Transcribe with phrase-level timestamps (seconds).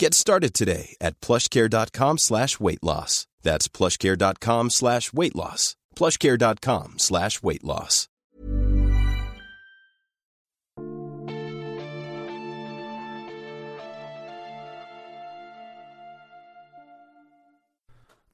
[0.00, 3.26] Get started today at plushcare.com slash weight loss.
[3.42, 5.76] That's plushcare.com slash weight loss.
[5.94, 8.06] plushcare.com slash weight loss.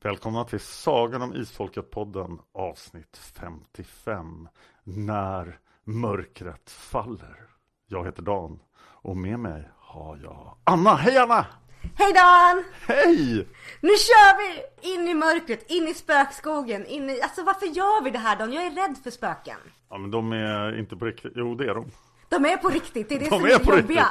[0.02, 4.48] Välkomna till Sagan om Isfolket-podden avsnitt 55
[4.84, 7.48] När mörkret faller.
[7.86, 10.94] Jag heter Dan och med mig har jag Anna.
[10.94, 11.46] Hej Anna!
[11.94, 12.64] Hej Dan!
[12.86, 13.48] Hej!
[13.80, 14.62] Nu kör vi
[14.94, 17.20] in i mörkret, in i spökskogen, in i...
[17.20, 18.52] Alltså varför gör vi det här Dan?
[18.52, 19.56] Jag är rädd för spöken.
[19.90, 21.90] Ja men de är inte på riktigt, jo det är de.
[22.28, 24.06] De är på riktigt, det är det De som är är jobbiga.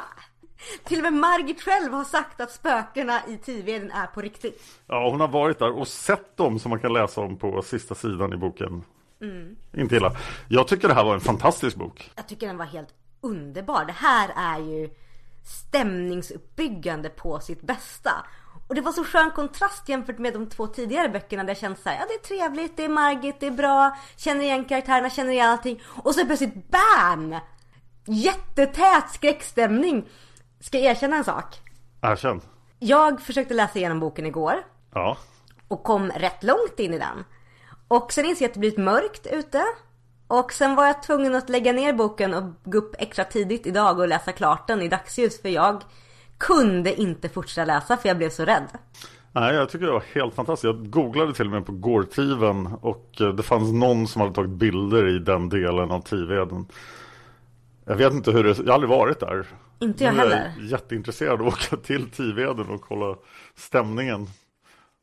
[0.84, 4.62] Till och med Margit själv har sagt att spökena i Tiveden är på riktigt.
[4.86, 7.94] Ja hon har varit där och sett dem som man kan läsa om på sista
[7.94, 8.84] sidan i boken.
[9.20, 9.56] Mm.
[9.72, 10.16] Inte illa.
[10.48, 12.10] Jag tycker det här var en fantastisk bok.
[12.16, 12.88] Jag tycker den var helt
[13.20, 13.84] underbar.
[13.84, 14.90] Det här är ju
[15.46, 18.10] stämningsuppbyggande på sitt bästa.
[18.68, 21.78] Och det var så skön kontrast jämfört med de två tidigare böckerna där jag kände
[21.78, 25.32] såhär, ja det är trevligt, det är Margit, det är bra, känner igen karaktärerna, känner
[25.32, 25.82] igen allting.
[26.02, 27.34] Och så plötsligt BAM!
[28.06, 30.08] Jättetät skräckstämning.
[30.60, 31.60] Ska jag erkänna en sak?
[32.02, 32.40] Erkänn.
[32.78, 34.54] Jag försökte läsa igenom boken igår
[34.94, 35.16] Ja.
[35.68, 37.24] och kom rätt långt in i den.
[37.88, 39.64] Och sen insåg jag att det blivit mörkt ute.
[40.28, 43.98] Och sen var jag tvungen att lägga ner boken och gå upp extra tidigt idag
[43.98, 45.42] och läsa klart den i dagsljus.
[45.42, 45.82] För jag
[46.38, 48.68] kunde inte fortsätta läsa för jag blev så rädd.
[49.32, 50.64] Nej, jag tycker det var helt fantastiskt.
[50.64, 54.50] Jag googlade till och med på Gårdtiven och eh, det fanns någon som hade tagit
[54.50, 56.66] bilder i den delen av Tiveden.
[57.84, 59.46] Jag vet inte hur det, jag har aldrig varit där.
[59.78, 60.52] Inte jag heller.
[60.56, 63.16] Jag är jätteintresserad av att åka till Tiveden och kolla
[63.54, 64.26] stämningen.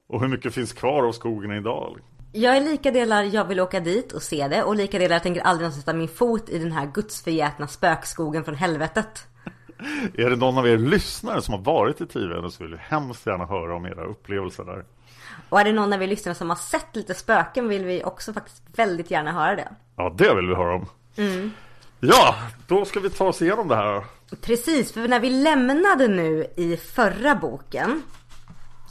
[0.08, 2.00] Och hur mycket finns kvar av skogen idag.
[2.36, 5.24] Jag är lika delar jag vill åka dit och se det och lika delar jag
[5.24, 9.28] tänker aldrig någonsin sätta min fot i den här gudsförgätna spökskogen från helvetet.
[10.14, 13.26] Är det någon av er lyssnare som har varit i Tiveden så vill jag hemskt
[13.26, 14.86] gärna höra om era upplevelser där.
[15.50, 18.34] Och är det någon av er lyssnare som har sett lite spöken vill vi också
[18.34, 19.70] faktiskt väldigt gärna höra det.
[19.96, 20.86] Ja, det vill vi höra om.
[21.16, 21.52] Mm.
[22.00, 22.36] Ja,
[22.68, 24.04] då ska vi ta oss igenom det här.
[24.42, 28.04] Precis, för när vi lämnade nu i förra boken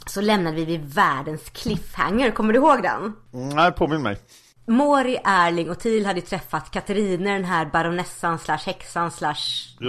[0.06, 2.30] så lämnade vi vid världens cliffhanger.
[2.30, 3.12] Kommer du ihåg den?
[3.30, 4.18] Nej, påminn mig.
[4.66, 9.36] Mori, Erling och Thiel hade träffat Katarina, den här baronessan slash häxan slash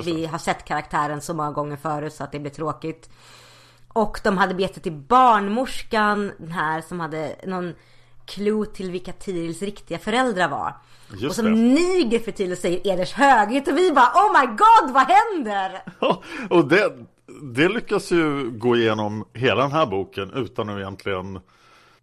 [0.05, 3.09] vi har sett karaktären så många gånger förut så att det blir tråkigt.
[3.87, 7.73] Och de hade begett till barnmorskan, den här som hade någon
[8.25, 10.77] clue till vilka Thiels riktiga föräldrar var.
[11.11, 11.51] Just och som det.
[11.51, 15.83] niger för Thiel och säger Eders höghet och vi bara Oh my god vad händer?
[16.49, 16.93] och det,
[17.41, 21.39] det lyckas ju gå igenom hela den här boken utan att egentligen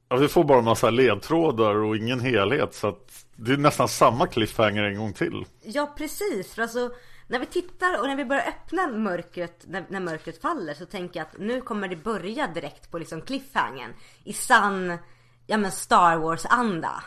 [0.08, 3.88] ja, Vi får bara en massa ledtrådar och ingen helhet så att det är nästan
[3.88, 5.44] samma cliffhanger en gång till.
[5.62, 6.90] Ja precis, för alltså
[7.26, 11.20] när vi tittar och när vi börjar öppna mörkret, när, när mörkret faller så tänker
[11.20, 13.90] jag att nu kommer det börja direkt på liksom cliffhangern
[14.24, 14.98] i sann,
[15.46, 17.02] ja men Star Wars anda.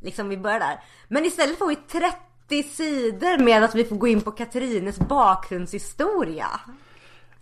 [0.00, 0.80] Liksom vi börjar där.
[1.08, 6.60] Men istället får vi 30 sidor med att vi får gå in på Katrines bakgrundshistoria.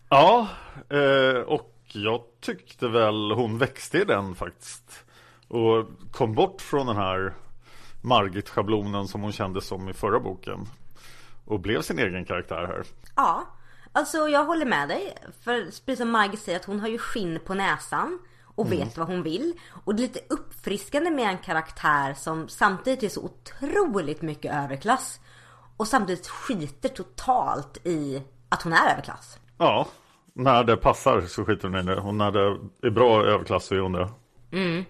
[0.08, 0.48] Ja,
[0.88, 5.04] eh, och jag tyckte väl hon växte i den faktiskt.
[5.48, 7.34] Och kom bort från den här
[8.02, 10.68] Margit-schablonen som hon kände som i förra boken.
[11.44, 12.84] Och blev sin egen karaktär här.
[13.16, 13.46] Ja,
[13.92, 15.14] alltså jag håller med dig.
[15.40, 18.18] För precis som Margit säger att hon har ju skinn på näsan.
[18.54, 19.52] och vet vad hon vill.
[19.84, 25.20] Och det är lite uppfriskande med en karaktär som samtidigt är så otroligt mycket överklass.
[25.76, 29.38] Och samtidigt skiter totalt i att hon är överklass.
[29.58, 29.86] Ja,
[30.32, 31.96] när det passar så skiter hon i det.
[31.96, 34.08] Och när det är bra överklass så är hon det.
[34.52, 34.84] Mm.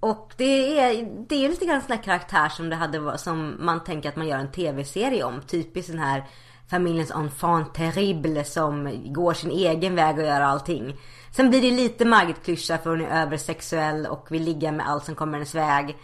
[0.00, 3.56] Och det är, det är lite grann en sån här karaktär som det hade som
[3.58, 5.40] man tänker att man gör en tv-serie om.
[5.42, 6.24] Typiskt den här
[6.70, 10.96] familjens enfant terrible som går sin egen väg och gör allting.
[11.32, 15.14] Sen blir det lite Margit-klyscha för hon är översexuell och vill ligga med allt som
[15.14, 15.96] kommer hennes väg.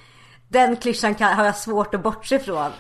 [0.49, 2.71] Den klyschan kan, har jag svårt att bortse ifrån.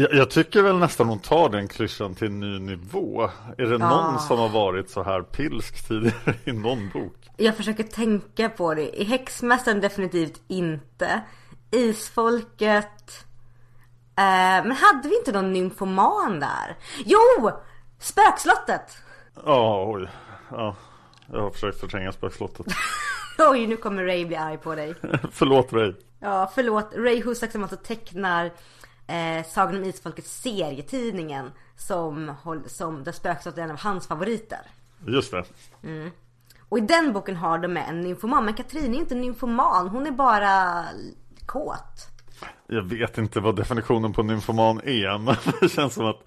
[0.00, 3.30] Jag, jag tycker väl nästan hon tar den klyschan till en ny nivå.
[3.58, 7.28] Är det någon som har varit så här pilsk tidigare i någon bok?
[7.36, 9.00] Jag försöker tänka på det.
[9.00, 11.20] I Häxmästaren definitivt inte.
[11.70, 13.24] Isfolket.
[14.16, 16.76] Eh, men hade vi inte någon nymfoman där?
[17.04, 17.50] Jo!
[17.98, 18.98] Spökslottet!
[19.44, 20.08] Ja, oj.
[20.50, 20.76] Ja,
[21.32, 22.66] jag har försökt förtränga spökslottet.
[23.38, 24.94] Oj, nu kommer Ray bli arg på dig.
[25.32, 25.94] Förlåt Ray.
[26.20, 26.90] Ja, förlåt.
[26.96, 28.50] Ray Husak som alltså tecknar
[29.08, 32.34] eh, Sagan om Isfolket serietidningen som,
[32.66, 34.60] som där Spökslottet är en av hans favoriter.
[35.06, 35.44] Just det.
[36.68, 38.44] Och i den boken har de med en nymfoman.
[38.44, 39.88] Men Katrin är inte nymfoman.
[39.88, 40.84] Hon är bara
[41.46, 42.08] kåt.
[42.66, 46.20] Jag vet inte vad definitionen på nymfoman är, men det känns som att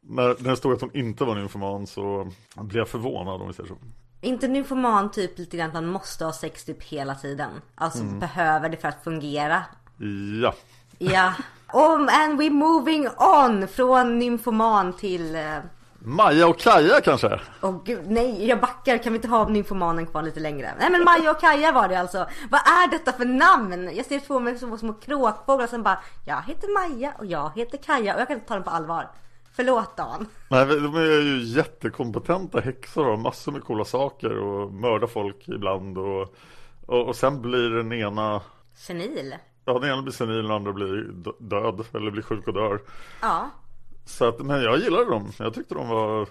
[0.00, 3.68] när, det stod att hon inte var nymfoman så blev jag förvånad om vi säger
[3.68, 3.76] så.
[4.20, 7.50] Inte nymfoman typ lite grann att man måste ha sex typ hela tiden.
[7.74, 9.64] Alltså behöver det för att fungera.
[10.42, 10.54] Ja,
[10.98, 11.32] Ja.
[11.72, 15.34] Om and we moving on från nymfoman till...
[15.34, 15.58] eh,
[16.04, 17.40] Maja och Kaja kanske?
[17.62, 18.98] Åh gud, nej jag backar.
[18.98, 20.74] Kan vi inte ha nymfomanen kvar lite längre?
[20.80, 22.26] Nej men Maja och Kaja var det alltså.
[22.50, 23.90] Vad är detta för namn?
[23.96, 27.78] Jag ser två med små, små kråkfåglar som bara Jag heter Maja och jag heter
[27.78, 29.10] Kaja och jag kan inte ta dem på allvar.
[29.56, 30.26] Förlåt Dan.
[30.48, 35.48] Nej, de är ju jättekompetenta häxor och har massor med coola saker och mördar folk
[35.48, 36.34] ibland och,
[36.86, 38.40] och, och sen blir den ena
[38.74, 39.34] Senil.
[39.64, 42.54] Ja, den ena blir senil och den andra blir dö- död eller blir sjuk och
[42.54, 42.80] dör.
[43.20, 43.50] Ja.
[44.04, 45.32] Så att, men jag gillade dem.
[45.38, 46.28] Jag tyckte de var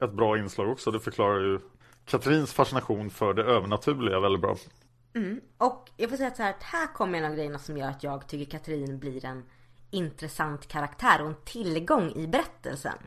[0.00, 0.90] ett bra inslag också.
[0.90, 1.60] Det förklarar ju
[2.06, 4.56] Katrins fascination för det övernaturliga väldigt bra.
[5.58, 7.88] Och jag får säga att så här, att här kommer en av grejerna som gör
[7.88, 9.44] att jag tycker Katrin blir en
[9.90, 12.98] intressant karaktär och en tillgång i berättelsen.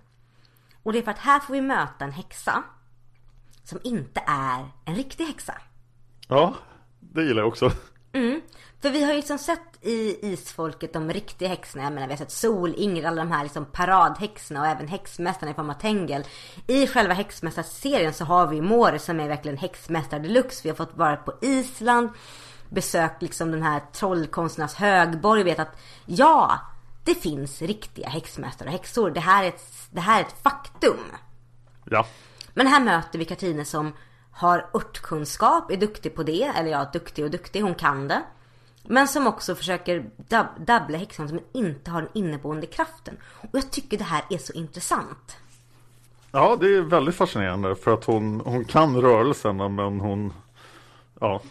[0.84, 2.64] Och det är för att här får vi möta en häxa
[3.64, 5.54] som inte är en riktig häxa.
[6.28, 6.54] Ja,
[7.00, 7.72] det gillar jag också.
[8.82, 11.84] För vi har ju liksom sett i Isfolket de riktiga häxorna.
[11.84, 15.52] Jag menar vi har sett Sol, Ingrid, alla de här liksom paradhäxorna och även häxmästarna
[15.52, 16.24] i form av Tengel.
[16.68, 20.60] I själva häxmästarserien så har vi Mori som är verkligen häxmästare deluxe.
[20.64, 22.10] Vi har fått vara på Island,
[22.70, 25.44] besökt liksom den här trollkonsternas högborg.
[25.44, 26.60] Vet att ja,
[27.04, 29.12] det finns riktiga häxmästare och häxor.
[29.12, 31.00] Det här är ett, det här är ett faktum.
[31.84, 32.06] Ja,
[32.54, 33.94] Men här möter vi Katrine som
[34.32, 36.44] har örtkunskap, är duktig på det.
[36.44, 38.22] Eller ja, duktig och duktig, hon kan det.
[38.88, 43.18] Men som också försöker dab- dabbla häxan som inte har den inneboende kraften.
[43.42, 45.38] Och jag tycker det här är så intressant.
[46.32, 50.34] ja det är väldigt fascinerande för att hon, hon kan rörelserna men hon
[51.20, 51.42] Ja,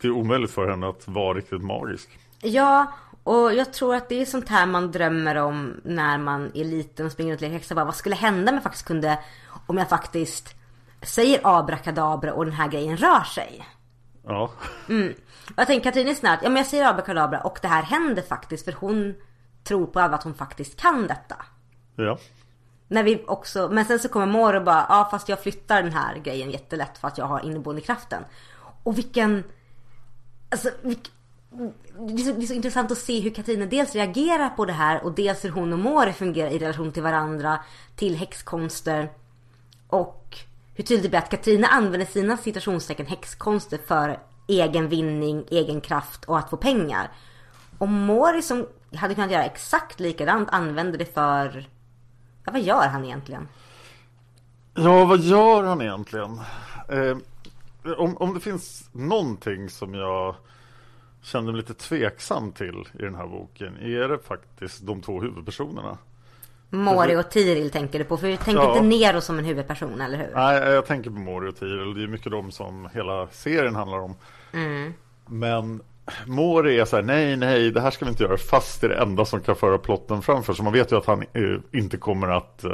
[0.00, 2.18] det är omöjligt för henne att vara riktigt magisk.
[2.40, 2.92] Ja,
[3.24, 7.06] och jag tror att det är sånt här man drömmer om när man är liten
[7.06, 7.74] och springer runt och leker häxa.
[7.74, 9.18] Bara, Vad skulle hända om jag faktiskt kunde,
[9.66, 10.54] om jag faktiskt
[11.02, 13.66] säger abrakadabra och den här grejen rör sig?
[14.24, 14.90] Ja, Och
[15.56, 18.64] jag tänker Katrin är snart, ja men jag säger abrakadabra och det här händer faktiskt
[18.64, 19.14] för hon
[19.64, 21.36] tror på allvar att hon faktiskt kan detta.
[21.96, 22.18] ja.
[22.90, 25.92] När vi också, men sen så kommer Mor och bara, ja fast jag flyttar den
[25.92, 28.24] här grejen jättelätt för att jag har inneboende kraften.
[28.82, 29.44] Och vilken,
[30.50, 31.10] alltså vilk,
[31.98, 34.72] det, är så, det är så intressant att se hur Katrine dels reagerar på det
[34.72, 37.58] här och dels hur hon och Mori fungerar i relation till varandra,
[37.96, 39.12] till häxkonster.
[39.88, 40.36] Och
[40.74, 46.24] hur tydligt det blir att Katrine använder sina citationstecken häxkonster för egen vinning, egen kraft
[46.24, 47.10] och att få pengar.
[47.78, 51.68] Och Mori som hade kunnat göra exakt likadant använder det för
[52.44, 53.48] Ja, vad gör han egentligen?
[54.74, 56.40] Ja, vad gör han egentligen?
[56.88, 57.16] Eh,
[57.96, 60.34] om, om det finns någonting som jag
[61.22, 65.98] kände mig lite tveksam till i den här boken är det faktiskt de två huvudpersonerna.
[66.70, 68.16] Mori och Tiril tänker du på?
[68.16, 68.76] För du tänker Ja.
[68.78, 70.30] inte Nero som en huvudperson, eller hur?
[70.34, 71.94] Nej, jag tänker på Mori och Tiril.
[71.94, 74.14] Det är mycket de som hela serien handlar om.
[75.26, 75.80] Men
[76.26, 78.88] Mori är så här, nej, nej, det här ska vi inte göra fast det är
[78.88, 80.52] det enda som kan föra plotten framför.
[80.52, 82.70] Så man vet ju att han eh, inte kommer att, eh,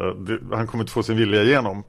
[0.52, 1.82] han kommer inte få sin vilja igenom.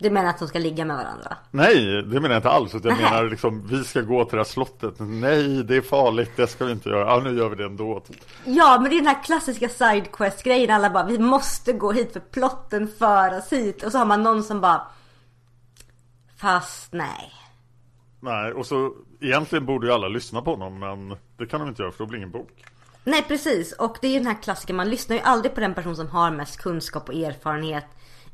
[0.00, 1.36] Du menar att de ska ligga med varandra?
[1.50, 2.74] Nej, det menar jag inte alls.
[2.74, 4.94] Jag menar liksom, vi ska gå till det här slottet.
[4.98, 7.14] Nej, det är farligt, det ska vi inte göra.
[7.14, 8.02] Ja, nu gör vi det ändå.
[8.44, 10.70] Ja, men det är den här klassiska sidequest-grejen.
[10.70, 13.82] Alla bara, vi måste gå hit för plotten för oss hit.
[13.82, 14.86] Och så har man någon som bara,
[16.36, 17.32] fast nej.
[18.20, 21.82] Nej, och så egentligen borde ju alla lyssna på honom men det kan de inte
[21.82, 22.64] göra för då blir det ingen bok.
[23.04, 25.74] Nej precis, och det är ju den här klassiken, man lyssnar ju aldrig på den
[25.74, 27.84] person som har mest kunskap och erfarenhet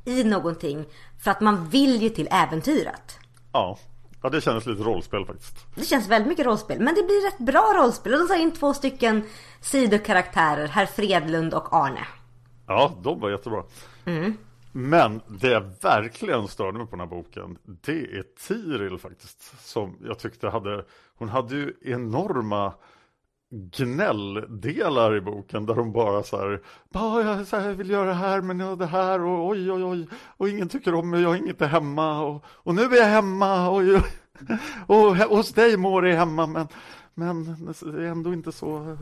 [0.06, 0.84] i någonting.
[1.18, 3.18] För att man vill ju till äventyret.
[3.52, 3.78] Ja,
[4.22, 5.66] ja det kändes lite rollspel faktiskt.
[5.74, 8.12] Det känns väldigt mycket rollspel, men det blir rätt bra rollspel.
[8.12, 9.22] Och de tar in två stycken
[9.60, 12.06] sidokaraktärer, herr Fredlund och Arne.
[12.66, 13.62] Ja, de var jättebra.
[14.72, 19.66] Men det jag verkligen störde mig på den här boken, det är Tiril faktiskt.
[19.68, 20.84] Som jag tyckte hade,
[21.18, 22.72] hon hade ju enorma
[23.50, 26.62] gnälldelar i boken där hon bara så här,
[26.92, 29.72] bara jag, så här, jag vill göra det här men jag det här och oj
[29.72, 32.96] oj oj och ingen tycker om mig, jag är inte hemma och, och nu är
[32.96, 33.82] jag hemma och,
[34.86, 36.68] och, och hos dig mår jag hemma men,
[37.14, 38.96] men det är ändå inte så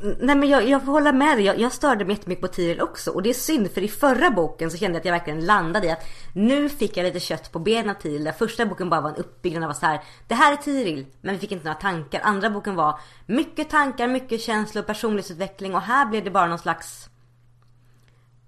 [0.00, 1.44] Nej men jag, jag får hålla med dig.
[1.44, 3.10] Jag, jag störde mig jättemycket på Tiril också.
[3.10, 5.86] Och det är synd för i förra boken så kände jag att jag verkligen landade
[5.86, 8.24] i att nu fick jag lite kött på benen av Tiril.
[8.24, 10.00] Där första boken bara var en uppbyggnad av så här.
[10.28, 11.06] Det här är Tiril.
[11.20, 12.20] Men vi fick inte några tankar.
[12.24, 15.74] Andra boken var mycket tankar, mycket känslor, personlighetsutveckling.
[15.74, 17.08] Och här blev det bara någon slags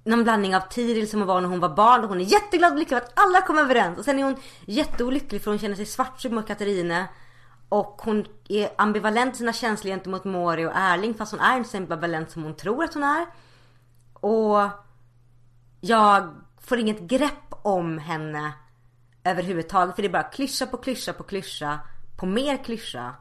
[0.04, 2.72] någon blandning av Tiril som hon var när hon var barn och hon är jätteglad
[2.72, 3.98] och lycklig för att alla kom överens.
[3.98, 7.08] Och sen är hon jätteolycklig för hon känner sig svartsjuk mot Katarina.
[7.70, 11.68] Och hon är ambivalent i sina känslor gentemot Mori och Erling fast hon är inte
[11.70, 13.26] så ambivalent som hon tror att hon är.
[14.12, 14.68] Och
[15.80, 18.52] jag får inget grepp om henne
[19.24, 21.80] överhuvudtaget för det är bara klyscha på klyscha på klyscha
[22.16, 23.14] på mer klyscha.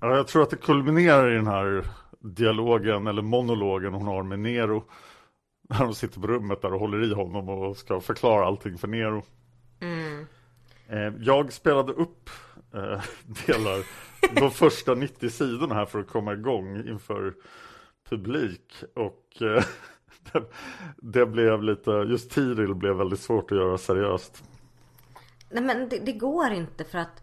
[0.00, 1.86] Ja, jag tror att det kulminerar i den här
[2.20, 4.84] dialogen eller monologen hon har med Nero.
[5.68, 8.88] När de sitter på rummet där och håller i honom och ska förklara allting för
[8.88, 9.22] Nero.
[10.88, 12.30] Eh, Jag spelade upp
[12.74, 13.02] eh,
[13.46, 13.84] delar,
[14.40, 17.34] de första 90 sidorna här för att komma igång inför
[18.08, 18.84] publik.
[18.94, 19.64] Och eh,
[20.32, 20.44] det,
[20.96, 24.42] det blev lite, just Tiril blev väldigt svårt att göra seriöst.
[25.50, 27.22] Nej men det, det går inte för att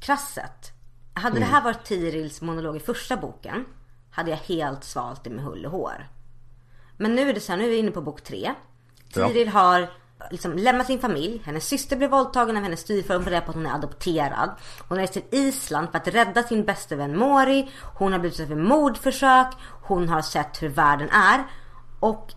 [0.00, 0.72] krasset.
[1.14, 3.64] Hade det här varit Tirils monolog i första boken
[4.10, 6.08] hade jag helt svalt det med hull och hår.
[6.96, 8.54] Men nu är det så här, nu är vi inne på bok tre.
[9.14, 9.28] Ja.
[9.28, 9.90] Tiril har
[10.30, 11.42] liksom lämnat sin familj.
[11.44, 13.14] Hennes syster blev våldtagen av hennes styvfar.
[13.14, 14.50] Hon får reda på att hon är adopterad.
[14.88, 17.70] Hon rest till Island för att rädda sin bästa vän Mori.
[17.94, 19.46] Hon har blivit utsatt för mordförsök.
[19.82, 21.44] Hon har sett hur världen är.
[22.00, 22.32] Och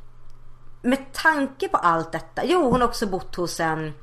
[0.81, 2.46] med tanke på allt detta.
[2.46, 3.93] Jo, hon har också bott hos en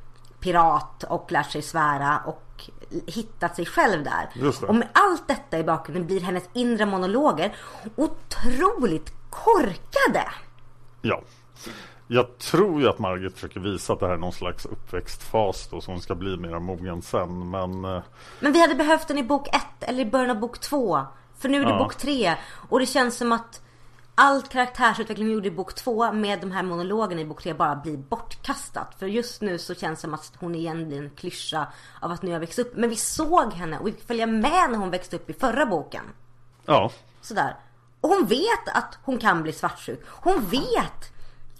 [0.41, 2.71] pirat och lärt sig svära och
[3.07, 4.55] hittat sig själv där.
[4.69, 7.57] Och med allt detta i bakgrunden blir hennes inre monologer
[7.97, 10.29] otroligt korkade.
[11.03, 11.23] Ja.
[12.09, 15.81] Jag tror ju att Margit försöker visa att det här är någon slags uppväxtfas då,
[15.81, 17.51] så hon ska bli mer mogen sen.
[17.51, 18.03] Men eh,
[18.41, 21.01] Men vi hade behövt den i bok ett eller i början av bok två.
[21.39, 21.79] För nu är det Ja.
[21.79, 22.35] bok tre.
[22.69, 23.63] Och det känns som att
[24.15, 27.77] allt karaktärsutveckling vi gjorde i bok två med de här monologerna i bok tre bara
[27.77, 28.95] blir bortkastat.
[28.99, 31.67] För just nu så känns det som att hon igen blir en klyscha
[32.01, 32.77] av att nu har jag växt upp.
[32.77, 35.67] Men vi såg henne och vi fick följa med när hon växte upp i förra
[35.67, 36.03] boken.
[36.67, 37.57] ja, Sådär.
[38.01, 40.01] Och hon vet att hon kan bli svartsjuk.
[40.09, 41.13] Hon vet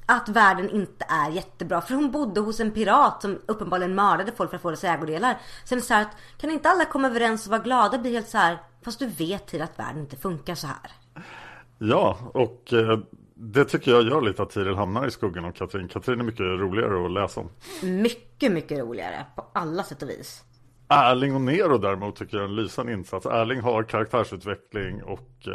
[0.07, 1.81] att världen inte är jättebra.
[1.81, 5.39] För hon bodde hos en pirat som uppenbarligen mördade folk för att få deras ägodelar.
[5.65, 7.99] Sen så här att kan inte alla komma överens och vara glada?
[7.99, 8.59] Blir helt så här.
[8.83, 10.91] Fast du vet till att världen inte funkar så här.
[11.79, 12.99] ja och eh,
[13.35, 15.89] det tycker jag gör lite att Tiril hamnar i skuggan av Katrin.
[15.89, 17.51] Katrin är mycket roligare att läsa om.
[17.83, 20.45] Mycket, mycket roligare på alla sätt och vis.
[20.89, 23.27] Erling och Nero däremot tycker jag är en lysande insats.
[23.27, 25.49] Erling har karaktärsutveckling och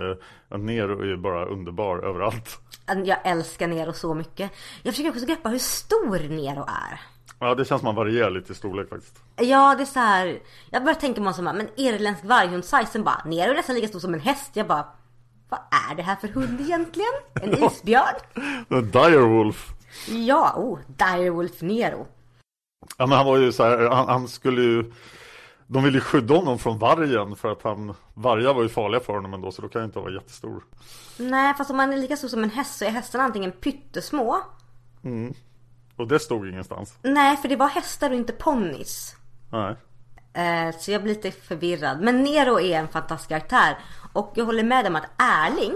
[0.52, 2.60] eh, Nero är ju bara underbar överallt.
[3.06, 4.52] Jag älskar Nero så mycket.
[4.84, 7.02] Jag försöker också greppa hur stor Nero är.
[7.40, 9.24] Ja, det känns som man varierar lite i storlek faktiskt.
[9.36, 10.40] Ja, det är så här.
[10.70, 12.86] Jag börjar tänka mig som men irländsk varghund-size.
[12.86, 14.52] Sen bara, Nero är nästan lika stor som en häst.
[14.54, 14.86] Jag bara,
[15.50, 15.60] vad
[15.90, 17.12] är det här för hund egentligen?
[17.42, 18.16] En isbjörn?
[18.92, 19.74] Direwolf.
[20.10, 22.08] Ja, oh, Direwolf Nero.
[22.98, 24.92] Ja, men han var ju så här, han, han skulle ju
[25.74, 29.14] De ville ju skydda honom från vargen för att han Vargar var ju farliga för
[29.14, 30.64] honom ändå så då kan han inte vara jättestor
[31.18, 34.38] Nej, fast om man är lika stor som en häst så är hästarna antingen pyttesmå.
[35.96, 39.16] Och det stod ingenstans Nej, för det var hästar och inte ponnys.
[39.52, 39.76] Nej
[40.34, 42.02] Eh, så jag blir lite förvirrad.
[42.02, 43.78] Men Nero är en fantastisk karaktär.
[44.14, 45.76] Och jag håller med om att Erling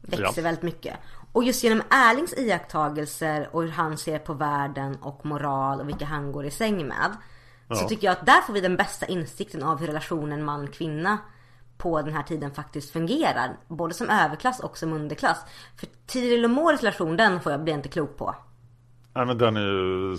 [0.00, 0.42] växer Ja.
[0.42, 0.96] väldigt mycket.
[1.32, 6.04] Och just genom Erlings iakttagelser och hur han ser på världen och moral och vilka
[6.04, 7.10] han går i säng med.
[7.72, 7.88] Så Ja.
[7.88, 11.18] tycker jag att där får vi den bästa insikten av hur relationen man-kvinna
[11.78, 13.56] på den här tiden faktiskt fungerar.
[13.68, 15.38] Både som överklass och som underklass.
[15.76, 18.34] För Tiril och Moris relation, den får jag bli inte klok på.
[19.14, 20.16] Nej men den är ju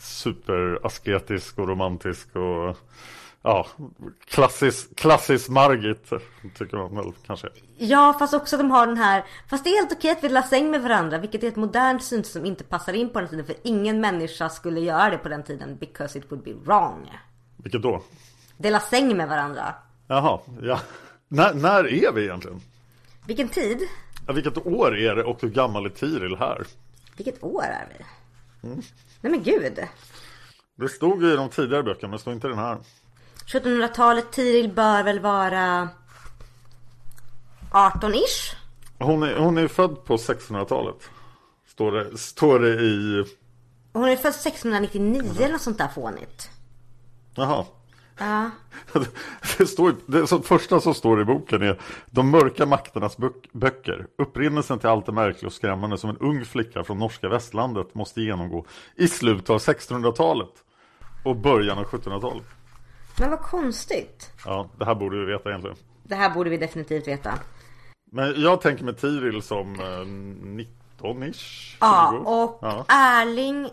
[0.00, 2.76] superasketisk och romantisk och
[3.46, 3.66] Ja,
[4.24, 6.10] klassisk, klassisk Margit
[6.58, 7.48] tycker man väl kanske.
[7.78, 9.24] Ja, fast också de har den här...
[9.48, 12.04] Fast det är helt okej att vi delar säng med varandra, vilket är ett modernt
[12.04, 13.46] synsätt som inte passar in på den tiden.
[13.46, 17.10] För ingen människa skulle göra det på den tiden, because it would be wrong.
[17.56, 18.02] Vilket då?
[18.56, 19.74] Dela säng med varandra.
[20.06, 20.80] Jaha, ja.
[21.28, 22.60] När, när är vi egentligen?
[23.26, 23.78] Vilken tid?
[24.26, 26.66] Ja, vilket år är det och hur gammal är Tiril här?
[27.16, 28.04] Vilket år är vi?
[29.20, 29.78] Nej men gud.
[30.76, 32.78] Det stod ju i de tidigare böckerna men det står inte i den här.
[33.46, 35.88] 1700-talet, Tiril bör väl vara
[37.70, 38.56] 18-ish?
[38.98, 41.10] Hon är, hon är född på 1600-talet.
[41.66, 43.24] Står det, står det i...
[43.92, 46.50] Hon är född 1699 eller något sånt där fånigt.
[47.34, 47.64] Jaha.
[48.18, 48.50] Ja.
[49.58, 53.16] Det, står, det som första som står i boken är De mörka makternas
[53.52, 54.06] böcker.
[54.18, 58.22] Upprinnelsen till allt det märkliga och skrämmande som en ung flicka från norska västlandet måste
[58.22, 58.64] genomgå
[58.96, 60.52] i slutet av 1600-talet
[61.24, 62.46] och början av 1700-talet.
[63.18, 64.32] Men vad konstigt.
[64.44, 65.76] Ja, det här borde vi veta egentligen.
[66.02, 67.38] Det här borde vi definitivt veta.
[68.12, 71.76] Men jag tänker med Tiril som eh, 19-ish.
[71.80, 72.30] Ja, 20.
[72.30, 73.68] och Ja, Erling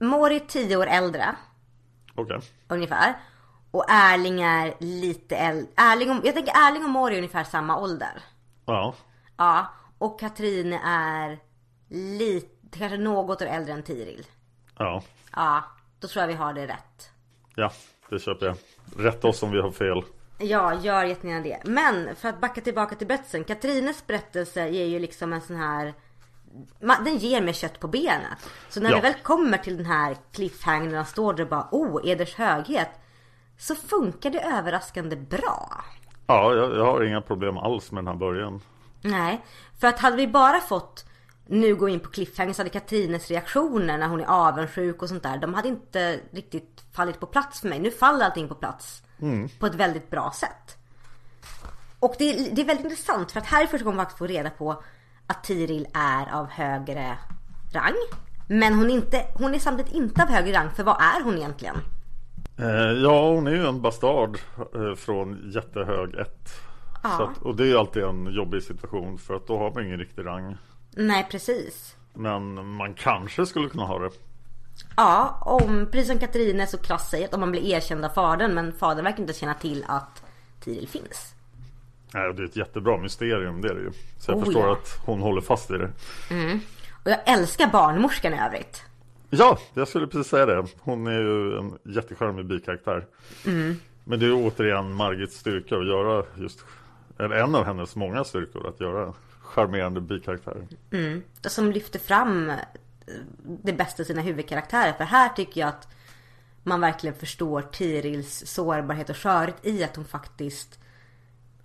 [0.00, 1.36] Mår är 10 år äldre.
[2.14, 2.40] okej.
[2.68, 3.14] Ungefär.
[3.70, 5.66] Och Erling är lite äldre.
[5.76, 8.22] Erling och, jag tänker Erling och Mår är ungefär samma ålder.
[8.66, 8.94] Ja,
[9.36, 9.66] Ja.
[9.98, 11.38] Och Katrin är
[11.88, 14.26] lite, kanske något år äldre än Tiril.
[14.78, 15.02] ja,
[15.36, 15.64] Ja.
[16.00, 17.10] Då tror jag vi har det rätt.
[17.54, 17.72] ja,
[18.10, 18.56] det köper jag.
[18.98, 20.02] Rätta oss om vi har fel.
[20.38, 21.58] Ja, gör jättegärna det.
[21.64, 23.44] Men för att backa tillbaka till berättelsen.
[23.44, 25.94] Katrines berättelse ger ju liksom en sån här...
[26.80, 28.38] Den ger mig kött på benet.
[28.68, 28.96] Så när Ja.
[28.96, 32.90] vi väl kommer till den här cliffhangern och står där och bara Oh, eders höghet.
[33.58, 35.84] Så funkar det överraskande bra.
[36.26, 38.60] Ja, jag, jag har inga problem alls med den här början.
[39.00, 39.40] Nej,
[39.80, 41.07] för att hade vi bara fått
[41.48, 45.22] nu gå in på cliffhanger så hade Katrines reaktioner när hon är avundsjuk och sånt
[45.22, 45.38] där.
[45.38, 47.78] De hade inte riktigt fallit på plats för mig.
[47.78, 49.02] Nu faller allting på plats.
[49.58, 50.76] På ett väldigt bra sätt.
[52.00, 54.18] Och det är, det är väldigt intressant för att här är första gången man faktiskt
[54.18, 54.82] får reda på
[55.26, 57.18] att Tiril är av högre
[57.72, 57.96] rang.
[58.48, 61.38] Men hon är, inte, hon är samtidigt inte av högre rang för vad är hon
[61.38, 61.76] egentligen?
[62.58, 64.38] Eh, ja, hon är ju en bastard
[64.74, 66.50] eh, från jättehög ett.
[67.02, 67.30] Ja.
[67.30, 70.26] Att, och det är alltid en jobbig situation för att då har man ingen riktig
[70.26, 70.56] rang.
[70.98, 71.96] Nej precis.
[72.14, 74.10] Men man kanske skulle kunna ha det.
[74.96, 78.54] Ja, om, precis som Katarina så krass säger att om man blir erkänd av fadern
[78.54, 80.22] men fadern verkar inte känna till att
[80.60, 81.34] Tiril finns.
[82.14, 83.90] Nej, det är ett jättebra mysterium, det är det ju.
[84.18, 84.72] Så jag Oh, förstår ja.
[84.72, 85.90] att hon håller fast vid det.
[87.04, 88.82] Och jag älskar barnmorskan i övrigt.
[89.30, 90.66] Ja, jag skulle precis säga det.
[90.80, 93.06] Hon är ju en jättecharmig bikaraktär.
[94.04, 96.64] Men det är återigen Margits styrka att göra just,
[97.18, 99.14] eller en av hennes många styrkor att göra
[99.48, 100.66] charmerande bikaraktärer.
[101.40, 102.56] Som lyfter fram eh,
[103.42, 104.92] det bästa i sina huvudkaraktärer.
[104.92, 105.88] För här tycker jag att
[106.62, 110.78] man verkligen förstår Tirils sårbarhet och skörhet i att hon faktiskt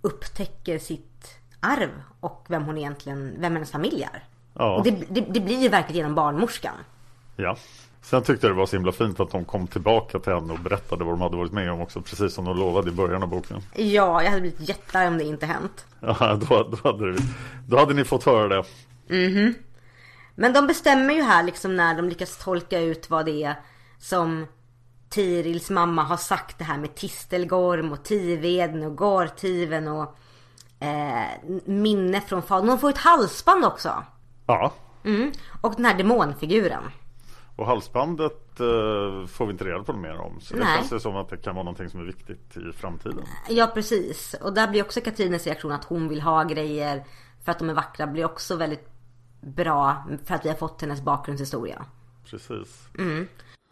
[0.00, 4.24] upptäcker sitt arv och vem hon egentligen, vem hennes familj är.
[4.54, 4.76] Ja.
[4.76, 6.74] Och det, det, det blir ju verkligen genom barnmorskan.
[7.36, 7.56] Ja.
[8.04, 10.58] Sen tyckte jag det var så himla fint att de kom tillbaka till henne och
[10.58, 12.00] berättade vad de hade varit med om också.
[12.00, 13.62] Precis som de lovade i början av boken.
[13.74, 15.86] Ja, jag hade blivit jättearg om det inte hänt.
[16.00, 17.18] Ja, då, då, hade, det,
[17.68, 18.64] då hade ni fått höra det.
[20.34, 23.54] Men de bestämmer ju här liksom när de lyckas tolka ut vad det är
[23.98, 24.46] som
[25.08, 30.16] Tirils mamma har sagt det här med Tistelgorm och Tiveden och Gortiven och
[30.80, 31.24] eh,
[31.64, 32.68] minne från fadern.
[32.68, 34.04] Hon får ett halsband också.
[34.46, 34.72] Ja.
[35.04, 35.32] Mm.
[35.60, 36.82] Och den här demonfiguren.
[37.56, 40.40] Och halsbandet eh, får vi inte reda på mer om.
[40.40, 40.78] Så det Nej.
[40.78, 43.24] känns det som att det kan vara någonting som är viktigt i framtiden.
[43.48, 44.34] Ja precis.
[44.40, 47.04] Och där blir också Katrines reaktion att hon vill ha grejer
[47.44, 48.88] för att de är vackra blir också väldigt
[49.40, 51.86] bra för att vi har fått hennes bakgrundshistoria.
[52.30, 52.88] Precis.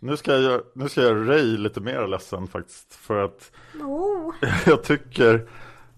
[0.00, 2.94] Nu, ska jag, nu ska jag Ray lite mer ledsen faktiskt.
[2.94, 4.34] För att Oh.
[4.66, 5.48] jag tycker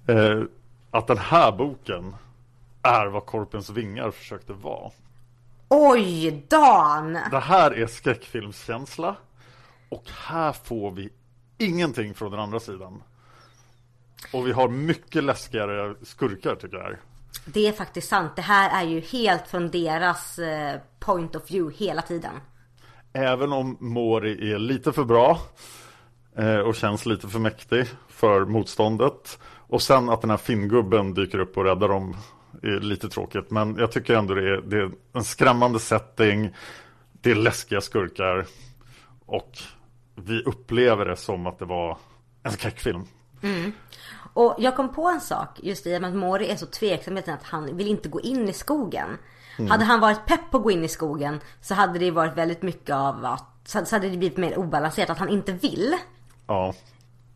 [0.06, 0.42] eh,
[0.90, 2.16] att den här boken
[2.82, 4.90] är vad Korpens vingar försökte vara.
[5.76, 7.12] Oj, Dan!
[7.12, 9.16] Det här är skräckfilmskänsla.
[9.88, 11.08] Och här får vi
[11.58, 13.02] ingenting från den andra sidan.
[14.32, 16.96] Och vi har mycket läskigare skurkar tycker jag.
[17.44, 18.36] Det är faktiskt sant.
[18.36, 22.34] Det här är ju helt från deras eh, point of view hela tiden.
[23.12, 25.38] Även om Mori är lite för bra
[26.36, 29.38] eh, och känns lite för mäktig för motståndet.
[29.68, 32.16] Och sen att den här finngubben dyker upp och räddar dem
[32.62, 33.50] är lite tråkigt.
[33.50, 36.54] Men jag tycker ändå det är, det är en skrämmande setting.
[37.12, 38.46] Det är läskiga skurkar.
[39.26, 39.58] Och
[40.14, 41.98] vi upplever det som att det var
[42.42, 43.04] en skräckfilm.
[44.34, 47.16] Och jag kom på en sak just i och med att Mori är så tveksam
[47.16, 49.18] att han vill inte gå in i skogen.
[49.68, 52.62] Hade han varit pepp på att gå in i skogen så hade det varit väldigt
[52.62, 55.10] mycket av att så så hade det blivit mer obalanserat.
[55.10, 55.94] Att han inte vill
[56.46, 56.74] Ja,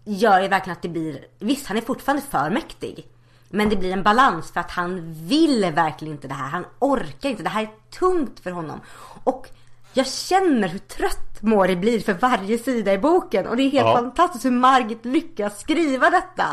[0.05, 3.07] gör ju verkligen att det blir Visst, han är fortfarande för mäktig.
[3.51, 6.49] Men det blir en balans för att han vill verkligen inte det här.
[6.49, 7.43] Han orkar inte.
[7.43, 8.81] Det här är tungt för honom.
[9.25, 9.47] Och
[9.93, 13.87] Jag känner hur trött Mori blir för varje sida i boken och det är helt
[13.87, 13.93] Ja.
[13.97, 16.45] fantastiskt hur Margit lyckas skriva detta.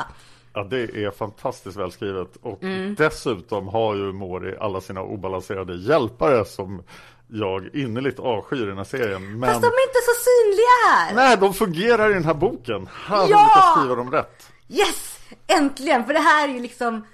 [0.54, 2.36] Ja, det är fantastiskt välskrivet.
[2.42, 2.96] Och Mm.
[2.96, 6.84] dessutom har ju Mori alla sina obalanserade hjälpare som
[7.28, 9.40] jag innerligt avskyr i den här serien.
[9.40, 11.16] Men Fast de är inte så synliga här.
[11.16, 12.86] nej, de fungerar i den här boken.
[12.86, 13.26] De Ja!
[13.26, 14.52] lyckats skriva dem rätt.
[14.70, 15.15] Yes!
[15.48, 16.06] Äntligen!
[16.06, 17.06] För det här är ju liksom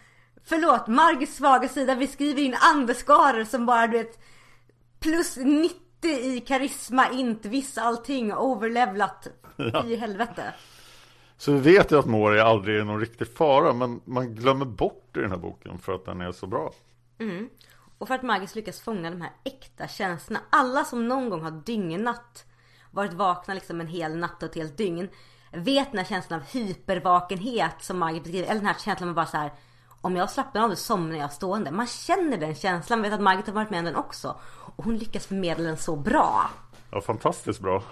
[0.44, 1.96] Förlåt, Margits svaga sida.
[1.96, 4.20] Vi skriver in andeskaror som bara du vet
[5.00, 9.28] Plus 90 i karisma, int, viss allting, overlevlat
[9.86, 10.54] i helvete.
[11.38, 15.18] Så vi vet ju att Mori aldrig är någon riktig fara, men man glömmer bort
[15.18, 16.74] i den här boken för att den är så bra.
[17.98, 20.40] Och för att Margit lyckas fånga de här äkta känslorna.
[20.50, 22.46] Alla som någon gång har dygnat,
[22.92, 25.10] varit vakna liksom en hel natt och ett helt dygn.
[25.52, 28.46] Vet den här känslan av hypervakenhet som Margit beskriver.
[28.48, 29.52] Eller den här känslan av bara så här.
[30.02, 31.72] Om jag slappnar av då somnar jag stående.
[31.72, 33.00] Man känner den känslan.
[33.00, 34.36] Man vet att Margit har varit med om den också.
[34.76, 36.50] Och hon lyckas förmedla den så bra.
[36.92, 37.84] Ja, fantastiskt bra.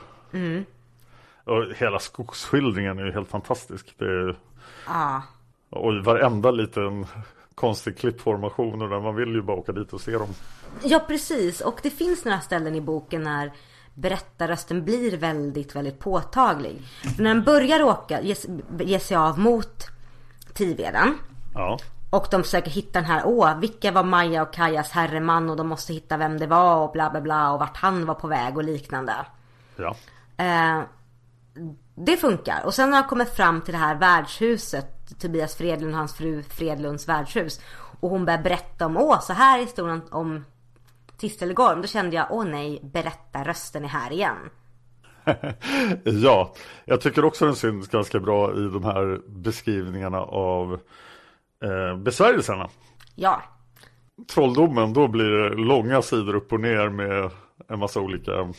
[1.44, 3.96] Och hela skogsskildringen är ju helt fantastisk.
[3.98, 4.36] Det är,
[4.88, 5.22] Ja.
[5.70, 7.06] och varenda liten
[7.56, 10.30] konstig klippformation och där man vill ju bara åka dit och se dem.
[10.84, 13.52] Ja precis och det finns några ställen i boken när
[14.00, 16.82] berättarrösten blir väldigt, väldigt påtaglig.
[17.16, 18.36] För när den börjar åka, ge,
[18.80, 19.88] ge sig av mot
[20.54, 21.18] Tiveden
[21.54, 21.78] Ja,
[22.10, 25.68] och de försöker hitta den här, åh, vilka var Maja och Kajas herreman och de
[25.68, 28.58] måste hitta vem det var och bla bla bla och vart han var på väg
[28.58, 29.14] och liknande.
[29.76, 29.96] ja.
[30.38, 30.82] Eh,
[31.96, 32.66] det funkar.
[32.66, 36.44] Och sen när de kommer fram till det här värdshuset, Tobias Fredlund och hans fru
[36.44, 37.60] Fredlunds värdshus.
[38.00, 40.46] Och hon börjar berätta om, åh så här är historien om
[41.20, 41.82] Tistelgården.
[41.82, 44.38] Då kände jag, åh nej, berättarrösten är här igen.
[46.04, 46.54] Ja,
[46.86, 50.80] jag tycker också den syns ganska bra i de här beskrivningarna av
[51.64, 52.70] eh, besvärjelserna.
[53.16, 53.42] Ja,
[54.34, 57.32] Trolldomen, då blir det långa sidor upp och ner med
[57.68, 58.54] en massa olika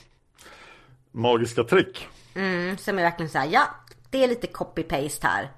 [1.13, 2.09] magiska trick.
[2.35, 3.63] mm, som är verkligen såhär, ja,
[4.11, 5.49] det är lite copy-paste här.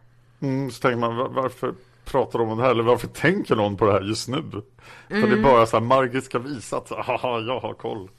[0.41, 2.71] Mm, så tänker man, va- varför pratar om det här?
[2.71, 4.43] Eller varför tänker någon på det här just nu?
[4.51, 5.31] För Mm.
[5.31, 8.11] det är bara så här, Margit ska visa att, haha, jag har koll.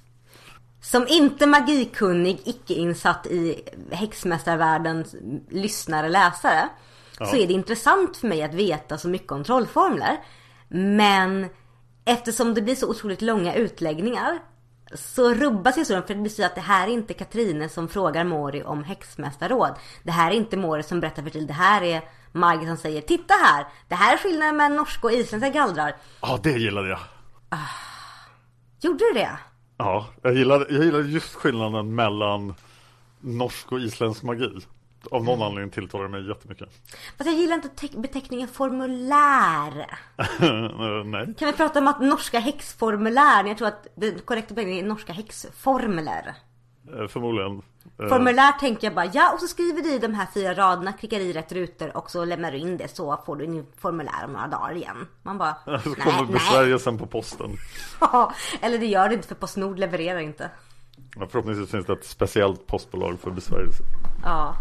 [0.82, 5.16] Som inte magikunnig, icke insatt i häxmästarvärldens
[5.50, 6.70] lyssnare, läsare.
[7.18, 10.18] Så är det intressant för mig att veta så mycket om trollformler.
[10.68, 11.48] Men
[12.06, 14.40] eftersom det blir så otroligt långa utläggningar.
[14.96, 18.24] Så rubbas historien för det blir så att det här är inte Katrine som frågar
[18.24, 19.72] Mori om häxmästarråd.
[20.04, 21.48] Det här är inte Mori som berättar för till.
[21.48, 22.02] Det här är
[22.34, 23.66] Margit som säger Titta här!
[23.88, 25.96] Det här är skillnaden mellan norska och isländska gallrar.
[26.22, 27.00] Ja, det gillade jag.
[28.82, 29.38] Gjorde du det?
[29.78, 32.56] Ja, jag gillade, jag gillade just skillnaden mellan
[33.20, 34.60] norsk och isländsk magi.
[35.12, 35.26] Av Mm.
[35.26, 36.70] någon anledning tilltalar det mig jättemycket.
[37.18, 39.72] Fast jag gillar inte te- beteckningen formulär.
[40.42, 41.34] Eh, Nej.
[41.40, 43.44] Kan vi prata om att norska häxformulär?
[43.46, 46.34] Jag tror att den korrekta beteckningen är norska häxformler.
[47.00, 47.62] Eh, Förmodligen.
[48.00, 50.94] Eh, Formulär tänker jag bara, ja och så skriver du i de här fyra raderna,
[50.94, 54.26] klickar i rätt rutor och så lämnar du in det så får du din formulär
[54.26, 55.08] om några dagar igen.
[55.24, 56.34] Man bara, Så nej, kommer nej.
[56.34, 57.58] besvärjelsen på posten.
[58.62, 60.50] Eller det gör det inte för Postnord levererar inte.
[61.16, 63.84] Ja, förhoppningsvis finns det ett speciellt postbolag för besvärjelse.
[64.24, 64.56] Ja.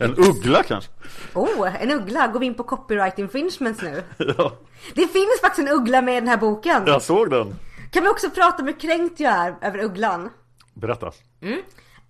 [0.00, 0.90] En uggla kanske?
[1.34, 2.26] Oh, en uggla.
[2.26, 4.02] Går vi in på copyright infringements nu?
[4.38, 4.52] Ja,
[4.94, 6.82] Det finns faktiskt en uggla med i den här boken.
[6.86, 7.54] jag såg den.
[7.90, 10.30] Kan vi också prata om hur kränkt jag är över ugglan?
[10.74, 11.12] Berätta.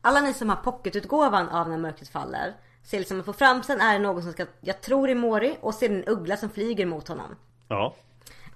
[0.08, 3.92] Alla ni som har pocketutgåvan av När mörkret faller ser liksom att på framsidan är
[3.92, 7.08] det någon som ska, jag tror är Mori och ser en uggla som flyger mot
[7.08, 7.36] honom.
[7.68, 7.94] Ja,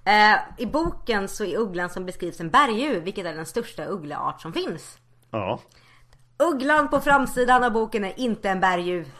[0.05, 4.41] Eh, I boken så är ugglan som beskrivs en berguv, vilket är den största uggleart
[4.41, 4.97] som finns.
[5.31, 5.59] ja.
[6.37, 9.11] Ugglan på framsidan av boken är inte en berguv.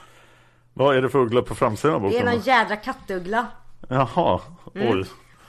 [0.73, 2.25] Vad är det för uggla på framsidan av Det är boken?
[2.25, 3.47] någon jädra kattuggla.
[3.89, 4.41] Jaha,
[4.75, 5.03] Mm.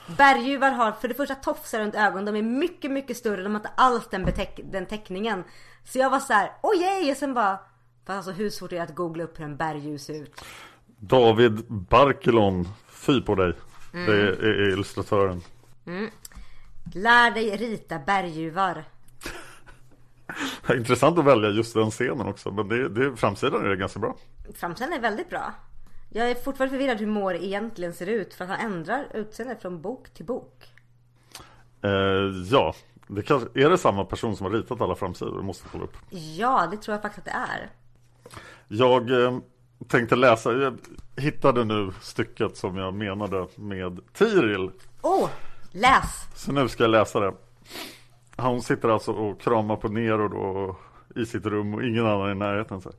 [0.06, 3.60] Berguvar har för det första tofsar runt ögonen, de är mycket, mycket större, de har
[3.60, 5.44] inte alls den, beteck- den teckningen.
[5.84, 7.10] Så jag var så här, oj yay!
[7.10, 7.58] och sen bara,
[8.06, 10.44] fast alltså hur svårt är det att googla upp hur en berguv ser ut?
[10.86, 13.52] David Barkelon, fy på dig.
[13.94, 14.06] Mm.
[14.06, 15.42] Det är, är illustratören.
[16.94, 18.84] Lär dig rita berguvar.
[20.74, 22.50] Intressant att välja just den scenen också.
[22.50, 24.16] Men det, det, framsidan är det ganska bra.
[24.54, 25.52] Framsidan är väldigt bra.
[26.16, 29.82] Jag är fortfarande förvirrad hur Mår egentligen ser ut för att han ändrar utseende från
[29.82, 30.72] bok till bok.
[31.82, 31.90] Eh,
[32.50, 32.74] ja,
[33.06, 35.34] det kanske, är det samma person som har ritat alla framsidor?
[35.34, 35.96] Jag måste kolla upp.
[36.10, 37.70] Ja, det tror jag faktiskt att det är.
[38.68, 39.38] Jag eh,
[39.88, 40.78] tänkte läsa, jag
[41.16, 44.70] hittade nu stycket som jag menade med Tiril.
[45.02, 45.28] Oh,
[45.72, 46.28] läs!
[46.34, 47.34] Så nu ska jag läsa det.
[48.36, 50.76] Hon sitter alltså och kramar på Nero då
[51.22, 52.80] i sitt rum och ingen annan i närheten.
[52.80, 52.88] Så.
[52.88, 52.98] här.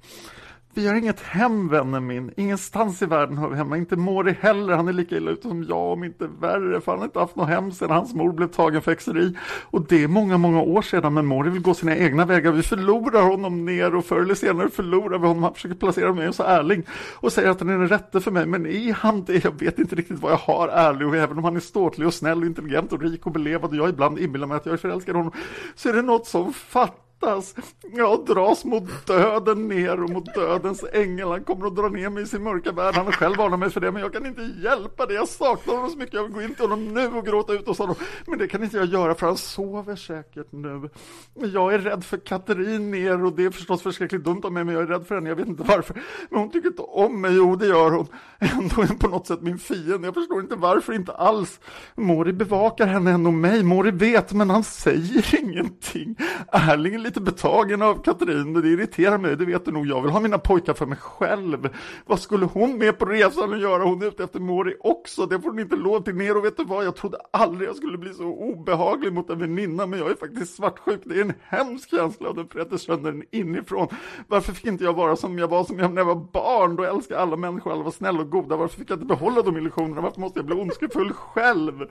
[0.77, 2.31] Vi har inget hem, vännen min.
[2.37, 3.77] Ingenstans i världen hör vi hemma.
[3.77, 4.73] Inte Mori heller.
[4.73, 6.81] Han är lika illa ute som jag, om inte värre.
[6.81, 9.37] För han har inte haft något hem sedan hans mor blev tagen för häxeri.
[9.63, 11.13] Och det är många, många år sedan.
[11.13, 12.51] Men Mori vill gå sina egna vägar.
[12.51, 15.43] Vi förlorar honom ner och förr eller senare förlorar vi honom.
[15.43, 16.83] Han försöker placera mig hos Erling
[17.13, 18.45] och säger att han är den rätte för mig.
[18.45, 19.43] Men är han det?
[19.43, 22.13] Jag vet inte riktigt vad jag har ärlig Och även om han är ståtlig och
[22.13, 24.77] snäll och intelligent och rik och belevad och jag ibland inbillar mig att jag är
[24.77, 25.33] förälskad i honom
[25.75, 27.55] så är det något som fattas fattas.
[27.93, 31.27] Jag dras mot döden ner och mot dödens ängel.
[31.27, 32.95] Han kommer att dra ner mig i sin mörka värld.
[32.95, 35.13] Han har själv varnat mig för det, men jag kan inte hjälpa det.
[35.13, 36.13] Jag saknar honom så mycket.
[36.13, 37.95] Jag vill gå in till honom nu och gråta ut hos honom.
[38.27, 40.89] Men det kan inte jag göra, för han sover säkert nu.
[41.33, 44.73] Jag är rädd för Katrin ner och det är förstås förskräckligt dumt av mig, men
[44.73, 45.29] jag är rädd för henne.
[45.29, 46.01] Jag vet inte varför.
[46.29, 47.35] Men hon tycker inte om mig.
[47.35, 48.07] Jo, det gör hon.
[48.39, 50.07] Ändå är hon på något sätt min fiende.
[50.07, 51.59] Jag förstår inte varför, inte alls.
[51.95, 53.63] Mori bevakar henne än och mig.
[53.63, 56.15] Mori vet, men han säger ingenting.
[56.51, 59.87] Erling lite betagen av Katrin, det irriterar mig, det vet du nog.
[59.87, 61.69] Jag vill ha mina pojkar för mig själv.
[62.05, 63.83] Vad skulle hon med på resan att göra?
[63.83, 66.37] Hon är ute efter Mori också, det får hon inte lov till ner.
[66.37, 69.85] Och vet du vad, jag trodde aldrig jag skulle bli så obehaglig mot en väninna,
[69.85, 71.01] men jag är faktiskt svartsjuk.
[71.05, 73.87] Det är en hemsk känsla och den fräter sönder den inifrån.
[74.27, 76.75] Varför fick inte jag vara som jag var som jag när jag var barn?
[76.75, 78.55] Då älskade alla människor, alla var snälla och goda.
[78.55, 80.01] Varför fick jag inte behålla de illusionerna?
[80.01, 81.89] Varför måste jag bli ondskefull själv?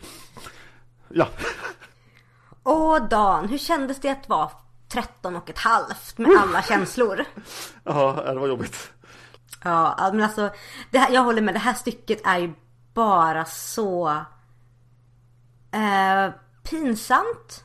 [1.09, 1.27] Ja.
[2.65, 4.51] Åh Dan, hur kändes det att vara
[4.95, 7.25] 13 och ett halvt med alla känslor?
[7.85, 8.93] Ja, det var jobbigt.
[9.65, 10.51] Ja, men alltså,
[10.93, 11.55] här, jag håller med.
[11.55, 12.53] Det här stycket är ju
[12.95, 14.09] bara så
[15.73, 16.31] eh,
[16.63, 17.65] pinsamt.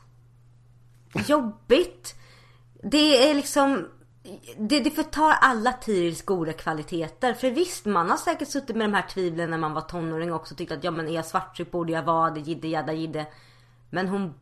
[1.26, 2.14] Jobbigt.
[2.82, 3.88] Det är liksom
[4.58, 7.34] det, det förtar alla Tirils goda kvaliteter.
[7.34, 10.54] För visst, man har säkert suttit med de här tvivlen när man var tonåring också.
[10.54, 13.26] Tyckt att ja men är jag svartsjuk borde jag vara det, jidde jadda jidde.
[13.90, 14.34] Men hon...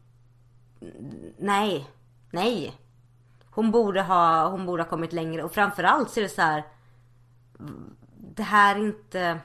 [1.39, 1.91] Nej.
[2.31, 2.75] Nej.
[3.51, 5.43] Hon borde ha, hon borde ha kommit längre.
[5.43, 6.65] Och framförallt så är det så här.
[8.35, 9.39] Det här är inte...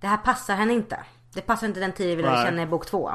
[0.00, 1.00] Det här passar henne inte.
[1.34, 3.10] Det passar inte den Tiril vi lärde känna i bok två.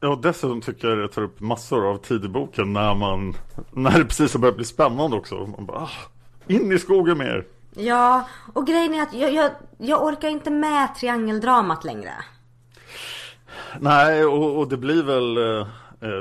[0.00, 3.34] Ja, dessutom tycker jag det tar upp massor av tid i boken när man
[3.70, 5.90] När det precis har börjat bli spännande också Man bara, ah,
[6.46, 10.94] in i skogen mer Ja, och grejen är att jag, jag, jag orkar inte med
[10.94, 12.12] triangeldramat längre
[13.78, 15.66] Nej, och, och det blir väl eh,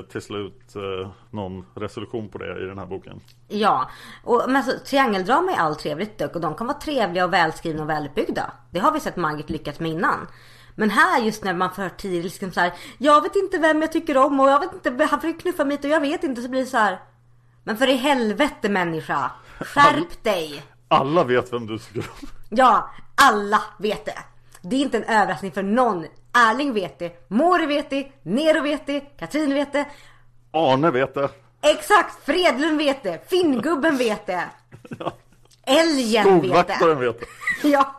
[0.02, 3.22] till slut eh, någon resolution på det i den här boken.
[3.48, 3.90] Ja,
[4.24, 7.90] och, men alltså, triangeldrama är allt trevligt och de kan vara trevliga och välskrivna och
[7.90, 10.28] välutbyggda Det har vi sett Margit lyckats med innan.
[10.76, 13.92] Men här just när man får Tiril liksom så här, Jag vet inte vem jag
[13.92, 16.50] tycker om och jag vet inte, han får knuffa mig och jag vet inte så
[16.50, 17.00] blir det så här.
[17.64, 20.64] Men för i helvete människa, skärp dig!
[20.88, 22.28] Alla vet vem du tycker om.
[22.50, 24.18] Ja, alla vet det.
[24.62, 28.88] Det är inte en överraskning för någon Erling vet det, Mori vet det, Nero vet
[28.88, 29.86] det, Katrin vet det
[30.52, 31.30] Arne vet det
[31.62, 34.50] Exakt, Fredlund vet det, Finngubben vet det
[35.00, 35.14] ja.
[35.64, 37.28] Älgen vet det vet det
[37.70, 37.96] Ja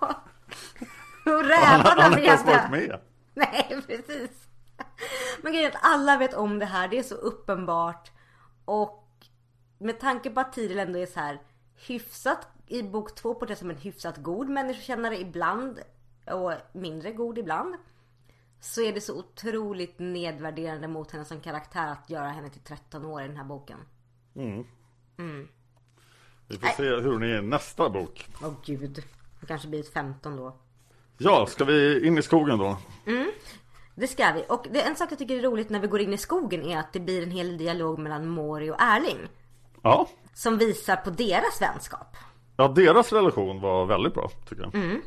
[1.27, 2.57] och rävarna Han har vet inte det.
[2.57, 3.01] varit med
[3.35, 4.31] Nej, precis.
[5.42, 6.88] Men grejen är att alla vet om det här.
[6.88, 8.11] Det är så uppenbart.
[8.64, 9.09] Och
[9.79, 11.40] med tanke på att Tiril ändå är så här
[11.87, 15.81] hyfsat i bok två på det som en hyfsat god människokännare ibland
[16.27, 17.75] och mindre god ibland.
[18.64, 23.05] Så är det så otroligt nedvärderande mot henne som karaktär att göra henne till 13
[23.05, 23.79] år i den här boken.
[24.37, 24.64] mm.
[25.18, 25.48] Mm.
[26.48, 29.03] Vi får se hur hon är i nästa bok Åh gud.
[29.40, 30.57] Det kanske blir ett 15 då.
[31.18, 32.77] Ja, ska vi in i skogen då?
[33.94, 34.44] Det ska vi.
[34.48, 36.79] Och det, en sak jag tycker är roligt när vi går in i skogen är
[36.79, 39.18] att det blir en hel dialog mellan Mori och Erling.
[39.83, 42.16] Ja, Som visar på deras vänskap.
[42.57, 45.03] ja deras relation var väldigt bra tycker jag Mm.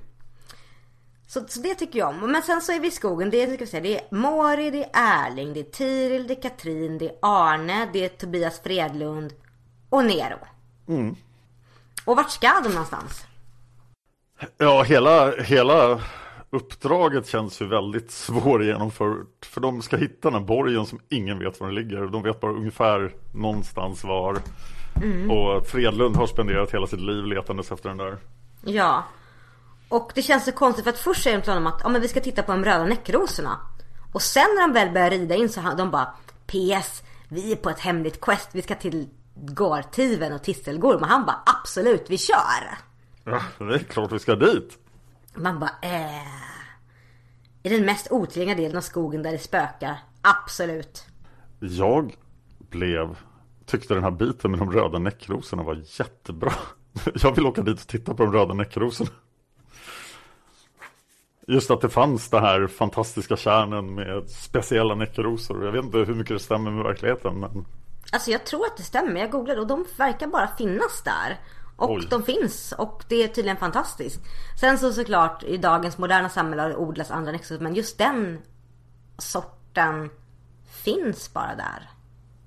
[1.27, 2.31] Så, så det tycker jag om.
[2.31, 3.29] Men sen så är vi i skogen.
[3.29, 6.33] Det är, ska vi säga, det är Mori, det är Erling, det är Tiril, det
[6.33, 9.33] är Katrin, det är Arne, det är Tobias Fredlund
[9.89, 10.37] och Nero.
[10.87, 11.15] Mm.
[12.05, 13.25] Och vart ska de någonstans?
[14.57, 16.01] Ja, hela, hela
[16.49, 19.45] uppdraget känns ju väldigt svårgenomfört.
[19.45, 22.07] För de ska hitta den här borgen som ingen vet var den ligger.
[22.07, 24.37] De vet bara ungefär någonstans var.
[25.29, 28.17] Och Fredlund har spenderat hela sitt liv letandes efter den där.
[28.65, 29.03] Ja.
[29.89, 32.01] Och det känns så konstigt för att först säger de till honom att ja, men
[32.01, 33.59] vi ska titta på de röda näckrosorna.
[34.13, 36.13] Och sen när de väl börjar rida in så de bara
[36.47, 41.01] PS, vi är på ett hemligt quest, vi ska till Gartiven och Tisselgorm.
[41.01, 42.77] Och han bara absolut, vi kör!
[43.23, 44.77] Ja, det är klart vi ska dit.
[45.35, 46.45] Man bara eh.
[47.63, 49.97] I den mest otillgängliga delen av skogen där det spökar.
[50.21, 51.05] Absolut.
[51.59, 52.15] Jag
[52.69, 53.17] blev,
[53.65, 56.53] tyckte den här biten med de röda näckrosorna var jättebra.
[57.13, 59.09] Jag vill åka dit och titta på de röda näckrosorna.
[61.47, 65.65] Just att det fanns det här fantastiska kärnen med speciella näckrosor.
[65.65, 67.39] Jag vet inte hur mycket det stämmer med verkligheten.
[67.39, 67.65] Men
[68.11, 69.19] Alltså jag tror att det stämmer.
[69.19, 71.39] Jag googlade och de verkar bara finnas där.
[71.77, 72.07] Och Oj.
[72.09, 74.19] de finns och det är tydligen fantastiskt.
[74.59, 78.39] Sen så såklart i dagens moderna samhälle har det odlats andra näckskott men just den
[79.17, 80.09] sorten
[80.83, 81.89] finns bara där.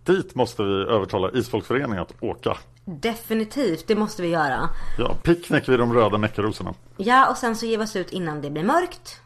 [0.04, 2.56] Dit måste vi övertala Isfolksföreningen att åka.
[2.84, 4.68] Definitivt, det måste vi göra.
[4.98, 6.74] Ja, picknick vid de röda näckarosorna.
[7.00, 9.20] Ja, och sen så ger vi oss ut innan det blir mörkt.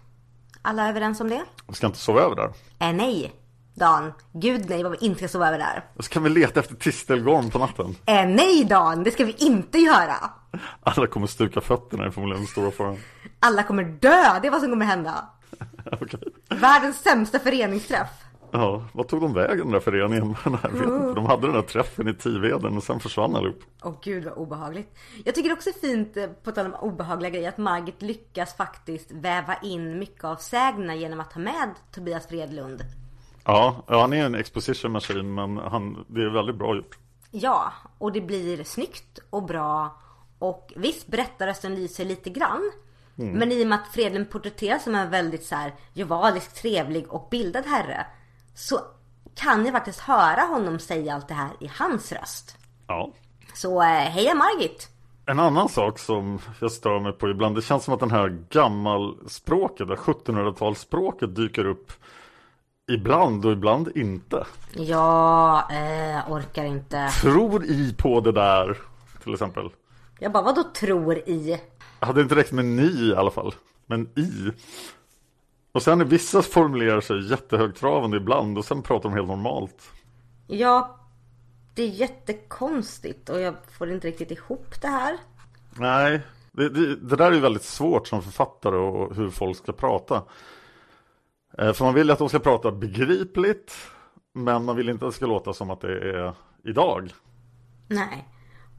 [0.62, 1.42] Alla överens om det?
[1.68, 2.52] Vi ska inte sova över där.
[2.78, 3.32] Eh, nej.
[3.74, 4.12] Dan.
[4.32, 5.84] Gud nej vad vi inte ska sova över där.
[6.00, 7.96] Så kan vi leta efter Tistelgorm på natten.
[8.06, 10.30] Eh, nej Dan, det ska vi inte göra.
[10.82, 12.98] Alla kommer stuka fötterna är förmodligen den stora faran.
[13.40, 15.28] Alla kommer dö, det är vad som kommer hända.
[15.92, 16.20] Okej.
[16.48, 18.08] Världens sämsta föreningsträff.
[18.54, 20.36] Ja, vad tog de vägen den där föreningen?
[20.44, 21.12] Jag vet inte.
[21.14, 23.62] De hade den där träffen i Tiveden och sen försvann allihop.
[23.82, 24.98] Åh gud vad obehagligt.
[25.24, 29.56] Jag tycker också fint, eh, på tal om obehagliga grejer, att Margit lyckas faktiskt väva
[29.62, 32.82] in mycket av sägnerna genom att ha med Tobias Fredlund.
[33.44, 36.98] Ja, han är en exposition machine men han, det är väldigt bra gjort.
[37.30, 40.00] Ja, och det blir snyggt och bra.
[40.38, 42.70] Och visst, berättarrösten lyser lite grann.
[43.14, 47.28] Men i och med att Fredlund porträtteras som en väldigt så här jovalisk, trevlig och
[47.30, 48.06] bildad herre.
[48.54, 48.80] Så
[49.34, 52.56] kan jag faktiskt höra honom säga allt det här i hans röst.
[52.86, 53.12] Ja.
[53.54, 54.88] Så eh, heja Margit!
[55.26, 58.38] En annan sak som jag stör mig på ibland, det känns som att den här
[58.50, 61.92] gammalspråket, det 1700-talsspråket dyker upp
[62.92, 64.46] ibland och ibland inte.
[64.74, 67.08] Ja, eh, orkar inte.
[67.20, 68.78] Tror i på det där,
[69.22, 69.70] till exempel.
[70.18, 71.60] Jag bara, vadå tror i?
[72.00, 73.54] Hade inte räckt med ni i alla fall,
[73.86, 74.50] men i.
[75.72, 79.90] Och sen är vissa formulerar sig jättehögtravande ibland och sen pratar de helt normalt.
[80.46, 80.98] Ja,
[81.74, 85.16] det är jättekonstigt och jag får inte riktigt ihop det här.
[85.74, 86.20] Nej,
[86.52, 90.22] det, det, det där är ju väldigt svårt som författare och hur folk ska prata.
[91.58, 93.74] Eh, För man vill ju att de ska prata begripligt,
[94.34, 97.12] men man vill inte att det ska låta som att det är idag.
[97.88, 98.28] Nej.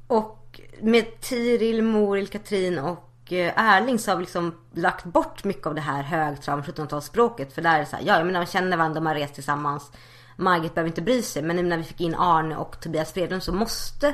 [0.08, 5.75] Och med Tiril, Moril, Katrin och Erling så har vi liksom lagt bort mycket av
[5.75, 7.53] det här högtrav 1700-talsspråket.
[7.53, 9.33] För där är det så här, ja jag menar de känner varandra, de har rest
[9.33, 9.91] tillsammans.
[10.36, 11.43] Margit behöver inte bry sig.
[11.43, 14.07] Men nu när vi fick in Arne och Tobias Fredlund så måste,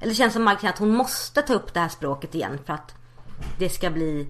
[0.00, 2.72] eller det känns som Margit att hon måste ta upp det här språket igen för
[2.72, 2.94] att
[3.58, 4.28] det ska bli,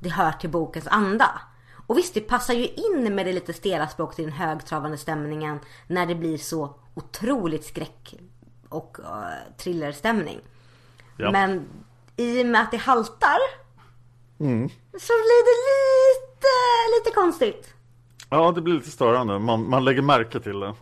[0.00, 1.40] det hör till bokens anda.
[1.86, 5.60] Och visst, det passar ju in med det lite stela språket i den högtravande stämningen
[5.86, 8.14] när det blir så otroligt skräck
[8.68, 10.40] och uh, thrillerstämning.
[11.16, 11.30] Ja.
[11.30, 11.68] Men
[12.16, 13.65] i och med att det haltar
[14.98, 16.52] så blir det lite,
[16.98, 17.74] lite konstigt.
[18.30, 19.38] Ja, det blir lite störande.
[19.38, 20.74] Man, man lägger märke till det.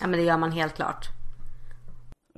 [0.00, 1.08] Ja men det gör man helt klart.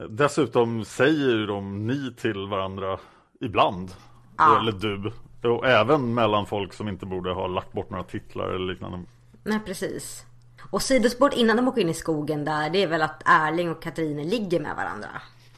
[0.08, 2.98] Dessutom säger de ni till varandra
[3.40, 3.90] ibland.
[4.36, 4.58] Ja.
[4.58, 5.12] Eller du.
[5.48, 9.02] Och även mellan folk som inte borde ha lagt bort några titlar eller liknande.
[9.44, 10.24] Nej precis.
[10.70, 13.82] Och sidospåret innan de åker in i skogen där, det är väl att Erling och
[13.82, 15.08] Katrine ligger med varandra.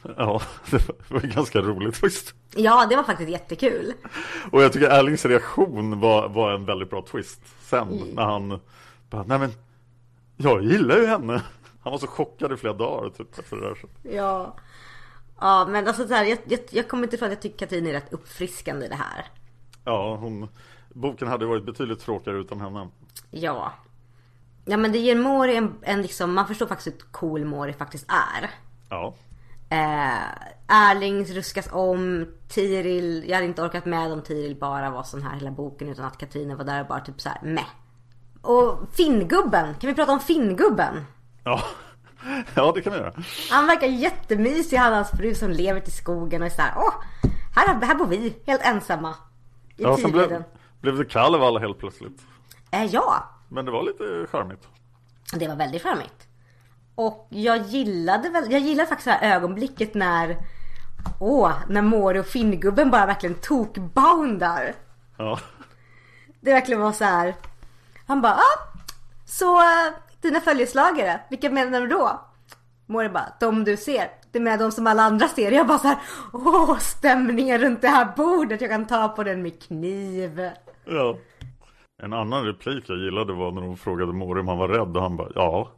[0.17, 0.41] Ja,
[0.71, 2.33] det var ganska roligt faktiskt.
[2.55, 3.93] Ja, det var faktiskt jättekul.
[4.51, 8.59] Och jag tycker Erlings reaktion var, var en väldigt bra twist sen när han
[9.09, 9.51] bara, nej men
[10.37, 11.41] jag gillar ju henne.
[11.81, 13.77] Han var så chockad i flera dagar typ efter det där.
[14.01, 14.55] Ja.
[15.39, 17.87] Ja men alltså så här, jag, jag, jag kommer inte ifrån att jag tycker Katrin
[17.87, 19.25] är rätt uppfriskande i det här.
[19.83, 20.47] Ja, hon,
[20.89, 22.89] boken hade varit betydligt tråkigare utan henne.
[23.31, 23.73] Ja.
[24.65, 28.05] Ja men det ger Mori en, en liksom, man förstår faktiskt hur cool Mori faktiskt
[28.07, 28.49] är.
[28.89, 29.15] Ja,
[29.69, 35.21] Eh, Erling ruskas om, Tiril, jag hade inte orkat med om Tiril bara var sån
[35.21, 37.67] här hela boken utan att Katrine var där och bara typ så här meh.
[38.41, 41.05] Och Finngubben, kan vi prata om Finngubben?
[41.43, 41.63] ja.
[42.55, 43.13] ja det kan vi göra.
[43.51, 46.93] Han verkar jättemysig, han och hans fru som lever till skogen och är såhär, åh,
[47.55, 49.15] här, här bor vi, helt ensamma.
[49.77, 50.43] I Ja, sen blev,
[50.81, 52.21] blev det Kalevala helt plötsligt.
[52.71, 54.67] Eh, ja, Men det var lite charmigt.
[55.33, 56.26] det var väldigt charmigt.
[56.97, 60.37] Och jag gillade väl, jag gillade faktiskt det här ögonblicket när,
[61.19, 64.73] åh, när Mori och Finngubben bara verkligen tokboundar.
[65.17, 65.39] Ja.
[66.41, 67.35] Det verkligen var så här.
[68.07, 68.79] Han bara, ah,
[69.25, 72.21] så eh, dina följeslagare, vilka menar du då?
[72.85, 74.09] Mori bara, de du ser.
[74.31, 75.51] Det menar de som alla andra ser.
[75.51, 75.97] Jag bara så här,
[76.33, 78.61] åh stämningen runt det här bordet.
[78.61, 80.49] Jag kan ta på den med kniv.
[80.85, 81.17] ja.
[82.03, 85.03] En annan replik jag gillade var när hon frågade Mori om han var rädd och
[85.03, 85.71] han bara ja.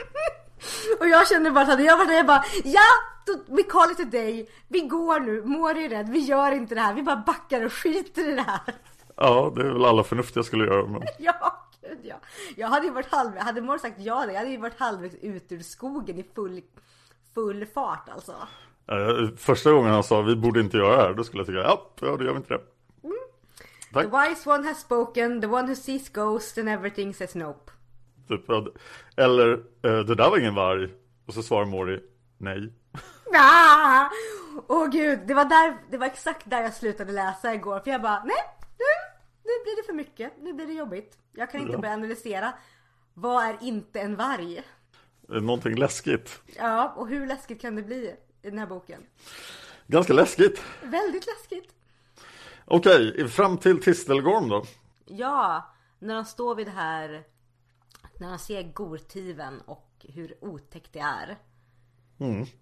[1.00, 2.80] Och jag kände bara så hade jag varit där, jag bara, ja,
[3.46, 4.50] we call it a day.
[4.68, 6.94] Vi går nu, Mori är rädd, vi gör inte det här.
[6.94, 8.74] Vi bara backar och skiter i det här.
[9.16, 10.86] Ja, det är väl alla förnuftiga skulle göra.
[10.86, 11.02] Men...
[11.18, 12.14] Ja, gud ja.
[12.56, 15.52] Jag hade ju varit halv, hade Mor sagt ja jag hade ju varit halvvägs ut
[15.52, 16.62] ur skogen i full,
[17.34, 18.32] full fart alltså.
[19.36, 21.90] Första gången han sa vi borde inte göra det här, då skulle jag tycka ja,
[22.00, 22.60] ja då gör vi inte det.
[23.92, 24.12] The Tack.
[24.12, 27.70] wise one has spoken, the one who sees ghosts and everything says nope.
[28.28, 28.44] Typ,
[29.16, 29.52] eller
[29.82, 30.88] eh, det där var ingen varg.
[31.26, 32.00] Och så svarar Mori
[32.38, 32.72] nej.
[33.34, 34.08] Ah!
[34.68, 37.80] Åh gud, det var, där, det var exakt där jag slutade läsa igår.
[37.80, 38.36] För jag bara, nej,
[38.78, 38.84] nu,
[39.44, 40.32] nu blir det för mycket.
[40.40, 41.18] Nu blir det jobbigt.
[41.32, 41.78] Jag kan inte Ja.
[41.78, 42.52] börja analysera.
[43.14, 44.62] Vad är inte en varg?
[45.28, 46.40] Någonting läskigt.
[46.56, 49.02] Ja, och hur läskigt kan det bli i den här boken?
[49.86, 50.62] Ganska läskigt.
[50.82, 51.72] Väldigt läskigt.
[52.64, 54.64] Okej, fram till Tistelgorm då.
[55.04, 57.22] Ja, när de står vid det här
[58.20, 61.38] När de ser Gortiven och hur otäckt det är.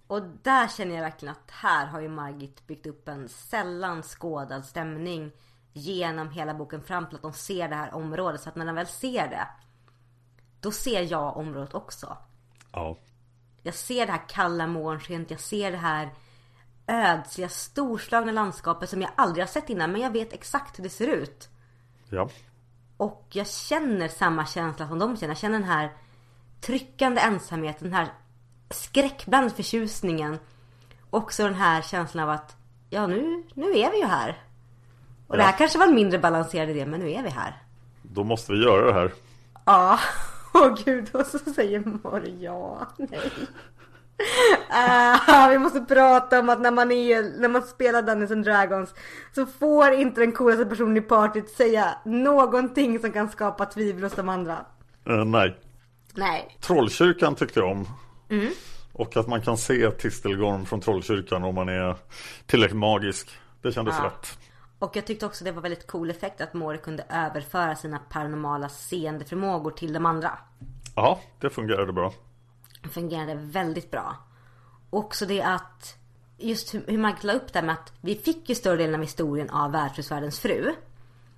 [0.07, 4.65] Och där känner jag verkligen att här har ju Margit byggt upp en sällan skådad
[4.65, 5.33] stämning
[5.77, 8.41] Genom hela boken fram till att de ser det här området.
[8.41, 9.49] Så att när de väl ser det
[10.61, 12.17] Då ser jag området också.
[12.73, 12.99] Ja.
[13.63, 16.11] Jag ser det här kalla månskenet, jag ser det här
[16.87, 20.91] ödsliga, storslagna landskapet som jag aldrig har sett innan men jag vet exakt hur det
[20.91, 21.49] ser ut.
[22.11, 22.29] Ja.
[22.97, 25.31] Och jag känner samma känsla som de känner.
[25.31, 25.93] Jag känner den här
[26.61, 28.09] tryckande ensamheten, den här
[28.71, 30.39] skräckblandade förtjusningen.
[31.11, 32.57] Också den här känslan av att,
[32.91, 34.43] ja nu, nu är vi ju här.
[35.27, 35.57] Och det här Ja.
[35.59, 37.63] kanske var en mindre balanserad idé, men nu är vi här.
[38.03, 39.13] Då måste vi göra det här.
[39.65, 39.99] Ja,
[40.55, 43.31] åh gud, och så säger Mor ja, nej.
[44.69, 48.95] Ah, vi måste prata om att när man, är, när man spelar Dungeons and Dragons
[49.35, 54.13] så får inte den coolaste personen i partyt säga någonting som kan skapa tvivel hos
[54.13, 54.65] de andra.
[55.07, 55.57] Eh, nej.
[56.15, 56.59] Nej.
[56.61, 57.87] Trollkyrkan tyckte jag om.
[58.31, 58.49] Mm.
[58.93, 61.97] Och att man kan se Tistelgorm från Trollkyrkan om man är
[62.47, 63.39] tillräckligt magisk.
[63.63, 64.05] Det kändes Ja.
[64.05, 64.39] rätt.
[64.79, 68.69] Och jag tyckte också det var väldigt cool effekt att Mori kunde överföra sina paranormala
[68.69, 70.39] seendeförmågor till de andra.
[70.97, 72.13] Ja, det fungerade bra.
[72.91, 74.17] Fungerade väldigt bra.
[74.91, 75.97] Också det att
[76.39, 79.01] just hur, hur man la upp det med att vi fick ju större delen av
[79.01, 80.75] historien av värdshusvärdens fru.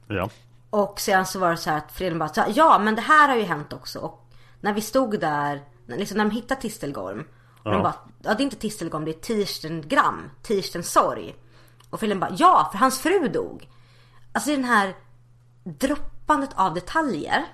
[0.08, 0.30] Ja.
[0.70, 3.28] Och sen så var det så här att Fredrik bara här, ja men det här
[3.28, 3.98] har ju hänt också.
[3.98, 4.26] Och
[4.60, 7.24] när vi stod där, när- liksom när de hittade Tistelgorm.
[7.62, 7.82] Och de Ja.
[7.82, 11.34] bara, ja det är inte Tistelgorm, det är Tirstengram, Tirstens sorg.
[11.90, 13.68] Och Fredrik bara, ja för hans fru dog.
[14.32, 14.94] Alltså den här
[15.64, 17.44] droppandet av detaljer.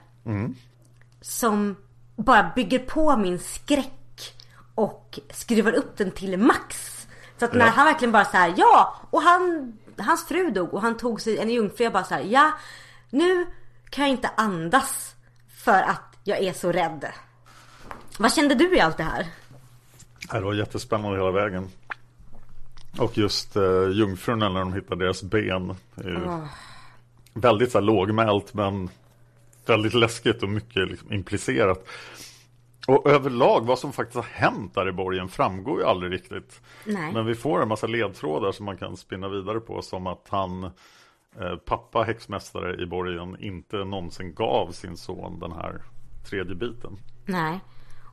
[1.21, 1.77] Som
[2.23, 4.35] bara bygger på min skräck.
[4.75, 6.99] Och skruvar upp den till max.
[7.39, 7.73] Så att när Ja.
[7.73, 11.39] han verkligen bara så här, ja och han, hans fru dog och han tog sig
[11.39, 11.85] en jungfru.
[11.85, 12.53] Jag bara så här, ja
[13.11, 13.47] nu
[13.91, 15.15] kan jag inte andas.
[15.65, 17.13] För att jag är så rädd.
[18.19, 19.27] Vad kände du i allt det här?
[20.33, 21.71] Det var jättespännande hela vägen.
[22.99, 25.71] Och just eh, jungfrurna när de hittar deras ben.
[25.97, 26.47] är ju
[27.35, 28.91] Väldigt så här, lågmält men
[29.67, 31.87] väldigt läskigt och mycket liksom, implicerat.
[32.87, 36.61] Och överlag vad som faktiskt har hänt där i borgen framgår ju aldrig riktigt.
[36.87, 37.13] Nej.
[37.13, 40.65] Men vi får en massa ledtrådar som man kan spinna vidare på som att han
[41.41, 45.83] eh, pappa häxmästare i borgen inte någonsin gav sin son den här
[46.31, 46.99] tredje biten.
[47.25, 47.61] Nej.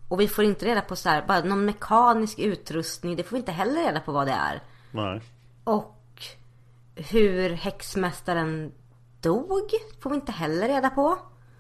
[0.10, 3.16] Och vi får inte reda på så här, bara någon mekanisk utrustning.
[3.16, 4.62] Det får vi inte heller reda på vad det är.
[4.92, 5.22] Nej.
[5.64, 5.96] Och
[6.96, 8.72] hur häxmästaren
[9.22, 9.72] dog
[10.02, 11.18] får vi inte heller reda på.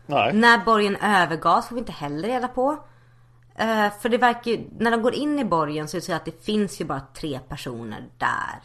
[0.10, 0.34] Nej.
[0.34, 2.78] När borgen övergavs får vi inte heller reda på.
[3.56, 6.14] Eh, för det verkar ju, när de går in i borgen så är det så
[6.14, 8.60] att det finns ju bara tre personer där.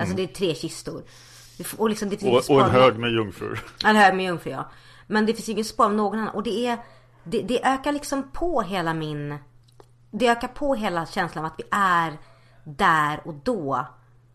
[0.00, 1.02] Alltså det är tre kistor.
[1.78, 2.60] Och, liksom, det finns Mm.
[2.60, 3.64] Och, och en hög med jungfrur.
[3.84, 4.70] En hög med jungfru ja.
[5.06, 6.34] Men det finns ju ingen spår av någon annan.
[6.34, 6.78] Och det är,
[7.24, 9.38] det, det ökar liksom på hela min,
[10.10, 12.18] det ökar på hela känslan av att vi är
[12.64, 13.86] där och då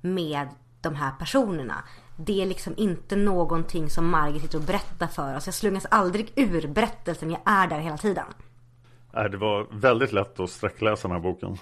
[0.01, 0.47] med
[0.82, 1.84] de här personerna.
[2.26, 5.46] Det är liksom inte någonting som Margit sitter och berättar för oss.
[5.46, 7.30] Jag slungas aldrig ur berättelsen.
[7.32, 8.26] Jag är där hela tiden.
[9.14, 11.58] Nej, det var väldigt lätt att sträckläsa den här boken.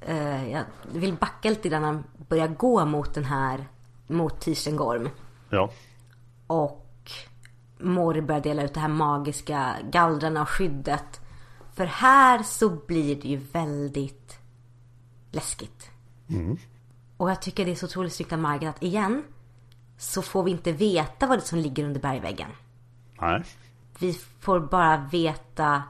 [0.00, 3.64] Eh, jag vill backa lite när de börjar gå mot den här,
[4.06, 5.08] mot Tirstengorm.
[5.50, 5.70] Ja,
[6.46, 6.86] Och
[7.78, 11.20] Mori börjar dela ut det här magiska gallrarna och skyddet.
[11.74, 14.38] För här så blir det ju väldigt
[15.30, 15.90] läskigt.
[17.16, 19.22] Och jag tycker det är så otroligt snyggt av Margit att igen
[20.00, 22.48] så får vi inte veta vad det som ligger under bergväggen.
[23.20, 23.42] nej,
[23.98, 25.82] Vi får bara veta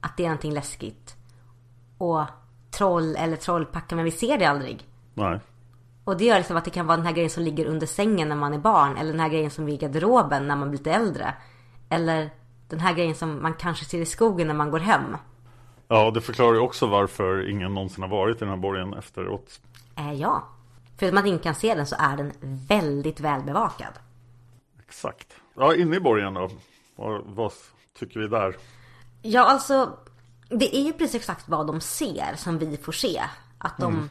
[0.00, 1.16] att det är någonting läskigt.
[1.98, 2.22] Och
[2.70, 4.86] troll eller trollpacka, men vi ser det aldrig.
[5.14, 5.40] nej.
[6.04, 8.28] Och det gör liksom att det kan vara den här grejen som ligger under sängen
[8.28, 8.96] när man är barn.
[8.96, 11.34] Eller den här grejen som är i garderoben när man blir lite äldre.
[11.88, 12.30] Eller
[12.68, 15.16] den här grejen som man kanske ser i skogen när man går hem.
[15.88, 19.60] Ja, det förklarar ju också varför ingen någonsin har varit i den här borgen efteråt.
[19.94, 20.42] Är jag.
[20.98, 22.32] Förutom att ingen kan se den så är den
[22.68, 23.92] väldigt välbevakad.
[24.86, 25.36] Exakt.
[25.54, 26.50] Ja, inne i borgen då.
[26.96, 27.52] Vad, vad
[27.98, 28.56] tycker vi där?
[29.22, 29.98] Ja, alltså.
[30.48, 33.22] Det är ju precis exakt vad de ser som vi får se.
[33.58, 34.10] Att de,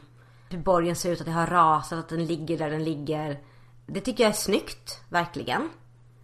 [0.50, 3.40] hur borgen ser ut, att det har rasat, att den ligger där den ligger.
[3.86, 5.70] Det tycker jag är snyggt, verkligen.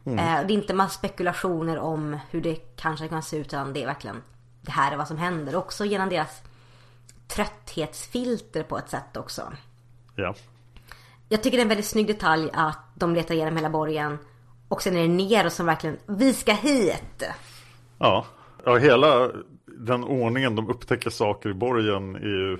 [0.04, 3.82] Eh, det är inte massa spekulationer om hur det kanske kan se ut, utan det
[3.82, 4.22] är verkligen
[4.60, 5.56] det här är vad som händer.
[5.56, 6.42] Också genom deras
[7.28, 9.52] trötthetsfilter på ett sätt också.
[10.14, 10.34] Ja.
[11.32, 14.18] Jag tycker det är en väldigt snygg detalj att de letar igenom hela borgen.
[14.68, 17.22] Och sen är det Nero som verkligen, vi ska hit!
[17.98, 18.26] Ja.
[18.64, 19.30] ja, hela
[19.66, 22.58] den ordningen de upptäcker saker i borgen är ju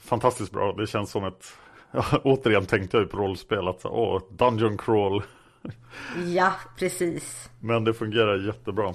[0.00, 0.72] fantastiskt bra.
[0.72, 1.44] Det känns som ett,
[1.90, 5.22] ja, återigen tänkte jag ju på rollspel, att åh, Dungeon Crawl.
[6.34, 7.50] Ja, precis.
[7.60, 8.94] Men det fungerar jättebra.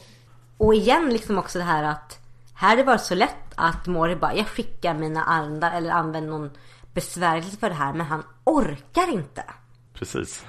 [0.57, 2.19] Och igen liksom också det här att
[2.55, 6.31] här har det varit så lätt att Mori bara, jag skickar mina andar eller använder
[6.31, 6.49] någon
[6.93, 9.43] besvärjelse för det här, men han orkar inte.
[9.93, 10.45] Precis.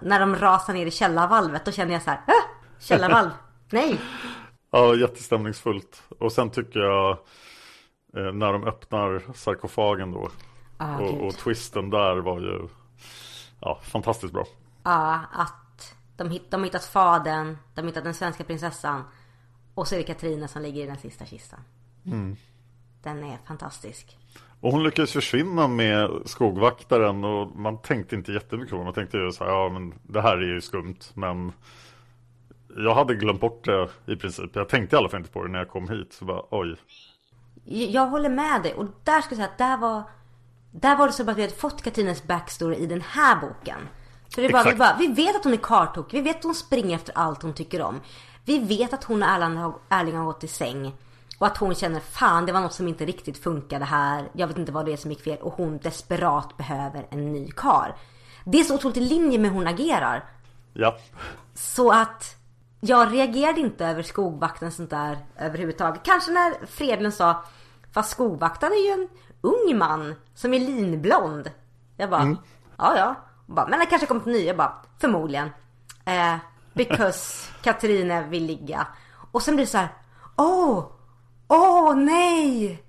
[0.00, 2.34] När de rasar ner i källarvalvet, då känner jag så här, äh,
[2.78, 3.30] källarvalv,
[3.70, 4.00] nej.
[4.70, 6.02] Ja, jättestämningsfullt.
[6.18, 7.10] Och sen tycker jag
[8.16, 10.28] eh, när de öppnar sarkofagen då.
[10.76, 12.68] Ah, och, och twisten där var ju
[13.60, 14.44] ja, fantastiskt bra.
[14.82, 19.04] Ja, att de, hitt, de hittat fadern, de hittat den svenska prinsessan.
[19.74, 21.60] Och så är det Katrina som ligger i den sista kistan.
[23.02, 24.18] Den är fantastisk.
[24.60, 28.84] Och hon lyckades försvinna med skogvaktaren och man tänkte inte jättemycket på det.
[28.84, 30.98] Man tänkte ju så här, ja men det här är ju skumt.
[31.14, 31.52] Men
[32.76, 34.50] jag hade glömt bort det i princip.
[34.52, 36.12] Jag tänkte i alla fall inte på det när jag kom hit.
[36.12, 36.76] Så bara oj.
[37.64, 40.02] Jag håller med dig och där ska jag säga att där var
[40.70, 43.78] Där var det så att vi hade fått Katrinas backstory i den här boken.
[44.28, 46.54] Så det bara, vi, bara, vi vet att hon är kartokig, vi vet att hon
[46.54, 48.00] springer efter allt hon tycker om.
[48.44, 50.92] Vi vet att hon och Erling har gått i säng.
[51.38, 54.30] Och att hon känner fan det var något som inte riktigt funkade här.
[54.32, 55.38] Jag vet inte vad det är som gick fel.
[55.38, 57.96] Och hon desperat behöver en ny kar.
[58.44, 60.24] Det är så otroligt i linje med hur hon agerar.
[60.72, 60.96] Ja,
[61.54, 62.36] Så att
[62.80, 66.02] jag reagerade inte över skogvakten sånt där överhuvudtaget.
[66.02, 67.44] Kanske när Fredlund sa
[67.92, 69.08] Fast skogvakten är ju en
[69.40, 71.50] ung man som är linblond.
[71.96, 72.36] Jag bara,
[72.78, 73.14] ja ja.
[73.46, 74.44] Och Bara, men det kanske kommer till nya.
[74.44, 75.50] Jag bara, förmodligen.
[76.04, 76.36] Eh,
[76.72, 78.86] because Katarina vill ligga.
[79.30, 79.88] Och sen blir det så här,
[80.36, 80.84] åh,
[81.48, 82.82] åh nej.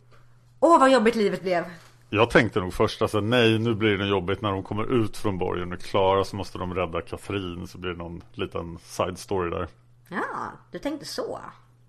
[0.60, 1.66] Åh vad jobbigt livet blev.
[2.10, 5.38] jag tänkte nog först alltså nej nu blir det jobbigt när de kommer ut från
[5.38, 9.50] borgen och Klara så måste de rädda Katrin så blir det någon liten side story
[9.50, 9.68] där.
[10.10, 11.40] Ja, du tänkte så.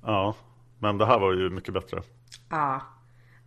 [0.02, 0.34] Ja,
[0.78, 2.02] men det här var ju mycket bättre.
[2.50, 2.80] Ja.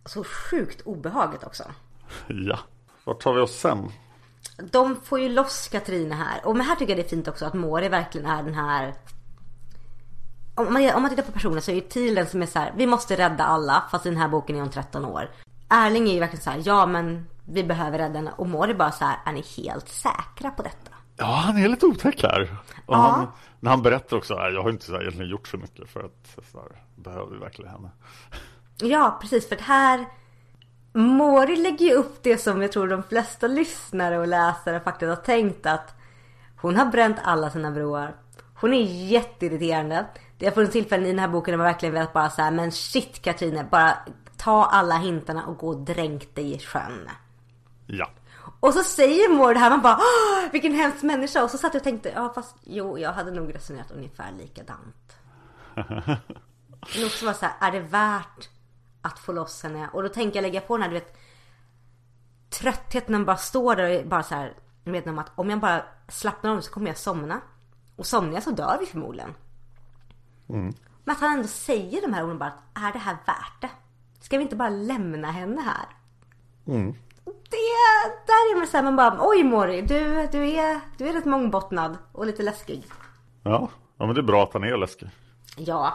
[0.04, 1.64] Så sjukt obehagligt också.
[2.28, 2.58] Ja,
[3.04, 3.88] vart tar vi oss sen?
[4.72, 6.46] De får ju loss Katrina här.
[6.46, 8.94] Och men här tycker jag det är fint också att Mori verkligen är den här...
[10.66, 12.72] Om man, om man tittar på personen så är ju Thielen som är så här,
[12.76, 13.82] vi måste rädda alla.
[13.90, 15.30] Fast i den här boken är hon 13 år.
[15.68, 18.32] Erling är ju verkligen så här, ja men vi behöver rädda henne.
[18.36, 20.90] Och Mori bara så här, är ni helt säkra på detta?
[21.16, 22.56] Ja, han är lite otäck här.
[22.86, 22.98] Och Ja.
[22.98, 23.26] han,
[23.60, 26.00] när han berättar också, "Nej, jag har inte så här, egentligen gjort så mycket för
[26.00, 27.90] att så här, behöver vi verkligen henne.
[28.76, 29.48] Ja, precis.
[29.48, 30.06] För att här...
[30.92, 35.16] Mori lägger ju upp det som jag tror de flesta lyssnare och läsare faktiskt har
[35.16, 35.94] tänkt att
[36.56, 38.14] hon har bränt alla sina broar.
[38.60, 40.06] Hon är jätteirriterande.
[40.40, 42.72] Det har funnits tillfällen i den här boken där man verkligen velat bara säga men
[42.72, 43.98] shit Katrine, bara
[44.36, 47.08] ta alla hintarna och gå och dränk dig i sjön.
[47.86, 48.10] Ja,
[48.60, 51.44] Och så säger Mori det här, man bara Åh, vilken hemsk människa.
[51.44, 55.16] Och så satt jag och tänkte, ja fast jo, jag hade nog resonerat ungefär likadant.
[56.94, 58.48] Men också vara så här, är det värt
[59.02, 59.88] att få loss henne?
[59.92, 61.16] Och då tänker jag lägga på den här, du vet
[62.50, 65.60] Tröttheten när man bara står där och bara så här Medveten om att om jag
[65.60, 67.40] bara slappnar av så kommer jag somna.
[67.96, 69.34] Och somnar jag så dör vi förmodligen.
[71.04, 73.70] Men att han ändå säger de här orden bara, är det här värt det?
[74.20, 75.86] Ska vi inte bara lämna henne här?
[77.50, 77.56] Det,
[78.26, 81.98] där är man såhär, man bara, oj Mori, du, du, är, du är rätt mångbottnad
[82.12, 82.84] och lite läskig.
[83.42, 85.08] ja, ja men det är bra att han är läskig.
[85.56, 85.94] Ja,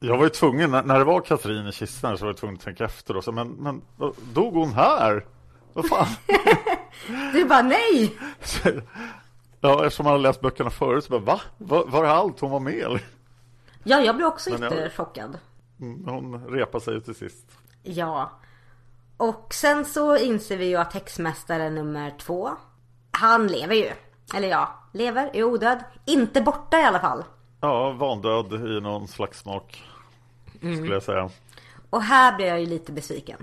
[0.00, 2.62] Jag var ju tvungen, när, det var Katrin i kistan så var jag tvungen att
[2.64, 5.26] tänka efter och så, men, men då- dog hon här?
[5.72, 6.06] Vad fan?
[7.32, 8.18] du bara nej!
[9.60, 11.40] ja, eftersom man hade läst böckerna förut så bara, va?
[11.58, 13.02] Var, var det allt hon var med eller?
[13.88, 15.38] Ja, jag blev också jättechockad.
[15.80, 17.46] Mm, Hon repade sig till sist.
[17.82, 18.30] Ja.
[19.16, 22.50] Och sen så inser vi ju att häxmästare nummer två,
[23.10, 23.90] han lever ju.
[24.34, 25.78] Eller ja, lever, är odöd.
[26.04, 27.24] Inte borta i alla fall.
[27.60, 29.84] Ja, vandöd i någon slags smak.
[30.58, 31.30] Skulle jag säga.
[31.90, 33.38] Och här blir jag ju lite besviken.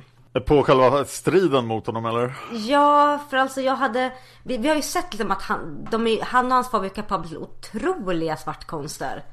[0.46, 2.36] På själva striden mot honom eller?
[2.52, 4.14] Ja, för alltså jag hade...
[4.44, 6.90] Vi, vi har ju sett liksom att han, de är, han och hans far ju
[6.90, 9.24] kapabla till otroliga svartkonster.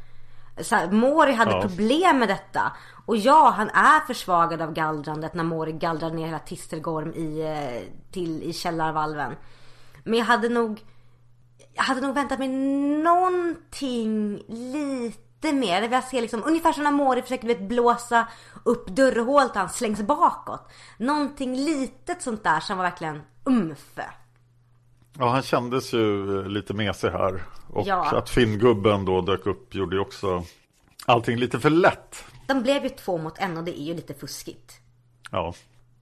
[0.61, 1.61] Så här, Mori hade Ja.
[1.63, 2.73] problem med detta.
[3.07, 8.13] Och ja, han är försvagad av gallrandet när Mori gallrade ner hela Tistelgorm i, eh,
[8.13, 9.33] till, i källarvalven.
[10.05, 10.81] Men jag hade nog...
[11.75, 12.49] Jag hade nog väntat mig
[13.03, 15.83] någonting lite mer.
[15.83, 18.27] Jag se liksom, ungefär som när Mori försöker vet, blåsa
[18.65, 20.71] upp dörrhålet och han slängs bakåt.
[20.99, 23.99] Någonting litet sånt där som var verkligen umf.
[25.19, 27.43] Ja, han kändes ju eh, lite mesig här.
[27.71, 28.17] Och Ja.
[28.19, 30.45] att Finngubben då dök upp gjorde ju också
[31.07, 32.25] allting lite för lätt.
[32.47, 34.73] De blev ju två mot en och det är ju lite fuskigt.
[35.31, 35.55] Ja,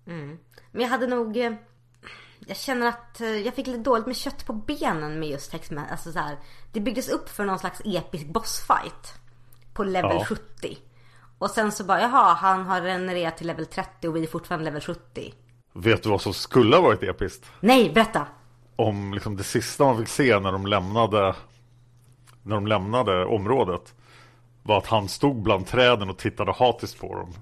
[0.04, 0.38] Men
[0.82, 1.36] jag hade nog...
[1.36, 1.52] eh,
[2.46, 5.84] Jag känner att eh, jag fick lite dåligt med kött på benen med just X-Men.
[5.90, 6.36] Alltså så här,
[6.72, 9.14] det byggdes upp för någon slags episk bossfight.
[9.74, 10.24] På level Ja.
[10.24, 10.78] 70.
[11.38, 14.64] Och sen så bara, jaha, han har genererat till level 30 och vi är fortfarande
[14.64, 15.34] level 70.
[15.72, 17.46] Vet du vad som skulle ha varit episkt?
[17.61, 18.26] Nej, berätta!
[18.81, 21.35] Om liksom det sista man fick se när de lämnade
[22.43, 23.95] När de lämnade området
[24.62, 27.33] Var att han stod bland träden och tittade hatiskt på dem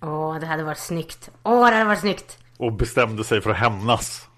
[0.00, 1.30] Åh, det hade varit snyggt.
[1.42, 2.38] Åh, det hade varit snyggt!
[2.56, 4.28] Och bestämde sig för att hämnas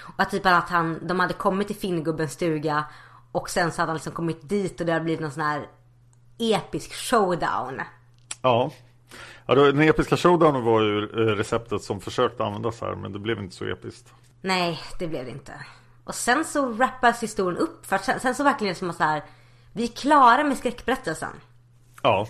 [0.00, 2.84] Och att typ att han, de hade kommit till Finngubbens stuga
[3.32, 5.66] och sen så hade han liksom kommit dit och det hade blivit någon sån här
[6.38, 7.80] episk showdown.
[8.42, 8.70] Ja
[9.46, 13.38] Ja, den episka showdownen var ju eh, receptet som försökte användas här Men det blev
[13.38, 15.52] inte så episkt Nej, det blev det inte.
[16.04, 19.22] Och sen så wrappas historien upp för sen, sen så verkligen som att så här,
[19.72, 21.40] vi är klara med skräckberättelsen.
[22.02, 22.28] Ja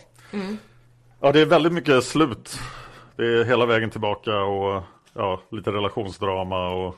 [1.21, 2.59] Ja, det är väldigt mycket slut
[3.17, 4.83] Det är hela vägen tillbaka och
[5.15, 6.97] Ja, lite relationsdrama och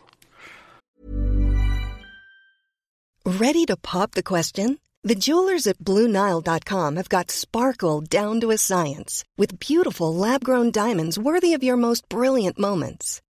[3.25, 4.79] Ready to pop the question?
[5.09, 10.71] The jewelers at BlueNile.com have got sparkle down to a science with beautiful lab grown
[10.71, 13.21] diamonds worthy of your most brilliant moments.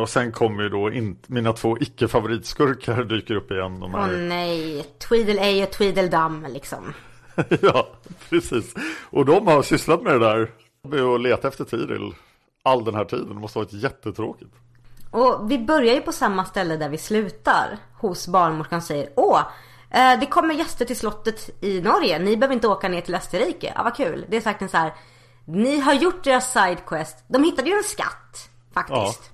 [0.00, 3.82] Och sen kommer ju då in, mina två icke-favoritskurkar dyker upp igen.
[3.82, 4.16] Åh här.
[4.28, 6.92] nej, Tweedledee och Tweedledum liksom.
[7.62, 7.88] ja,
[8.30, 8.74] precis.
[9.10, 10.50] Och de har sysslat med det där.
[10.88, 12.14] Med att leta efter Tiril
[12.62, 13.28] all den här tiden.
[13.28, 14.54] Det måste ha varit jättetråkigt.
[15.10, 17.78] Och vi börjar ju på samma ställe där vi slutar.
[17.94, 19.40] Hos barnmorskan säger Åh,
[19.90, 22.18] eh, det kommer gäster till slottet i Norge.
[22.18, 23.72] Ni behöver inte åka ner till Österrike.
[23.76, 24.26] Ja, vad kul.
[24.28, 24.94] Det är sagt så här.
[25.44, 27.24] Ni har gjort deras sidequest.
[27.28, 28.50] De hittade ju en skatt.
[28.74, 29.32] Faktiskt.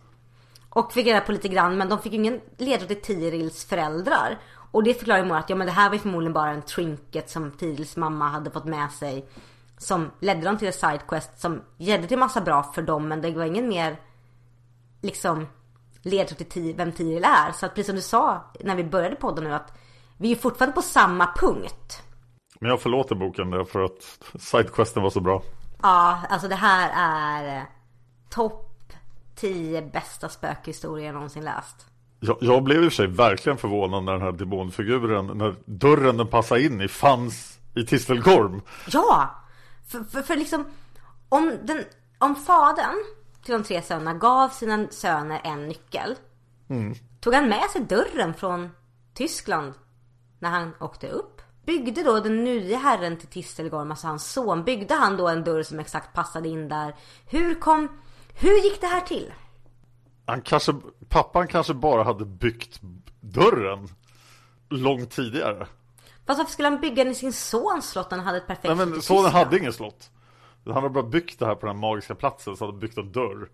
[0.75, 1.77] Och fick reda på lite grann.
[1.79, 4.39] Men de fick ju ingen ledtråd till Tirils föräldrar.
[4.71, 6.63] Och det förklarar ju Mora att ja, men det här var ju förmodligen bara en
[6.63, 9.29] trinket som Tirils mamma hade fått med sig.
[9.79, 13.09] Som ledde dem till en sidequest som ledde till massa bra för dem.
[13.09, 13.97] Men det var ingen mer
[15.03, 15.47] liksom
[16.03, 17.53] ledtråd till ti- vem Tiril är.
[17.53, 19.73] Så att precis som du sa när vi började podden nu att
[20.19, 22.03] vi är fortfarande på samma punkt.
[22.61, 25.43] Men jag förlåter boken där för att sidequesten var så bra.
[25.83, 27.63] Ja, alltså det här är eh,
[28.31, 28.64] topp
[29.37, 31.87] 10 bästa spökhistorier jag någonsin läst.
[32.21, 36.17] Jag, jag blev i och för sig verkligen förvånad när den här demonfiguren, när dörren
[36.17, 38.63] den passade in i fanns i Tistelgorm.
[38.87, 39.31] Ja!
[39.89, 40.65] För, för, för liksom
[41.29, 41.85] om, den,
[42.19, 43.05] om fadern
[43.45, 46.17] till de tre sönerna gav sina söner en nyckel.
[47.21, 48.71] Tog han med sig dörren från
[49.15, 49.73] Tyskland
[50.39, 51.43] när han åkte upp?
[51.67, 55.63] Byggde då den nya herren till Tistelgorm, alltså hans son, byggde han då en dörr
[55.63, 56.95] som exakt passade in där?
[57.27, 57.89] Hur kom,
[58.35, 59.33] hur gick det här till?
[60.27, 60.75] Han kanske,
[61.09, 62.81] pappan kanske bara hade byggt
[63.21, 63.89] dörren
[64.69, 65.67] långt tidigare.
[66.27, 68.77] Fast varför skulle han bygga den i sin sons slott när han hade ett perfekt
[68.77, 70.11] Nej men sonen hade ingen slott.
[70.65, 73.13] Han hade bara byggt det här på den magiska platsen så hade han byggt en
[73.13, 73.49] dörr.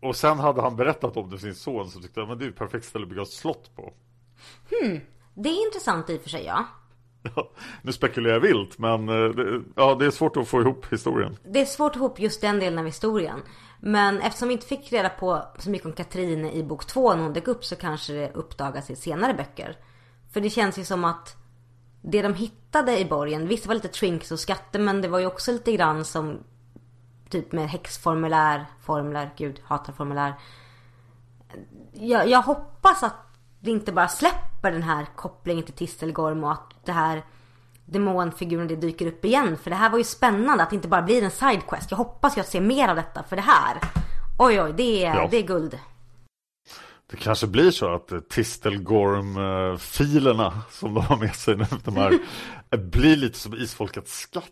[0.00, 2.48] Och sen hade han berättat om det för sin son så tyckte men det är
[2.48, 3.92] ett perfekt ställe att bygga ett slott på.
[5.34, 6.66] Det är intressant i och för sig ja.
[7.36, 7.50] Ja,
[7.82, 11.36] nu spekulerar jag vilt men eh, det, ja, det är svårt att få ihop historien.
[11.44, 13.42] Det är svårt att få ihop just den delen av historien.
[13.84, 17.22] Men eftersom vi inte fick reda på så mycket om Katrin i bok två när
[17.22, 19.76] hon dök upp så kanske det uppdagas i senare böcker.
[20.32, 21.36] För det känns ju som att
[22.02, 25.18] det de hittade i borgen, visst det var lite trinks och skatter men det var
[25.18, 26.38] ju också lite grann som
[27.28, 30.34] typ med häxformulär, formulär, gud hatar formulär.
[31.92, 33.16] Jag, jag hoppas att
[33.60, 37.22] det inte bara släpper den här kopplingen till Tistelgorm och att det här
[37.92, 39.56] demonfiguren det dyker upp igen.
[39.62, 41.90] För det här var ju spännande att det inte bara blir en sidequest.
[41.90, 43.76] Jag hoppas jag ser mer av detta för det här.
[44.38, 45.28] Oj oj, det är, Ja.
[45.30, 45.78] det är guld.
[47.10, 52.18] Det kanske blir så att eh, Tistelgorm-filerna som de har med sig nu, de här,
[52.70, 54.44] eh, blir lite som Isfolkets skatt.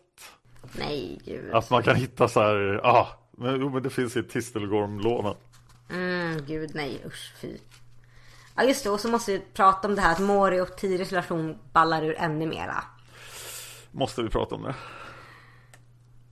[0.72, 1.54] Nej gud.
[1.54, 5.34] Att man kan hitta så här, ah, men, jo men det finns i Tistelgorm-lådan.
[5.90, 7.56] Mm, gud nej usch fy.
[8.56, 11.10] Ja just det och så måste vi prata om det här att Mori och Tiris
[11.10, 12.84] relation ballar ur ännu mera.
[13.92, 14.74] Måste vi prata om det?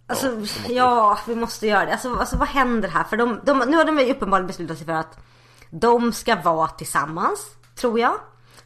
[0.07, 0.75] Alltså Ja, måste vi.
[0.77, 1.93] ja, vi måste göra det.
[1.93, 3.05] Alltså, alltså vad händer här?
[3.05, 5.19] För de, de, nu har de ju uppenbarligen beslutat sig för att
[5.71, 8.15] de ska vara tillsammans, tror jag.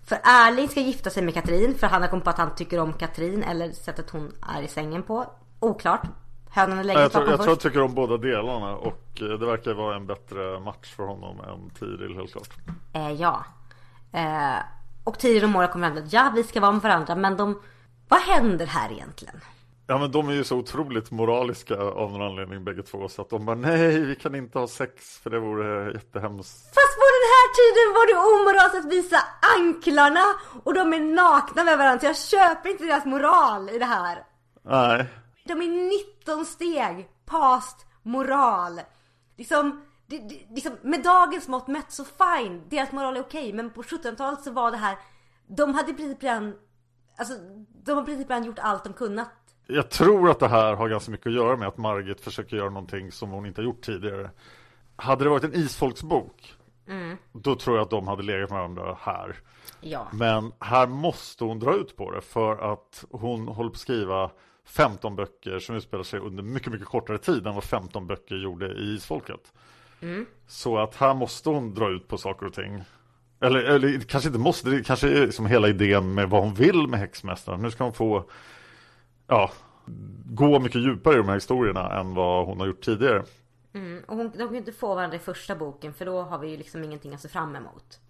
[0.05, 2.78] För Erling ska gifta sig med Katrin för han har kommit på att han tycker
[2.80, 5.26] om Katrin eller sättet hon är i sängen på.
[5.61, 6.03] Oklart.
[6.51, 7.62] Hönan och Ja, lägget jag, tror, jag tror jag först.
[7.62, 11.70] tycker om båda delarna och eh, det verkar vara en bättre match för honom än
[11.70, 12.49] Tiril helt klart.
[12.93, 13.45] Eh, ja.
[14.12, 14.57] Eh,
[15.05, 17.61] och Tiril och Mora kommer fram att ja, vi ska vara med varandra men de...
[18.09, 19.40] Vad händer här egentligen?
[19.86, 23.30] Ja men de är ju så otroligt moraliska av någon anledning bägge två så att
[23.30, 26.64] de bara nej vi kan inte ha sex för det vore jättehemskt.
[26.64, 29.18] Fast på den här tiden var det omoraliskt att visa
[29.59, 30.24] anklarna
[30.64, 34.24] och de är nakna med varandra så jag köper inte deras moral i det här.
[34.62, 35.07] Nej.
[35.44, 38.80] De är 19 steg past moral.
[39.36, 43.70] Liksom, det, det, liksom med dagens mått mätt så fine, deras moral är okej men
[43.70, 44.96] på 1700-talet så var det här,
[45.46, 46.55] de hade princip redan,
[47.17, 47.35] alltså
[47.85, 49.31] de har i princip gjort allt de kunnat.
[49.67, 52.71] Jag tror att det här har ganska mycket att göra med att Margit försöker göra
[52.71, 54.31] någonting som hon inte har gjort tidigare.
[54.97, 56.57] Hade det varit en isfolksbok
[57.33, 59.37] då tror jag att de hade legat med varandra här.
[59.81, 60.09] Ja.
[60.13, 64.31] Men här måste hon dra ut på det för att hon håller på att skriva
[64.65, 68.67] 15 böcker som utspelar sig under mycket, mycket kortare tid än vad 15 böcker gjorde
[68.67, 69.53] i Isfolket.
[70.47, 72.85] Så att här måste hon dra ut på saker och ting.
[73.43, 76.86] Eller, eller kanske inte måste, det kanske är liksom hela idén med vad hon vill
[76.86, 77.62] med Häxmästaren.
[77.62, 78.24] Nu ska hon få
[79.26, 79.51] ja,
[80.24, 83.22] gå mycket djupare i de här historierna än vad hon har gjort tidigare.
[83.74, 86.38] Mm, och hon, de kan ju inte få varandra i första boken för då har
[86.38, 88.01] vi ju liksom ingenting att se fram emot.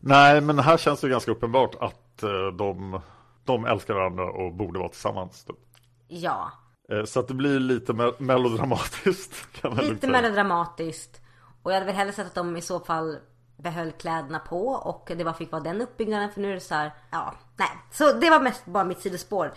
[0.00, 3.00] Nej, men här känns det ganska uppenbart att eh, de,
[3.44, 5.44] de älskar varandra och borde vara tillsammans.
[5.44, 5.56] Typ.
[6.08, 6.52] Ja.
[6.92, 9.48] Eh, Så att det blir lite me- melodramatiskt.
[9.82, 11.20] Lite melodramatiskt.
[11.62, 13.18] Och jag hade väl hellre sett att de i så fall
[13.62, 16.74] behöll kläderna på och det bara fick vara den uppbyggnaden för nu är det så
[16.74, 17.68] här, ja, nej.
[17.90, 19.52] Så det var mest bara mitt sidospår.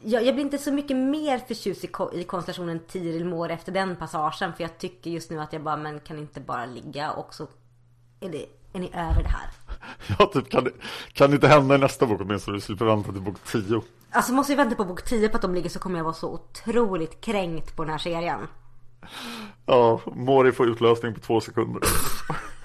[0.00, 3.96] Jag, jag blir inte så mycket mer förtjust i, i konstellationen Tiril Mår efter den
[3.96, 7.34] passagen för jag tycker just nu att jag bara, men kan inte bara ligga och
[7.34, 7.46] så
[8.20, 9.50] är, det, är ni över det här.
[10.18, 10.68] Ja, typ kan
[11.12, 12.56] kan det inte hända i nästa bok åtminstone?
[12.56, 13.82] Du slipper vänta till bok 10.
[14.10, 16.14] Alltså måste vi vänta på bok 10 på att de ligger så kommer jag vara
[16.14, 18.40] så otroligt kränkt på den här serien.
[19.66, 21.82] Ja, Mori får utlösning på två sekunder.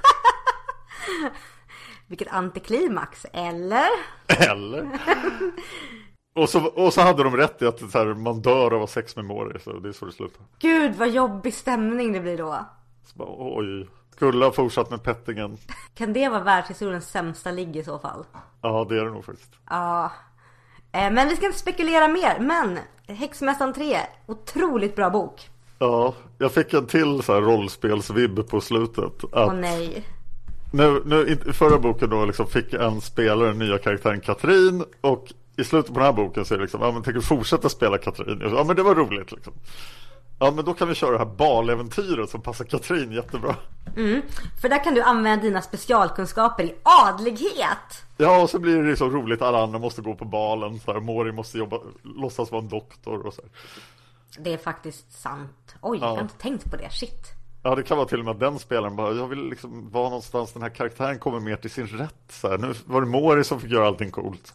[2.08, 3.88] Vilket antiklimax, eller?
[4.28, 4.88] Eller?
[6.36, 8.88] Och så, och så hade de rätt i att här, man dör av att ha
[8.88, 10.42] sex med Mori, så det är så det slutar.
[10.60, 12.66] Gud vad jobbig stämning det blir då.
[13.06, 15.58] Så bara, oj, skulle ha fortsatt med pettingen.
[15.96, 18.26] Kan det vara världshistoriens sämsta ligg i så fall?
[18.62, 19.52] Ja, det är det nog faktiskt.
[19.70, 20.12] Ja.
[20.92, 22.40] Eh, Men vi ska inte spekulera mer.
[22.40, 25.50] Men Häxmästaren 3, otroligt bra bok.
[25.80, 29.24] Ja, jag fick en till så här rollspelsvibb på slutet.
[29.24, 30.06] Att Åh nej.
[30.72, 35.34] Nu, nu, i förra boken då liksom fick en spelare den nya karaktären Katrin och
[35.58, 37.70] i slutet på den här boken så är det liksom, ja men tänker du fortsätta
[37.70, 38.42] spela Katrin?
[38.56, 39.54] Ja men det var roligt liksom.
[40.40, 43.56] Ja men då kan vi köra det här baläventyret som passar Katrin jättebra.
[44.62, 48.06] För där kan du använda dina specialkunskaper i adlighet.
[48.18, 51.00] Ja och så blir det liksom roligt, alla andra måste gå på balen, så här,
[51.00, 53.52] Mori måste jobba, låtsas vara en doktor och så här.
[54.44, 55.76] Det är faktiskt sant.
[55.82, 56.90] Oj, jag har inte tänkt på det.
[56.90, 57.37] Shit.
[57.64, 60.04] Ja det kan vara till och med att den spelaren bara, jag vill liksom vara
[60.04, 62.24] någonstans den här karaktären kommer mer till sin rätt.
[62.30, 64.54] Så här, nu var det Mori som fick göra allting coolt.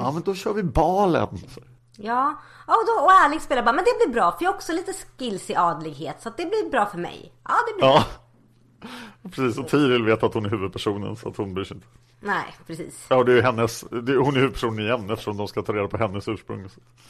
[0.00, 1.38] Ja men då kör vi balen.
[1.96, 2.34] Ja,
[2.66, 4.92] och, då, och Alex spelar bara, men det blir bra för jag har också lite
[4.92, 7.32] skills i adlighet så att det blir bra för mig.
[7.44, 8.04] Ja, det blir Ja.
[9.22, 11.86] Precis, och Tiril vet att hon är huvudpersonen så att hon bryr sig inte.
[12.20, 13.06] Nej, precis.
[13.10, 15.88] Ja, det är hennes, det är, hon är huvudpersonen igen eftersom de ska ta reda
[15.88, 16.68] på hennes ursprung.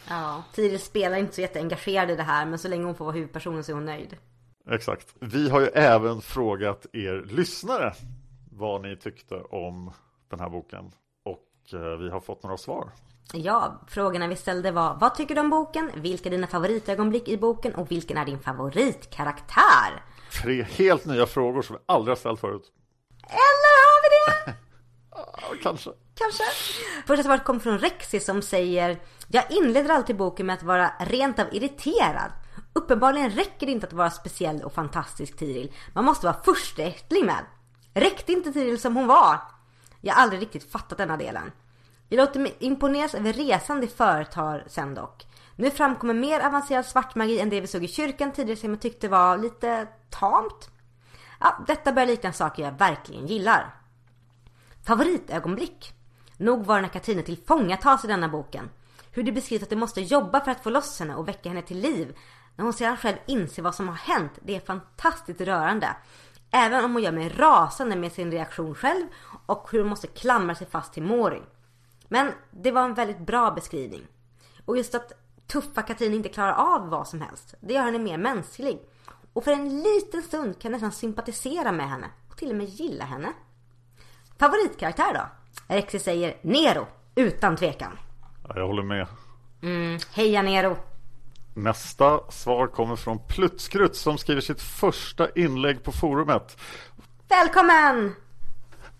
[0.08, 3.14] Ja, Tiril spelar inte så jätteengagerad i det här men så länge hon får vara
[3.14, 4.16] huvudpersonen så är hon nöjd.
[4.70, 5.14] Exakt.
[5.20, 7.94] Vi har ju även frågat er lyssnare
[8.52, 9.92] vad ni tyckte om
[10.30, 10.92] den här boken.
[11.24, 12.90] Och eh, vi har fått några svar.
[13.32, 15.90] Ja, frågorna vi ställde var Vad tycker du om boken?
[15.94, 17.74] Vilka är dina favoritögonblick i boken?
[17.74, 20.02] Och vilken är din favoritkaraktär?
[20.42, 22.72] Tre helt nya frågor som vi aldrig har ställt förut.
[23.22, 24.56] Eller har vi det?
[25.62, 25.90] Kanske.
[26.14, 26.42] Kanske.
[27.06, 28.98] Första svaret kom från Rexi som säger
[29.28, 32.32] Jag inleder alltid boken med att vara rent av irriterad.
[32.76, 35.72] Uppenbarligen räcker det inte att vara speciell och fantastisk Tiril.
[35.92, 37.44] Man måste vara försteättling med.
[37.94, 39.40] Räckte inte Tiril som hon var?
[40.00, 41.52] Jag har aldrig riktigt fattat denna delen.
[42.08, 45.26] Jag låter mig imponeras över resan de företar sen dock.
[45.56, 49.08] Nu framkommer mer avancerad svartmagi än det vi såg i kyrkan tidigare som jag tyckte
[49.08, 50.70] var lite tamt.
[51.40, 53.74] Ja, detta börjar likna saker jag verkligen gillar.
[54.86, 55.92] Favoritögonblick?
[56.36, 58.70] Nog var det när Katrine tillfångatas i denna boken.
[59.10, 61.62] Hur det beskrivs att de måste jobba för att få loss henne och väcka henne
[61.62, 62.16] till liv.
[62.56, 65.96] När hon sedan själv inser vad som har hänt, det är fantastiskt rörande.
[66.50, 69.06] Även om hon gör mig rasande med sin reaktion själv
[69.46, 71.42] och hur hon måste klamra sig fast till Mori.
[72.08, 74.02] Men det var en väldigt bra beskrivning.
[74.64, 75.12] Och just att
[75.46, 78.80] tuffa Katrin inte klarar av vad som helst, det gör henne mer mänsklig.
[79.32, 82.66] Och för en liten stund kan jag nästan sympatisera med henne och till och med
[82.66, 83.32] gilla henne.
[84.38, 85.28] Favoritkaraktär då?
[85.74, 87.98] Rexi säger Nero, utan tvekan.
[88.48, 89.06] Ja, jag håller med.
[89.62, 90.76] Mm, heja Nero!
[91.56, 96.56] Nästa svar kommer från Plutskrutt som skriver sitt första inlägg på forumet.
[97.28, 98.14] Välkommen!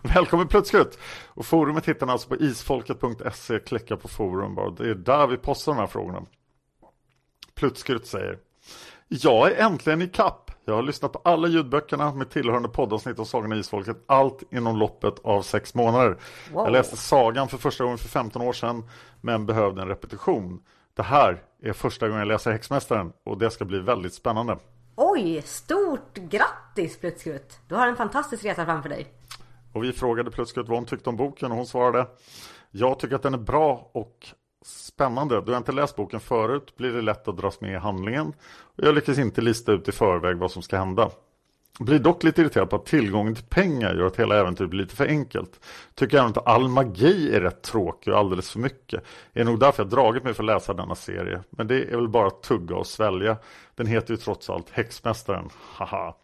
[0.03, 0.99] Välkommen Plutskrutt!
[1.27, 3.59] Och forumet hittar ni alltså på isfolket.se.
[3.59, 4.71] Klicka på forum bara.
[4.71, 6.23] Det är där vi postar de här frågorna.
[7.55, 8.39] Plutskrutt säger
[9.09, 10.51] Jag är äntligen i kapp.
[10.65, 13.97] Jag har lyssnat på alla ljudböckerna med tillhörande poddavsnitt av Sagan om Isfolket.
[14.07, 16.19] Allt inom loppet av sex månader.
[16.53, 16.65] Wow.
[16.65, 18.91] Jag läste Sagan för första gången för 15 år sedan
[19.21, 20.61] men behövde en repetition.
[20.97, 24.59] Det här är första gången jag läser Häxmästaren och det ska bli väldigt spännande.
[24.95, 27.59] Oj, stort grattis Plutskrutt!
[27.69, 29.07] Du har en fantastisk resa framför dig.
[29.73, 32.07] Och vi frågade Plutskrutt vad hon tyckte om boken och hon svarade
[32.71, 34.27] Jag tycker att den är bra och
[34.65, 35.41] spännande.
[35.41, 38.27] Då jag inte läst boken förut blir det lätt att dras med i handlingen.
[38.59, 41.11] Och jag lyckas inte lista ut i förväg vad som ska hända.
[41.79, 44.97] Blir dock lite irriterad på att tillgången till pengar gör att hela äventyret blir lite
[44.97, 45.61] för enkelt.
[45.95, 49.05] Tycker även att all magi är rätt tråkig och alldeles för mycket.
[49.33, 51.41] Det är nog därför jag dragit mig för att läsa denna serie.
[51.51, 53.37] Men det är väl bara att tugga och svälja.
[53.75, 55.49] Den heter ju trots allt Häxmästaren.
[55.73, 56.17] Haha.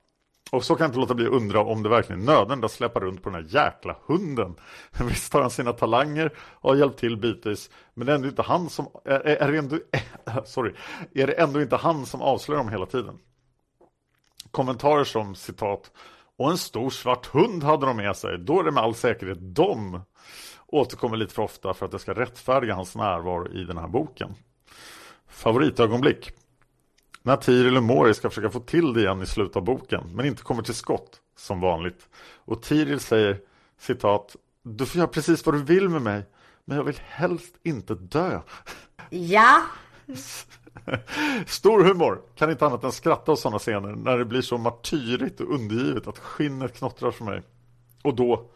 [0.52, 2.72] Och så kan jag inte låta bli att undra om det verkligen är nödvändigt att
[2.72, 4.54] släppa runt på den här jäkla hunden.
[5.08, 7.70] Visst har han sina talanger och har hjälpt till bitvis.
[7.94, 9.78] Men det är ändå inte han som, är, är, är, ändå,
[10.44, 10.72] sorry,
[11.14, 13.18] är det ändå inte han som avslöjar dem hela tiden.
[14.52, 15.90] Kommentarer som citat
[16.38, 18.38] och en stor svart hund hade de med sig.
[18.38, 20.00] Då är det med all säkerhet de
[20.66, 24.34] återkommer lite för ofta för att det ska rättfärdiga hans närvaro i den här boken.
[25.28, 26.32] Favoritögonblick
[27.22, 30.26] när Tiril och Mori ska försöka få till det igen i slutet av boken men
[30.26, 32.08] inte kommer till skott som vanligt.
[32.44, 33.40] Och Tiril säger
[33.78, 36.22] citat Du får göra precis vad du vill med mig
[36.64, 38.40] men jag vill helst inte dö.
[39.10, 39.62] Ja.
[41.46, 45.40] Stor humor, kan inte annat än skratta åt sådana scener när det blir så martyrigt
[45.40, 47.42] och undergivet att skinnet knottrar för mig.
[48.02, 48.50] Och då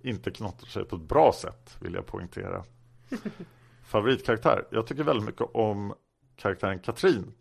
[0.00, 2.64] inte knottrar sig på ett bra sätt vill jag poängtera.
[3.84, 5.94] Favoritkaraktär, jag tycker väldigt mycket om
[6.36, 7.32] karaktären Katrin.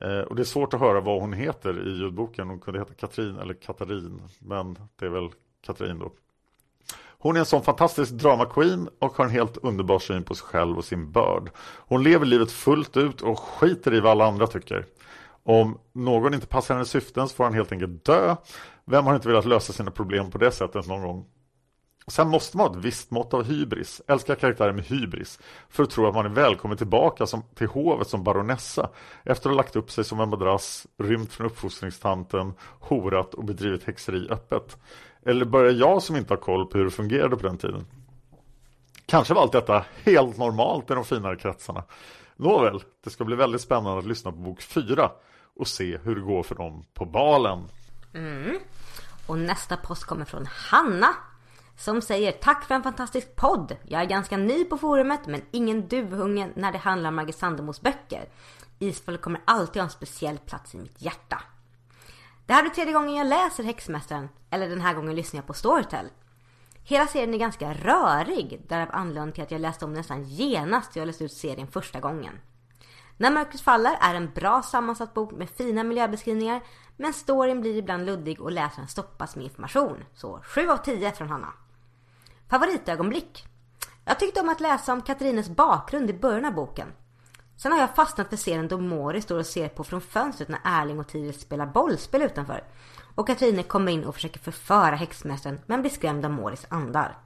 [0.00, 2.48] Eh, och det är svårt att höra vad hon heter i ljudboken.
[2.48, 4.22] Hon kunde heta Katrin eller Katarin.
[4.38, 5.30] Men det är väl
[5.62, 6.12] Katrin då.
[7.24, 10.78] Hon är en sån fantastisk drama-queen och har en helt underbar syn på sig själv
[10.78, 11.50] och sin börd.
[11.58, 14.86] Hon lever livet fullt ut och skiter i vad alla andra tycker.
[15.42, 18.36] Om någon inte passar hennes syften så får han helt enkelt dö.
[18.84, 21.26] Vem har inte velat lösa sina problem på det sättet någon gång?
[22.06, 25.90] Sen måste man ha ett visst mått av hybris, älskar karaktärer med hybris, för att
[25.90, 28.90] tro att man är välkommen tillbaka som, till hovet som baronessa
[29.22, 33.84] efter att ha lagt upp sig som en madrass, rymt från uppfostringstanten, horat och bedrivit
[33.84, 34.78] häxeri öppet.
[35.24, 37.86] Eller börjar jag som inte har koll på hur det fungerade på den tiden?
[39.06, 41.82] Kanske var allt detta helt normalt i de finare kretsarna.
[42.36, 45.10] Nåväl, det ska bli väldigt spännande att lyssna på bok 4
[45.56, 47.68] och se hur det går för dem på balen.
[48.14, 48.58] Mm.
[49.26, 51.08] Och nästa post kommer från Hanna
[51.76, 53.76] som säger tack för en fantastisk podd.
[53.86, 57.80] Jag är ganska ny på forumet men ingen duvunge när det handlar om Margit Sandemos
[57.80, 58.28] böcker.
[58.78, 61.42] Isfolk kommer alltid ha en speciell plats i mitt hjärta.
[62.46, 65.54] Det här blir tredje gången jag läser Häxmästaren, eller den här gången lyssnar jag på
[65.54, 66.06] Storytel.
[66.82, 70.96] Hela serien är ganska rörig, därav anledningen till att jag läste om den nästan genast
[70.96, 72.40] jag läste ut serien första gången.
[73.16, 76.60] När mörkret faller är en bra sammansatt bok med fina miljöbeskrivningar,
[76.96, 80.04] men storyn blir ibland luddig och läsaren stoppas med information.
[80.14, 81.52] Så 7 av 10 från Hanna.
[82.50, 83.46] Favoritögonblick?
[84.04, 86.88] Jag tyckte om att läsa om Katarines bakgrund i början av boken.
[87.56, 90.60] Sen har jag fastnat för scenen då Mori står och ser på från fönstret när
[90.64, 92.64] Erling och Tiril spelar bollspel utanför.
[93.14, 97.18] Och Katrine kommer in och försöker förföra häxmästaren men blir skrämd av Moris andar.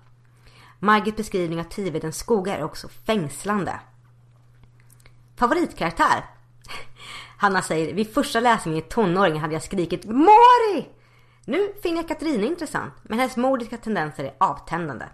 [0.78, 3.80] Margits beskrivning av Tivedens skogar är också fängslande.
[5.36, 6.24] Favoritkaraktär?
[7.38, 10.88] Hanna säger, vid första läsningen i tonåringen hade jag skrikit Mori!
[11.44, 15.04] Nu finner jag Katrine intressant, men hennes modiska tendenser är avtändande.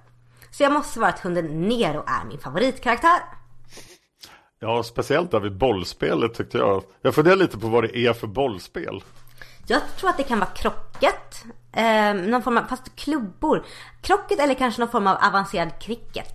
[0.51, 3.21] Så jag måste svara att hunden Nero är min favoritkaraktär.
[4.65, 6.83] Ja, speciellt där vid bollspelet tyckte jag.
[7.03, 9.03] Jag funderar lite på vad det är för bollspel.
[9.67, 11.45] Jag tror att det kan vara krocket.
[11.73, 13.65] Eh, någon form av, fast klubbor.
[14.03, 16.35] Krocket eller kanske någon form av avancerad cricket.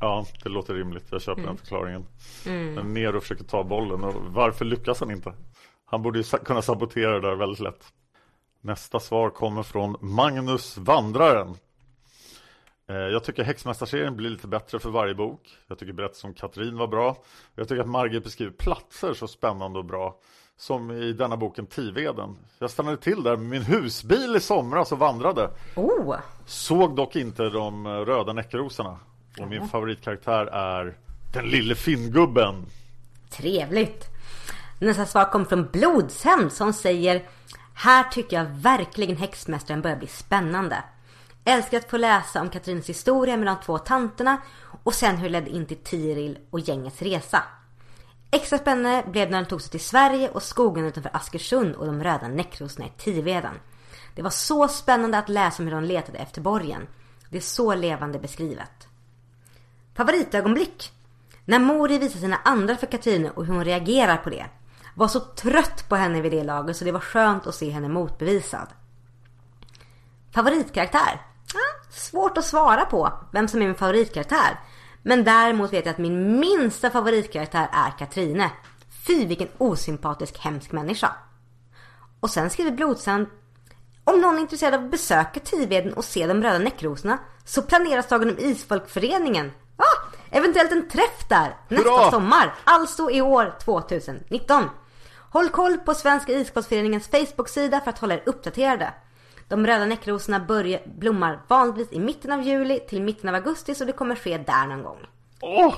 [0.00, 1.04] Ja, det låter rimligt.
[1.10, 1.46] Jag köper Mm.
[1.46, 2.06] den förklaringen.
[2.74, 5.32] Men Nero försöker ta bollen och varför lyckas han inte?
[5.86, 7.84] Han borde ju kunna sabotera det där väldigt lätt.
[8.62, 11.54] Nästa svar kommer från Magnus Vandraren.
[12.88, 15.40] Eh, Jag tycker häxmästarserien blir lite bättre för varje bok.
[15.68, 17.16] Jag tycker berättelsen om Katrin var bra.
[17.54, 20.16] Jag tycker att Margit beskriver platser så spännande och bra.
[20.56, 22.36] Som i denna boken Tiveden.
[22.58, 25.50] Jag stannade till där med min husbil i somras och vandrade.
[25.76, 26.16] Oh!
[26.46, 28.98] Såg dock inte de röda näckrosorna.
[29.40, 30.96] Och min favoritkaraktär är
[31.32, 32.66] den lille finngubben.
[33.30, 34.04] Trevligt.
[34.80, 37.22] Nästa svar kommer från Blodshämnd som säger
[37.74, 40.82] Här tycker jag verkligen Häxmästaren börjar bli spännande.
[41.48, 44.42] Älskar att få läsa om Katrins historia med de två tanterna
[44.82, 47.42] och sen hur det ledde in till Tiril och gängets resa.
[48.30, 51.86] Extra spännande blev det när de tog sig till Sverige och skogen utanför Askersund och
[51.86, 53.54] de röda näckrosorna i Tiveden.
[54.14, 56.86] Det var så spännande att läsa om hur de letade efter borgen.
[57.30, 58.88] Det är så levande beskrivet.
[59.94, 60.92] Favoritögonblick?
[61.44, 64.46] När Mori visar sina andra för Katrin och hur hon reagerar på det.
[64.94, 67.88] Var så trött på henne vid det laget så det var skönt att se henne
[67.88, 68.68] motbevisad.
[70.30, 71.27] Favoritkaraktär?
[71.98, 74.60] Svårt att svara på vem som är min favoritkaraktär.
[75.02, 78.50] Men däremot vet jag att min minsta favoritkaraktär är Katrine.
[79.06, 81.12] Fy vilken osympatisk hemsk människa.
[82.20, 83.26] Och sen skriver Blodsand
[84.04, 88.08] om någon är intresserad av att besöka Tiveden och se de röda näckrosorna så planeras
[88.08, 89.52] dagen om Isfolkföreningen.
[89.76, 92.10] Ah, eventuellt en träff där nästa Hurra!
[92.10, 92.54] sommar.
[92.64, 94.64] Alltså i år 2019.
[95.30, 98.92] Håll koll på Svenska Isfolksföreningens Facebook-sida för att hålla er uppdaterade.
[99.48, 103.84] De röda näckrosorna börjar blommar vanligtvis i mitten av juli till mitten av augusti så
[103.84, 104.98] det kommer ske där någon gång.
[105.40, 105.74] Åh!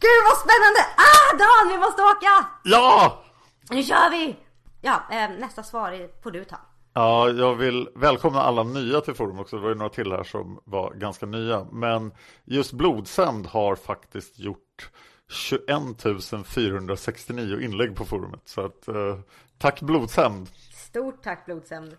[0.00, 0.80] Gud vad spännande!
[0.96, 2.46] Ah Dan, vi måste åka!
[2.64, 3.22] Ja!
[3.70, 4.36] Nu kör vi!
[4.80, 6.56] Ja, eh, nästa svar är- får du ta.
[6.94, 9.56] Ja, jag vill välkomna alla nya till forum också.
[9.56, 11.66] Det var ju några till här som var ganska nya.
[11.72, 12.12] Men
[12.44, 14.90] just Blodsänd har faktiskt gjort
[15.30, 18.42] 21 469 inlägg på forumet.
[18.44, 19.18] Så att, eh,
[19.58, 20.48] tack Blodsänd.
[20.74, 21.96] Stort tack Blodshämnd.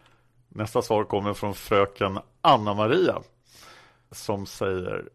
[0.56, 3.22] Nästa svar kommer från fröken Anna-Maria.
[4.12, 5.10] Som säger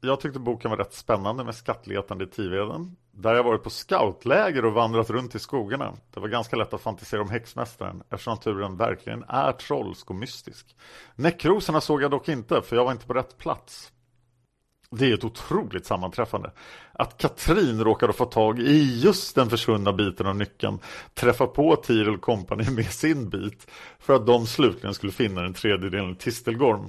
[0.00, 2.96] Jag tyckte boken var rätt spännande med skattletande i Tiveden.
[3.12, 5.92] Där jag varit på scoutläger och vandrat runt i skogarna.
[6.14, 10.76] Det var ganska lätt att fantisera om häxmästaren eftersom naturen verkligen är trollsk och mystisk.
[11.14, 13.92] Näckrosorna såg jag dock inte för jag var inte på rätt plats.
[14.90, 16.50] Det är ett otroligt sammanträffande.
[16.92, 20.78] Att Katrin råkade få tag i just den försvunna biten av nyckeln,
[21.14, 26.10] träffa på Tyrell Company med sin bit för att de slutligen skulle finna den tredjedelen
[26.12, 26.88] i Tistelgorm.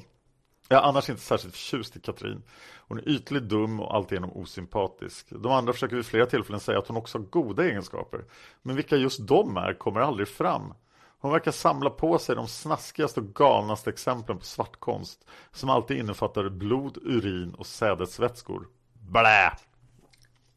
[0.67, 2.43] Jag är annars inte särskilt förtjust i Katrin.
[2.87, 5.27] Hon är ytligt dum och alltigenom osympatisk.
[5.29, 8.25] De andra försöker vid flera tillfällen säga att hon också har goda egenskaper.
[8.61, 10.73] Men vilka just de är kommer aldrig fram.
[11.19, 16.49] Hon verkar samla på sig de snaskigaste och galnaste exemplen på svartkonst som alltid innefattar
[16.49, 18.67] blod, urin och sädesvätskor.
[18.93, 19.51] Blä!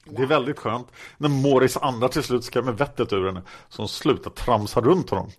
[0.05, 3.89] Det är väldigt skönt när Moris andra till slut skrämmer vettet ur henne så hon
[3.89, 5.31] slutar tramsa runt honom.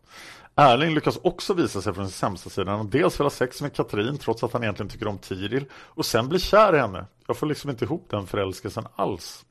[0.56, 2.72] Erling lyckas också visa sig från sin sämsta sida.
[2.72, 6.06] Han dels vill ha sex med Katrin trots att han egentligen tycker om Tiril och
[6.06, 7.06] sen blir kär i henne.
[7.28, 9.46] Jag får liksom inte ihop den förälskelsen alls.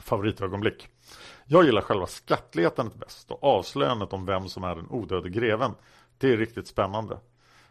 [0.00, 0.88] Favoritögonblick.
[1.50, 5.74] Jag gillar själva skattletandet bäst och avslöjandet om vem som är den odöde greven.
[6.18, 7.18] Det är riktigt spännande.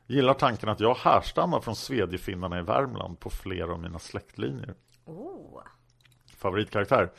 [0.07, 4.73] Gillar tanken att jag härstammar från svedjefinnarna i Värmland på flera av mina släktlinjer.
[5.05, 5.61] Oh.
[6.37, 7.11] Favoritkaraktär.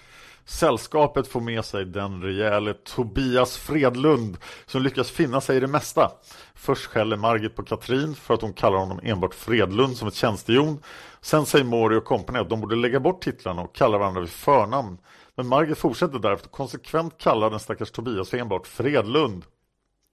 [0.44, 4.36] Sällskapet får med sig den rejäle Tobias Fredlund
[4.66, 6.12] som lyckas finna sig i det mesta.
[6.54, 10.82] Först skäller Margit på Katrin för att hon kallar honom enbart Fredlund som ett tjänstehjon.
[11.20, 14.30] Sen säger Mori och kompani att de borde lägga bort titlarna och kalla varandra vid
[14.30, 14.98] förnamn.
[15.38, 19.44] Men Margit fortsätter därefter konsekvent kalla den stackars Tobias för enbart Fredlund.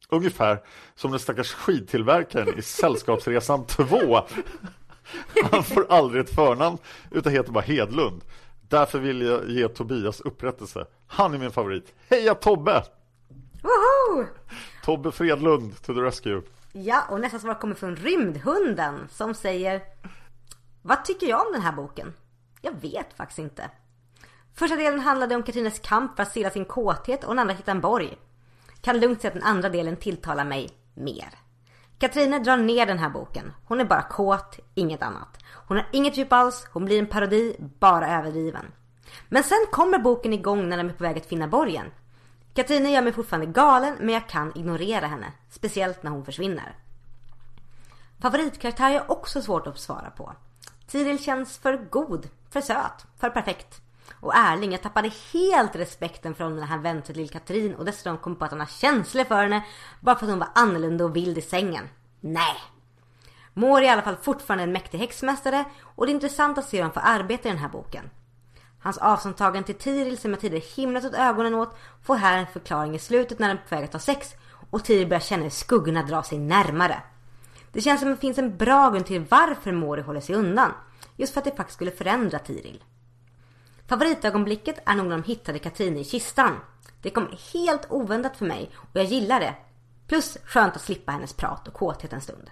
[0.09, 0.63] Ungefär
[0.95, 3.87] som den stackars skidtillverkaren i Sällskapsresan 2.
[5.51, 6.77] Han får aldrig ett förnamn
[7.11, 8.23] utan heter bara Hedlund.
[8.69, 10.85] Därför vill jag ge Tobias upprättelse.
[11.07, 11.93] Han är min favorit.
[12.09, 12.83] Heja Tobbe!
[13.61, 14.25] Woho!
[14.83, 16.41] Tobbe Fredlund to the rescue.
[16.73, 19.81] Ja, och nästa svar kommer från Rymdhunden som säger
[20.81, 22.13] Vad tycker jag om den här boken?
[22.61, 23.69] Jag vet faktiskt inte.
[24.55, 27.71] Första delen handlade om Katrinas kamp för att stilla sin kåthet och den andra hitta
[27.71, 28.17] en borg.
[28.81, 31.29] Kan lugnt säga att den andra delen tilltalar mig mer.
[31.99, 33.53] Katrine drar ner den här boken.
[33.65, 35.37] Hon är bara kåt, inget annat.
[35.67, 38.65] Hon har inget djup alls, hon blir en parodi, bara överdriven.
[39.29, 41.85] Men sen kommer boken igång när de är på väg att finna borgen.
[42.53, 45.31] Katrine gör mig fortfarande galen men jag kan ignorera henne.
[45.49, 46.75] Speciellt när hon försvinner.
[48.21, 50.33] Favoritkaraktär är också svårt att svara på.
[50.87, 53.81] Tiril känns för god, för söt, för perfekt.
[54.25, 57.85] Och Erling, jag tappade helt respekten för honom när han vände sig till Katrin och
[57.85, 59.63] dessutom kom på att han har känslor för henne
[59.99, 61.89] bara för att hon var annorlunda och vild i sängen.
[62.19, 62.55] Nej.
[63.53, 66.77] Mår är i alla fall fortfarande en mäktig häxmästare och det är intressant att se
[66.77, 68.09] hur han får arbeta i den här boken.
[68.79, 72.95] Hans avståndstagande till Tiril som jag tidigare himlat åt ögonen åt får här en förklaring
[72.95, 74.33] i slutet när den är på väg att ha sex
[74.69, 77.01] och Tiril börjar känna hur skuggorna drar sig närmare.
[77.71, 80.71] Det känns som att det finns en bra grund till varför Mori håller sig undan.
[81.15, 82.83] Just för att det faktiskt skulle förändra Tiril.
[83.87, 86.59] Favoritögonblicket är nog när de hittade Katrin i kistan.
[87.01, 89.55] Det kom helt oväntat för mig och jag gillar det.
[90.07, 92.49] Plus skönt att slippa hennes prat och kåthet en stund.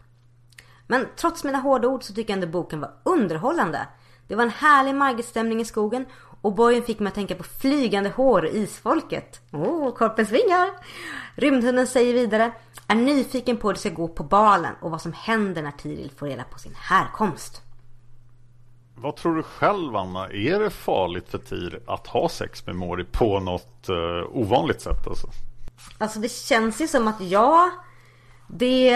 [0.87, 3.87] Men trots mina hårda ord så tycker jag ändå boken var underhållande.
[4.27, 6.05] Det var en härlig Margit-stämning i skogen
[6.41, 9.41] och bojen fick mig att tänka på flygande hår och isfolket.
[9.51, 10.69] Åh, oh, korpens vingar!
[11.35, 12.51] Rymdhunden säger vidare,
[12.87, 16.11] är nyfiken på hur det ska gå på balen och vad som händer när Tiril
[16.17, 17.61] får reda på sin härkomst.
[18.95, 20.29] Vad tror du själv Anna?
[20.29, 25.07] Är det farligt för Tir att ha sex med Mori på något eh, ovanligt sätt?
[25.07, 25.27] Alltså?
[25.97, 27.69] alltså det känns ju som att ja,
[28.47, 28.91] det,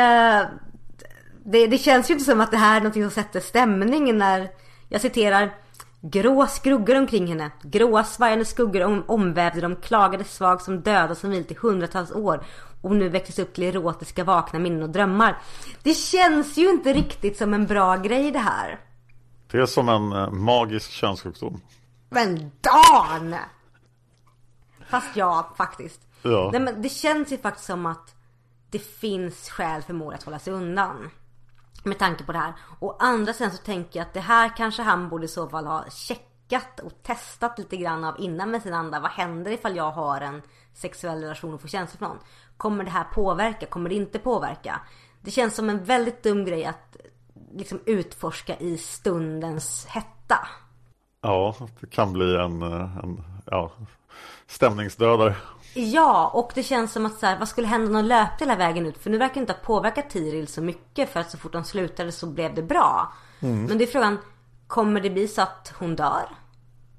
[1.45, 4.50] det, det känns ju inte som att det här är något som sätter stämningen när
[4.89, 5.54] jag citerar
[6.02, 7.52] Grå skuggor omkring henne.
[7.62, 12.45] Gråa svajande skuggor om, omvävde de klagade svag som döda som vilt i hundratals år
[12.82, 15.38] och nu växtes upp till erotiska vakna minnen och drömmar.
[15.84, 18.80] Det känns ju inte riktigt som en bra grej det här.
[19.52, 21.62] Det är som en eh, magisk könssjukdom.
[22.10, 23.36] Men Dan!
[24.89, 26.02] Fast ja, faktiskt.
[26.22, 26.50] Ja.
[26.52, 28.16] Nej, men det känns ju faktiskt som att
[28.70, 31.10] det finns skäl för Mor att hålla sig undan.
[31.84, 32.54] Med tanke på det här.
[32.80, 35.66] Och andra sidan så tänker jag att det här kanske han borde i så fall
[35.66, 39.00] ha checkat och testat lite grann av innan med sin anda.
[39.00, 40.41] Vad händer ifall jag har en
[40.74, 42.20] sexuell relation och får känslor för någon?
[42.58, 43.66] Kommer det här påverka?
[43.66, 44.82] Kommer det inte påverka?
[45.22, 46.98] Det känns som en väldigt dum grej att
[47.56, 50.48] liksom utforska i stundens hetta.
[51.22, 53.72] Ja, det kan bli en, en ja,
[54.48, 55.36] stämningsdödare.
[55.74, 58.56] Ja, och det känns som att så här, vad skulle hända om de löpte hela
[58.56, 58.98] vägen ut?
[58.98, 61.64] För nu verkar det inte ha påverkat Tiril så mycket för att så fort de
[61.64, 63.14] slutade så blev det bra.
[63.39, 63.66] Mm.
[63.66, 64.18] Men det är frågan,
[64.68, 66.30] kommer det bli så att hon dör?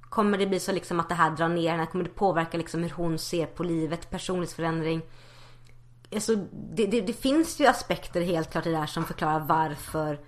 [0.02, 1.86] Kommer det bli så liksom att det här drar ner henne?
[1.86, 5.02] Kommer det påverka liksom hur hon ser på livet, personlighetsförändring?
[6.14, 10.20] Alltså, det, det, det finns ju aspekter helt klart i det här som förklarar varför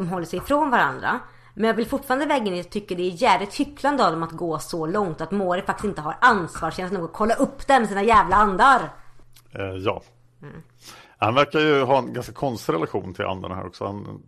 [0.00, 1.20] de håller sig ifrån varandra.
[1.54, 4.32] Men jag vill fortfarande väga in jag tycker det är jävligt hycklande av dem att
[4.32, 7.88] gå så långt att Mori faktiskt inte har ansvarskänsla nog att kolla upp det med
[7.88, 8.92] sina jävla andar.
[9.52, 10.02] Eh, ja.
[10.42, 10.62] Mm.
[11.18, 13.86] Han verkar ju ha en ganska konstig relation till andarna här också.
[13.86, 14.22] Han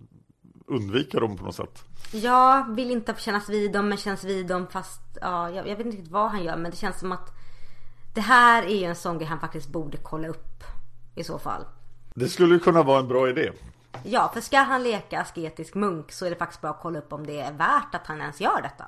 [0.67, 1.85] undviker dem på något sätt.
[2.13, 5.87] Ja, vill inte kännas vid dem men känns vid dem fast ja, jag, jag vet
[5.87, 7.31] inte riktigt vad han gör men det känns som att
[8.15, 10.65] det här är ju en sån grej han faktiskt borde kolla upp
[11.15, 11.65] i så fall.
[12.15, 13.53] Det skulle ju kunna vara en bra idé.
[14.05, 17.13] Ja, för ska han leka asketisk munk så är det faktiskt bra att kolla upp
[17.13, 18.85] om det är värt att han ens gör detta.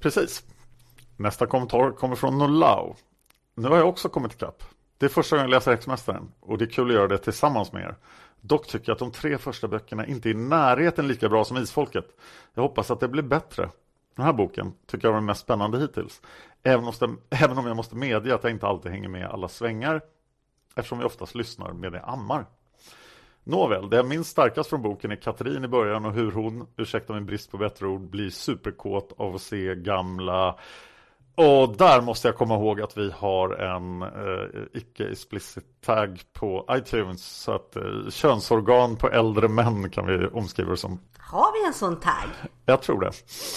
[0.00, 0.42] Precis.
[1.16, 2.94] Nästa kommentar kommer från Nolau.
[3.54, 4.62] Nu har jag också kommit ikapp.
[4.98, 7.72] Det är första gången jag läser Häxmästaren och det är kul att göra det tillsammans
[7.72, 7.96] med er.
[8.40, 11.56] Dock tycker jag att de tre första böckerna inte är i närheten lika bra som
[11.56, 12.06] Isfolket.
[12.54, 13.70] Jag hoppas att det blir bättre.
[14.16, 16.22] Den här boken tycker jag var den mest spännande hittills.
[16.62, 16.92] Även,
[17.30, 20.00] även om jag måste medge att jag inte alltid hänger med alla svängar
[20.74, 22.46] eftersom jag oftast lyssnar med det ammar.
[23.46, 27.12] Nåväl, det jag minns starkast från boken är Katrin i början och hur hon, ursäkta
[27.12, 30.58] min brist på bättre ord, blir superkåt av att se gamla
[31.36, 37.24] och där måste jag komma ihåg att vi har en eh, icke-explicit tag på iTunes
[37.24, 41.00] så att eh, könsorgan på äldre män kan vi omskriva det som.
[41.18, 42.28] Har vi en sån tag?
[42.64, 43.10] Jag tror det.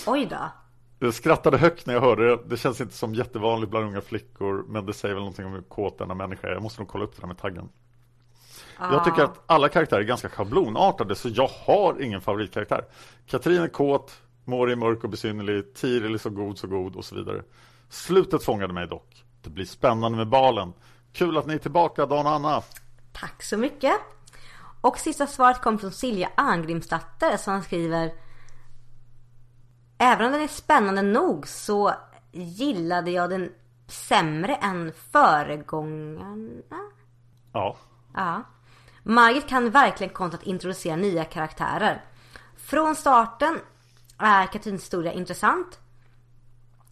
[0.08, 0.52] Oj då.
[1.00, 2.40] Jag skrattade högt när jag hörde det.
[2.48, 5.62] Det känns inte som jättevanligt bland unga flickor men det säger väl någonting om hur
[5.62, 6.52] kåt denna människa är.
[6.52, 7.70] Jag måste nog kolla upp det där med taggen.
[8.80, 8.94] Ah.
[8.94, 12.86] Jag tycker att alla karaktärer är ganska schablonartade så jag har ingen favoritkaraktär.
[13.26, 17.06] Katrin är kåt, Mori är mörk och besynnerlig, Tiril är så god så god och
[17.06, 17.44] så vidare.
[17.90, 19.26] Slutet fångade mig dock.
[19.42, 20.74] Det blir spännande med balen.
[21.14, 22.62] Kul att ni är tillbaka Dan och Anna.
[23.14, 23.94] Tack så mycket.
[24.82, 28.12] Och sista svaret kom från Silja Angrimsdatter som skriver
[29.98, 31.94] Även om den är spännande nog så
[32.32, 33.52] gillade jag den
[33.88, 36.92] sämre än föregångarna.
[37.54, 37.78] Ja.
[38.14, 38.44] Ja.
[39.10, 42.06] Margit kan verkligen konst att introducera nya karaktärer.
[42.58, 43.60] Från starten
[44.18, 45.80] är Katrins historia intressant.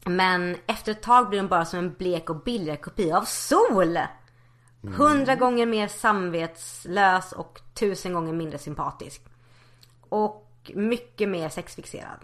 [0.06, 4.00] Men efter ett tag blir hon bara som en blek och billigare kopia av Sol!
[4.82, 5.40] Hundra mm.
[5.40, 9.22] gånger mer samvetslös och tusen gånger mindre sympatisk.
[10.10, 12.20] Och mycket mer sexfixerad.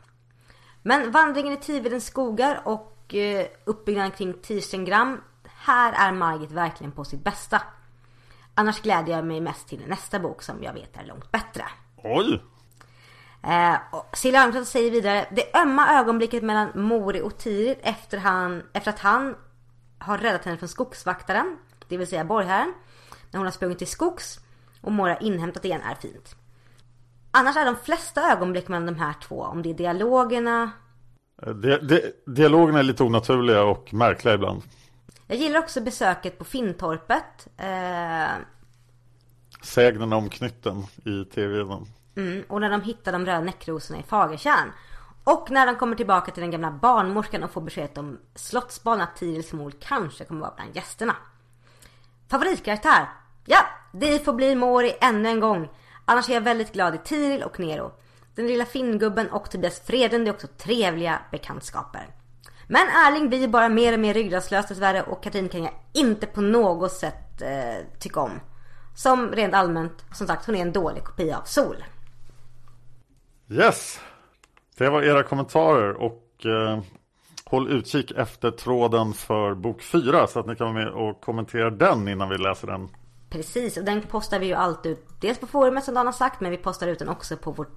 [0.82, 5.22] Men vandringen i Tivedens skogar och eh, uppbyggnaden kring Tirsengram.
[5.44, 7.62] Här är Margit verkligen på sitt bästa.
[8.56, 11.64] Annars glädjer jag mig mest till nästa bok som jag vet är långt bättre.
[12.04, 12.44] Oj!
[13.44, 13.76] Eh,
[14.14, 19.00] Silja Armstrong säger vidare Det ömma ögonblicket mellan Mori och Tiril efter, han, efter att
[19.00, 19.36] han
[20.00, 21.58] har räddat henne från skogsvaktaren
[21.88, 22.74] Det vill säga borgherren
[23.32, 24.40] När hon har sprungit till skogs
[24.82, 26.36] och Mora inhämtat igen är fint.
[27.32, 30.72] Annars är de flesta ögonblick mellan de här två, om det är dialogerna.
[31.42, 34.62] Eh, Di di dialogerna är lite onaturliga och märkliga ibland.
[35.28, 37.48] Jag gillar också besöket på Finntorpet.
[37.58, 38.32] Eh,
[39.62, 41.78] Sägnen om knytten i tv
[42.16, 44.72] mm, och när de hittar de röda näckrosorna i Fagertjärn.
[45.24, 49.16] Och när de kommer tillbaka till den gamla barnmorskan och får beskedet om Slottsbarn att
[49.16, 51.16] Tirils mor kanske kommer vara bland gästerna.
[52.28, 53.10] Favoritkaraktär?
[53.46, 55.70] Ja, det får bli Mori ännu en gång.
[56.06, 57.92] Annars är jag väldigt glad i Tiril och Nero.
[58.36, 62.08] Den lilla finngubben och Tobias Fredlund är också trevliga bekantskaper.
[62.68, 66.42] Men Erling blir bara mer och mer ryggradslös dessvärre och Katrin kan jag inte på
[66.42, 68.32] något sätt eh, tycka om.
[68.96, 71.84] Som rent allmänt, som sagt, hon är en dålig kopia av Sol.
[73.50, 74.00] Yes!
[74.78, 76.80] Det var era kommentarer och eh,
[77.46, 81.70] håll utkik efter tråden för bok 4 så att ni kan vara med och kommentera
[81.70, 82.90] den innan vi läser den.
[83.34, 85.08] Precis, och den postar vi ju alltid ut.
[85.20, 87.68] Dels på forumet som Dan har sagt, men vi postar ut den också på vår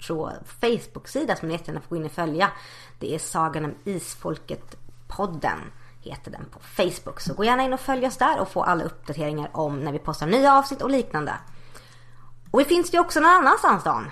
[0.61, 2.51] Facebook-sida som ni jättegärna får gå in och följa.
[2.99, 5.59] Det är Sagan om Isfolket-podden
[6.01, 7.21] heter den på Facebook.
[7.21, 9.99] Så gå gärna in och följ oss där och få alla uppdateringar om när vi
[9.99, 11.33] postar nya avsnitt och liknande.
[12.51, 14.11] Och vi finns ju också någon annanstans Dan.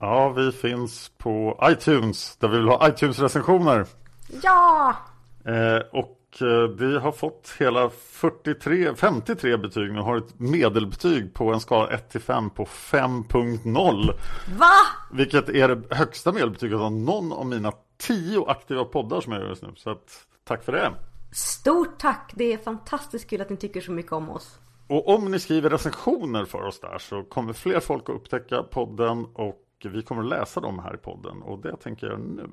[0.00, 3.86] Ja, vi finns på iTunes där vi vill ha iTunes-recensioner.
[4.42, 4.94] Ja!
[5.44, 10.00] Eh, och eh, vi har fått hela 43, 53 betyg nu.
[10.00, 14.12] Har ett medelbetyg på en skala 1 till 5 på 5.0.
[14.58, 14.72] Va?
[15.12, 19.48] Vilket är det högsta medelbetyget av någon av mina tio aktiva poddar som jag gör
[19.48, 19.72] just nu.
[19.76, 20.92] Så att, tack för det.
[21.32, 22.32] Stort tack!
[22.34, 24.58] Det är fantastiskt kul att ni tycker så mycket om oss.
[24.86, 29.26] Och om ni skriver recensioner för oss där så kommer fler folk att upptäcka podden
[29.34, 32.48] och vi kommer att läsa dem här i podden och det tänker jag nu.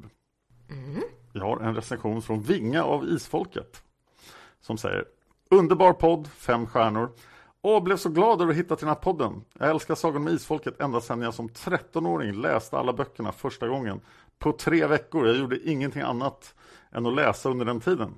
[0.69, 1.03] Mm.
[1.35, 3.83] Vi har en recension från Vinga av Isfolket
[4.61, 5.05] som säger
[5.49, 7.11] Underbar podd, fem stjärnor.
[7.61, 9.41] Åh, blev så glad över att hitta till den här podden.
[9.59, 14.01] Jag älskar Sagan om Isfolket ända sedan jag som 13-åring läste alla böckerna första gången.
[14.39, 15.27] På tre veckor.
[15.27, 16.55] Jag gjorde ingenting annat
[16.91, 18.13] än att läsa under den tiden.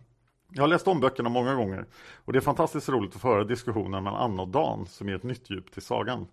[0.50, 1.86] Jag har läst om böckerna många gånger
[2.26, 5.24] och det är fantastiskt roligt att föra diskussioner mellan Anna och Dan som ger ett
[5.24, 6.28] nytt djup till sagan.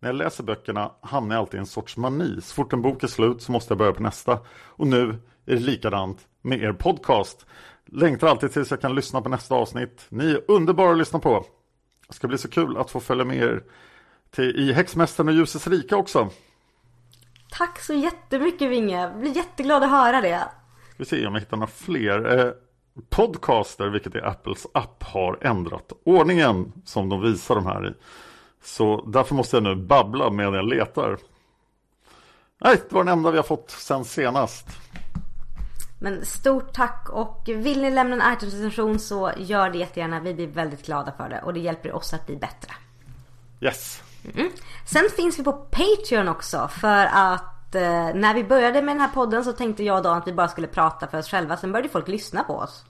[0.00, 2.40] När jag läser böckerna hamnar jag alltid i en sorts mani.
[2.40, 4.38] Så fort en bok är slut så måste jag börja på nästa.
[4.48, 7.46] Och nu är det likadant med er podcast.
[7.86, 10.06] Längtar alltid tills jag kan lyssna på nästa avsnitt.
[10.08, 11.46] Ni är underbara att lyssna på.
[12.08, 13.62] Det ska bli så kul att få följa med er
[14.30, 16.30] till, i Häxmästaren och Ljusets rika också.
[17.50, 19.00] Tack så jättemycket Vinge.
[19.00, 20.48] Jag blir jätteglad att höra det.
[20.96, 22.38] Vi ser om jag hittar några fler.
[22.38, 22.52] Eh,
[23.08, 27.94] Podcaster, vilket är Apples app, har ändrat ordningen som de visar de här i.
[28.62, 31.18] Så därför måste jag nu babbla medan jag letar.
[32.60, 34.66] Nej, det var den enda vi har fått sen senast.
[35.98, 40.20] Men stort tack och vill ni lämna en iTunes-recension så gör det jättegärna.
[40.20, 42.72] Vi blir väldigt glada för det och det hjälper oss att bli bättre.
[43.60, 44.02] Yes.
[44.34, 44.50] Mm.
[44.86, 49.08] Sen finns vi på Patreon också för att eh, när vi började med den här
[49.08, 51.56] podden så tänkte jag då att vi bara skulle prata för oss själva.
[51.56, 52.84] Sen började folk lyssna på oss.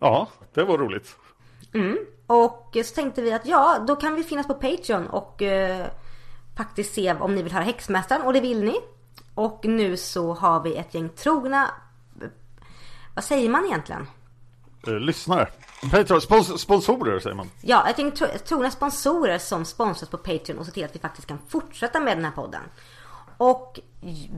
[0.00, 1.16] Ja, det var roligt.
[1.74, 1.98] Mm.
[2.26, 5.86] Och så tänkte vi att ja, då kan vi finnas på Patreon och eh,
[6.56, 8.80] faktiskt se om ni vill höra Häxmästaren och det vill ni.
[9.34, 11.70] Och nu så har vi ett gäng trogna,
[13.20, 14.06] vad säger man egentligen?
[14.86, 15.48] Eh, lyssnare.
[15.90, 17.50] Patreon, spons sponsorer säger man.
[17.60, 21.28] Ja, gäng tro trogna sponsorer som sponsras på Patreon och ser till att vi faktiskt
[21.28, 22.62] kan fortsätta med den här podden.
[23.36, 23.80] Och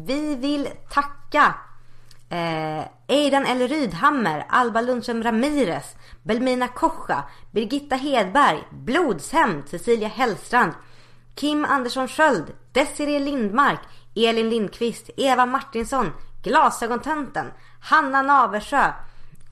[0.07, 1.55] vi vill tacka
[2.29, 3.69] Eh, Eidan L.
[3.69, 10.73] Rydhammer, Alba Lundström Ramirez, Belmina Kocha, Birgitta Hedberg, Blodshämnd, Cecilia Hellstrand,
[11.35, 13.81] Kim Andersson Sköld, Desiree Lindmark,
[14.15, 16.13] Elin Lindqvist, Eva Martinsson,
[16.43, 18.93] Glasögontönten, Hanna Naversjö,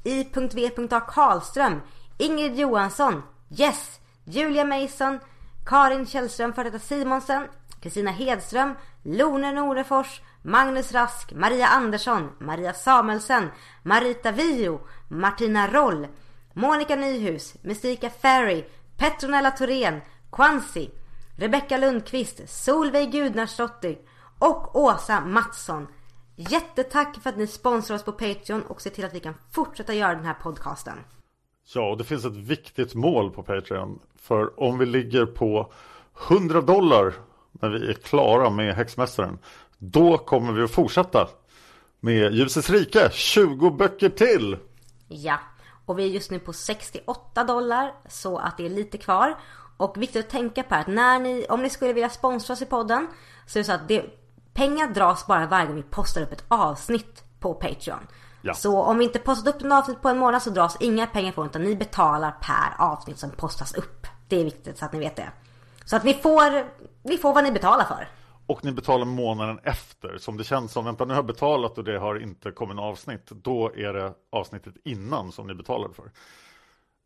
[0.05, 1.01] I.V.A.
[1.01, 1.81] Karlström,
[2.17, 3.23] Ingrid Johansson,
[3.59, 5.21] Yes, Julia Mason,
[5.65, 7.49] Karin Källström, för detta Simonsen,
[7.81, 13.51] Kristina Hedström, Lone Norefors, Magnus Rask, Maria Andersson, Maria Samuelsen,
[13.83, 16.07] Marita Vio, Martina Roll,
[16.55, 18.65] Monica Nyhus, Mystika Ferry,
[18.97, 20.01] Petronella Thorén,
[20.31, 20.91] Quansi,
[21.37, 23.99] Rebecka Lundqvist, Solveig Gudnarsdottir
[24.39, 25.87] och Åsa Mattsson.
[26.49, 29.95] Jättetack för att ni sponsrar oss på Patreon och ser till att vi kan fortsätta
[29.95, 30.99] göra den här podcasten.
[31.75, 33.99] Ja, och det finns ett viktigt mål på Patreon.
[34.17, 35.73] För om vi ligger på
[36.29, 37.15] 100 dollar
[37.53, 39.39] när vi är klara med Häxmästaren
[39.79, 41.29] då kommer vi att fortsätta
[42.01, 44.57] med Ljusets rike, 20 böcker till!
[45.09, 45.39] Ja,
[45.87, 49.39] och vi är just nu på 68 dollar så att det är lite kvar.
[49.77, 52.67] Och viktigt att tänka på att när ni, om ni skulle vilja sponsra oss i
[52.67, 53.07] podden
[53.47, 54.05] så är det så att det,
[54.55, 58.07] pengar dras bara varje gång vi postar upp ett avsnitt på Patreon.
[58.43, 58.55] Ja.
[58.55, 61.33] Så om vi inte postat upp ett avsnitt på en månad så dras inga pengar
[61.33, 64.07] från utan ni betalar per avsnitt som postas upp.
[64.29, 65.31] Det är viktigt så att ni vet det.
[65.85, 66.65] Så att ni får,
[67.09, 68.09] ni får vad ni betalar för.
[68.47, 70.19] Och ni betalar månaden efter.
[70.19, 72.93] Som det känns som, vänta nu har jag betalat och det har inte kommit något
[72.93, 73.27] avsnitt.
[73.31, 76.11] Då är det avsnittet innan som ni betalade för.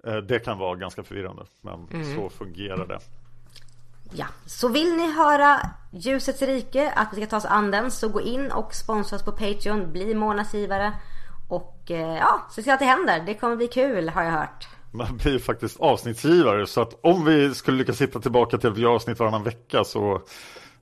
[0.07, 2.17] Eh, Det kan vara ganska förvirrande, men Mm.
[2.17, 2.99] så fungerar det.
[4.17, 5.61] Ja, så vill ni höra
[5.91, 9.25] Ljusets rike, att vi ska ta oss an den, så gå in och sponsra oss
[9.25, 10.93] på Patreon, bli månadsgivare.
[11.49, 13.23] Och eh, ja, se till att det händer.
[13.27, 14.69] Det kommer bli kul har jag hört.
[14.91, 18.83] Man blir faktiskt avsnittsgivare så att om vi skulle lyckas hitta tillbaka till att vi
[18.83, 20.23] gör avsnitt varannan vecka så,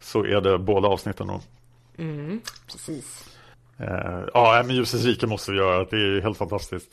[0.01, 1.41] så är det båda avsnitten då.
[1.99, 3.25] Mm, precis.
[3.77, 5.85] Eh, ja, men Ljusets rike måste vi göra.
[5.85, 6.91] Det är helt fantastiskt.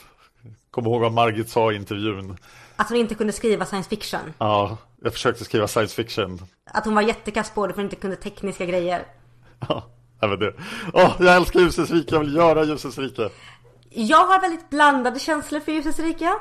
[0.72, 2.38] Kom ihåg vad Margit sa i intervjun.
[2.76, 4.34] Att hon inte kunde skriva science fiction.
[4.38, 6.40] Ja, jag försökte skriva science fiction.
[6.66, 9.06] Att hon var jättekass på det för hon inte kunde tekniska grejer.
[9.68, 9.84] Ja,
[10.22, 10.54] även det.
[10.94, 12.16] Åh, jag älskar Ljusets rike.
[12.16, 13.30] Jag vill göra Ljusets rike.
[13.90, 16.34] Jag har väldigt blandade känslor för Ljusets rike.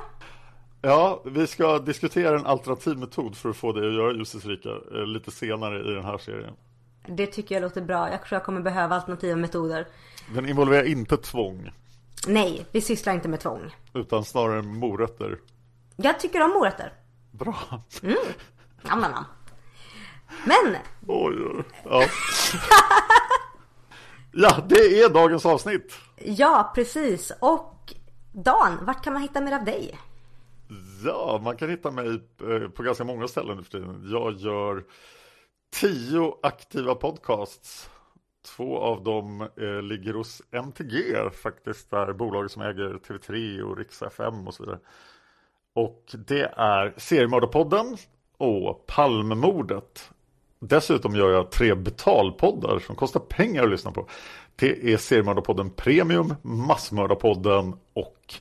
[0.82, 4.68] Ja, vi ska diskutera en alternativ metod för att få dig att göra Ljusets rike
[4.68, 6.54] eh, lite senare i den här serien.
[7.06, 8.10] Det tycker jag låter bra.
[8.10, 9.86] Jag tror jag kommer behöva alternativa metoder.
[10.34, 11.70] Den involverar inte tvång,
[12.26, 13.74] Nej, vi sysslar inte med tvång.
[13.94, 15.38] utan snarare morötter.
[15.96, 16.92] Jag tycker om morötter.
[17.30, 17.56] Bra.
[18.02, 18.16] Mm.
[18.82, 19.24] Nam, nam, nam.
[20.44, 20.76] Men,
[21.06, 21.64] Oj, oj.
[21.84, 22.04] Ja.
[24.32, 25.94] ja, det är dagens avsnitt.
[26.16, 27.32] ja precis.
[27.40, 27.94] Och
[28.32, 29.98] Dan, vart kan man hitta mer av dig?
[31.04, 32.06] Ja, man kan hitta mig
[32.42, 34.02] eh, på ganska många ställen nu för tiden.
[34.12, 34.84] Jag gör
[35.80, 37.90] tio aktiva podcasts.
[38.56, 44.02] Två av dem eh, ligger hos MTG faktiskt, där bolaget som äger TV3 och Rix
[44.02, 44.78] FM och så vidare.
[45.74, 47.96] Och det är Seriemördarpodden
[48.38, 50.10] och Palmemordet.
[50.60, 54.08] Dessutom gör jag tre betalpoddar som kostar pengar att lyssna på.
[54.56, 58.34] Det är Seriemördarpodden Premium, Massmördarpodden och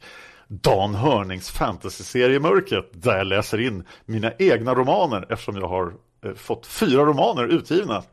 [0.48, 5.94] Dan Hörnings fantasyserie Mörkret där jag läser in mina egna romaner eftersom jag har
[6.24, 8.04] eh, fått fyra romaner utgivna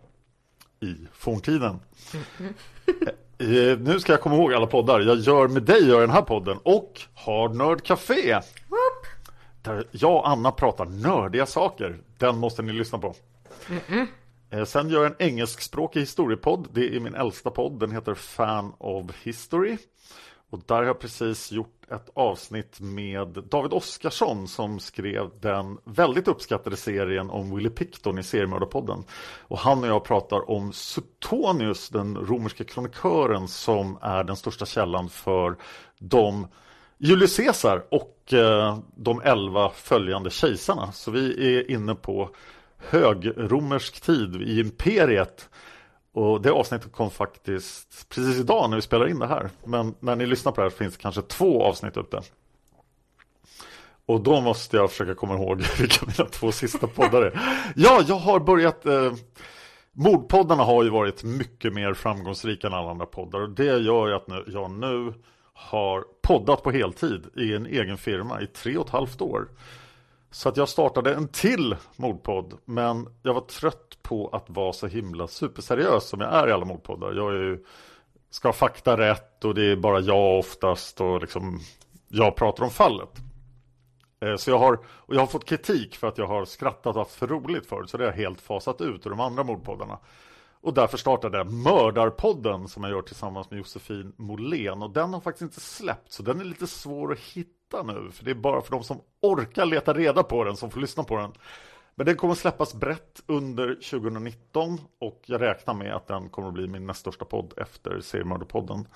[0.85, 1.81] i forntiden.
[3.39, 5.01] Eh, nu ska jag komma ihåg alla poddar.
[5.01, 8.40] Jag gör med dig gör den här podden och Hard Nerd Café.
[9.62, 11.97] Där jag och Anna pratar nördiga saker.
[12.19, 13.15] Den måste ni lyssna på.
[14.51, 16.69] Eh, Sen gör jag en engelskspråkig historiepodd.
[16.73, 17.81] Det är min äldsta podd.
[17.81, 19.77] Den heter Fan of History.
[20.55, 26.28] Och där har jag precis gjort ett avsnitt med David Oskarsson som skrev den väldigt
[26.28, 29.05] uppskattade serien om Willy Picton i Seriemördarpodden.
[29.40, 35.09] Och han och jag pratar om Suetonius, den romerska kronikören som är den största källan
[35.09, 35.56] för
[35.98, 36.47] de
[36.98, 40.93] Julius Caesar och eh, de elva följande kejsarna.
[40.93, 42.31] Så vi är inne på
[42.78, 45.48] högromersk tid i imperiet.
[46.15, 49.51] Och det avsnittet kom faktiskt precis idag när vi spelar in det här.
[49.65, 52.20] Men när ni lyssnar på det här finns det kanske två avsnitt ute.
[54.07, 57.41] Och då måste jag försöka komma ihåg vilka mina två sista poddar är.
[57.77, 59.12] Ja, jag har börjat eh,
[59.93, 64.15] Mordpoddarna har ju varit mycket mer framgångsrika än alla andra poddar och det gör ju
[64.15, 65.15] att nu, jag nu
[65.53, 69.49] har poddat på heltid i en egen firma i tre och ett halvt år.
[70.35, 74.86] Så att jag startade en till mordpodd men jag var trött på att vara så
[74.86, 77.12] himla superseriös som jag är i alla mordpoddar.
[77.12, 77.65] Jag är ju,
[78.31, 81.61] ska ha fakta rätt och det är bara jag oftast och liksom
[82.09, 83.09] jag pratar om fallet.
[84.20, 87.02] Eh, så jag har, och jag har fått kritik för att jag har skrattat och
[87.02, 89.98] haft för roligt förut så det har jag helt fasat ut ur de andra mordpoddarna.
[90.61, 95.20] Och därför startade jag Mördarpodden som jag gör tillsammans med Josefin Molén och den har
[95.20, 98.63] faktiskt inte släppt så den är lite svår att hitta nu för det är bara
[98.63, 101.33] för de som orkar leta reda på den som får lyssna på den.
[101.95, 106.55] Men den kommer släppas brett under 2019 och jag räknar med att den kommer att
[106.55, 108.89] bli min näst största podd efter Seriemördarpodden.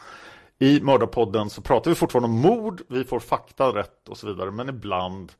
[0.59, 4.51] I Mördarpodden så pratar vi fortfarande om mord, vi får fakta rätt och så vidare
[4.51, 5.33] men ibland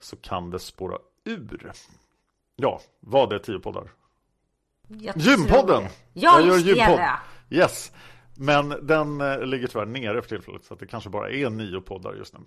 [0.00, 1.72] så kan det spåra ur.
[2.56, 3.90] Ja, vad är tio poddar?
[4.88, 5.84] Jag Gympodden!
[6.12, 6.98] Ja, just det, gympodd.
[6.98, 7.18] ja.
[7.50, 7.92] Yes,
[8.40, 11.80] men den eh, ligger tyvärr nere för tillfället så att det kanske bara är nio
[11.80, 12.40] poddar just nu.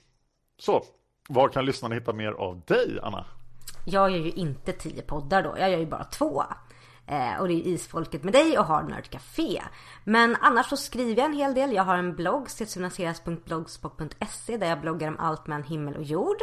[0.59, 0.83] Så,
[1.29, 3.25] var kan lyssnarna hitta mer av dig, Anna?
[3.85, 6.43] Jag gör ju inte tio poddar då, jag gör ju bara två.
[7.05, 9.61] Eh, och det är Isfolket med dig och Hard Nerd Café.
[10.03, 11.73] Men annars så skriver jag en hel del.
[11.73, 16.37] Jag har en blogg, setsunaseras.blogspot.se där jag bloggar om allt mellan himmel och jord.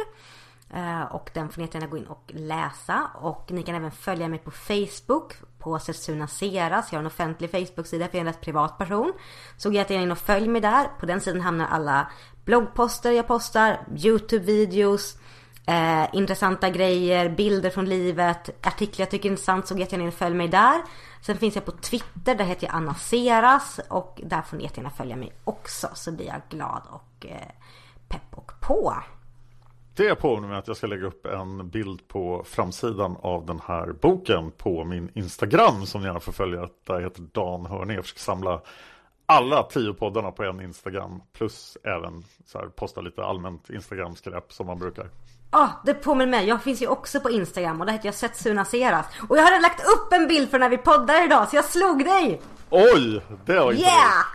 [0.73, 3.11] Eh, och den får ni gärna gå in och läsa.
[3.15, 6.91] Och ni kan även följa mig på Facebook på Setsuna Seras.
[6.91, 9.13] Jag har en offentlig Facebook-sida för jag är en rätt privat person.
[9.57, 10.87] Så gå gärna in och följ mig där.
[10.99, 12.11] På den sidan hamnar alla
[12.45, 15.17] bloggposter jag postar, YouTube-videos,
[15.69, 20.07] Eh, intressanta grejer, bilder från livet, artiklar jag tycker är intressant så gå jättegärna in
[20.07, 20.81] och följ mig där.
[21.21, 24.89] Sen finns jag på Twitter, där heter jag Anna Seras och där får ni jättegärna
[24.89, 27.47] följa mig också så blir jag glad och eh,
[28.07, 28.95] pepp och på
[29.99, 33.93] det påminner mig att jag ska lägga upp en bild på framsidan av den här
[34.01, 36.69] boken på min Instagram som ni gärna får följa.
[36.87, 37.95] Där heter Dan Hörning.
[37.95, 38.61] Jag försöker samla
[39.25, 41.21] alla tio poddarna på en Instagram.
[41.33, 45.09] Plus även så här, posta lite allmänt Instagram-skräp som man brukar.
[45.51, 46.47] Ja, oh, det påminner mig.
[46.47, 49.05] Jag finns ju också på Instagram och där heter jag Setsuna Seras.
[49.29, 52.05] Och jag har lagt upp en bild för när vi poddar idag så jag slog
[52.05, 52.41] dig!
[52.69, 53.21] Oj!
[53.45, 54.25] Det var inte Yeah!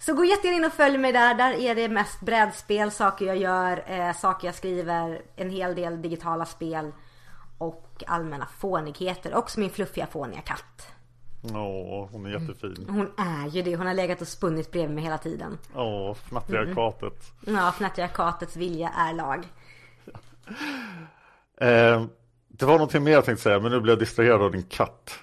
[0.00, 1.34] Så gå jättegärna in och följ mig där.
[1.34, 6.02] Där är det mest brädspel, saker jag gör, eh, saker jag skriver, en hel del
[6.02, 6.92] digitala spel
[7.58, 9.34] och allmänna fånigheter.
[9.34, 10.92] Också min fluffiga fåniga katt.
[11.42, 12.86] Åh, hon är jättefin.
[12.88, 13.76] Hon är ju det.
[13.76, 15.58] Hon har legat och spunnit bredvid mig hela tiden.
[15.74, 16.74] Åh, fnattriga mm.
[16.74, 17.32] katet.
[17.46, 19.46] Ja, fnattriga katets vilja är lag.
[21.60, 22.04] Eh,
[22.48, 25.18] det var någonting mer jag tänkte säga, men nu blev jag distraherad av din katt.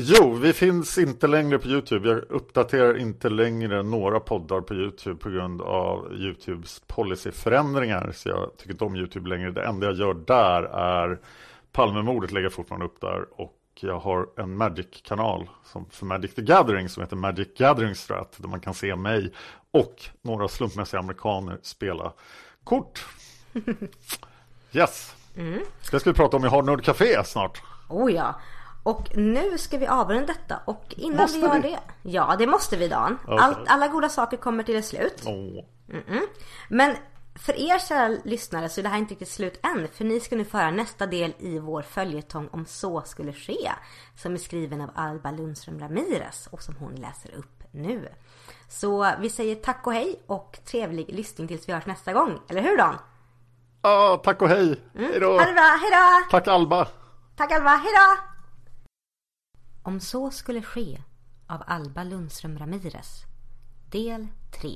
[0.00, 2.08] Jo, vi finns inte längre på Youtube.
[2.08, 8.12] Jag uppdaterar inte längre några poddar på Youtube på grund av Youtubes policyförändringar.
[8.14, 9.50] Så jag tycker inte om Youtube längre.
[9.50, 11.18] Det enda jag gör där är
[11.72, 13.40] Palmemordet lägger fortfarande upp där.
[13.40, 15.48] Och jag har en Magic-kanal
[15.90, 18.36] för Magic the Gathering som heter Magic Gathering Strat.
[18.36, 19.32] Där man kan se mig
[19.70, 22.12] och några slumpmässiga amerikaner spela
[22.64, 23.06] kort.
[24.72, 25.16] Yes.
[25.36, 25.62] Mm.
[25.90, 27.62] Det ska vi prata om i Hard Café snart.
[27.88, 28.40] Oh ja.
[28.88, 31.70] Och nu ska vi avrunda detta och innan måste vi gör vi?
[31.70, 31.80] det.
[32.02, 33.18] Ja, det måste vi Dan.
[33.24, 33.38] Okay.
[33.38, 35.26] All, alla goda saker kommer till ett slut.
[35.26, 35.64] Oh.
[36.68, 36.96] Men
[37.34, 39.88] för er kära lyssnare så är det här inte riktigt slut än.
[39.88, 43.72] För ni ska nu föra nästa del i vår följetong om så skulle ske.
[44.16, 48.08] Som är skriven av Alba Lundström Ramirez och som hon läser upp nu.
[48.68, 52.38] Så vi säger tack och hej och trevlig lyssning tills vi hörs nästa gång.
[52.48, 52.98] Eller hur Dan?
[53.82, 54.80] Ja, tack och hej.
[54.94, 55.10] Mm.
[55.10, 55.30] Hej då.
[55.30, 56.30] Ha det bra, hej då.
[56.30, 56.86] Tack Alba.
[57.36, 58.37] Tack Alba, hej då.
[59.88, 60.98] Om så skulle ske
[61.48, 63.22] av Alba Lundström Ramirez.
[63.92, 64.26] Del
[64.62, 64.68] 3.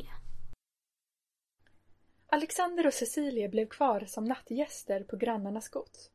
[2.26, 6.10] Alexander och Cecilie blev kvar som nattgäster på grannarnas gods.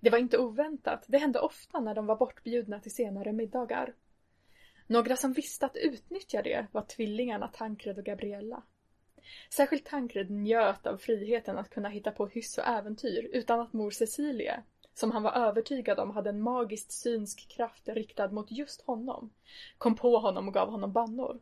[0.00, 3.94] Det var inte oväntat, det hände ofta när de var bortbjudna till senare middagar.
[4.86, 8.62] Några som visste att utnyttja det var tvillingarna Tankred och Gabriella.
[9.50, 13.90] Särskilt Tankred njöt av friheten att kunna hitta på hyss och äventyr utan att mor
[13.90, 14.62] Cecilie,
[14.98, 19.30] som han var övertygad om hade en magiskt synsk kraft riktad mot just honom,
[19.78, 21.40] kom på honom och gav honom bannor.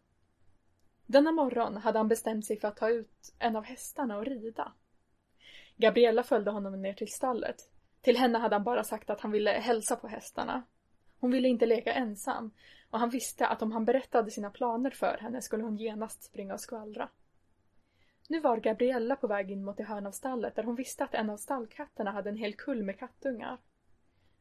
[1.06, 4.72] Denna morgon hade han bestämt sig för att ta ut en av hästarna och rida.
[5.76, 7.56] Gabriella följde honom ner till stallet.
[8.00, 10.62] Till henne hade han bara sagt att han ville hälsa på hästarna.
[11.20, 12.50] Hon ville inte leka ensam
[12.90, 16.54] och han visste att om han berättade sina planer för henne skulle hon genast springa
[16.54, 17.08] och skvallra.
[18.28, 21.14] Nu var Gabriella på väg in mot det hörn av stallet där hon visste att
[21.14, 23.58] en av stallkatterna hade en hel kull med kattungar.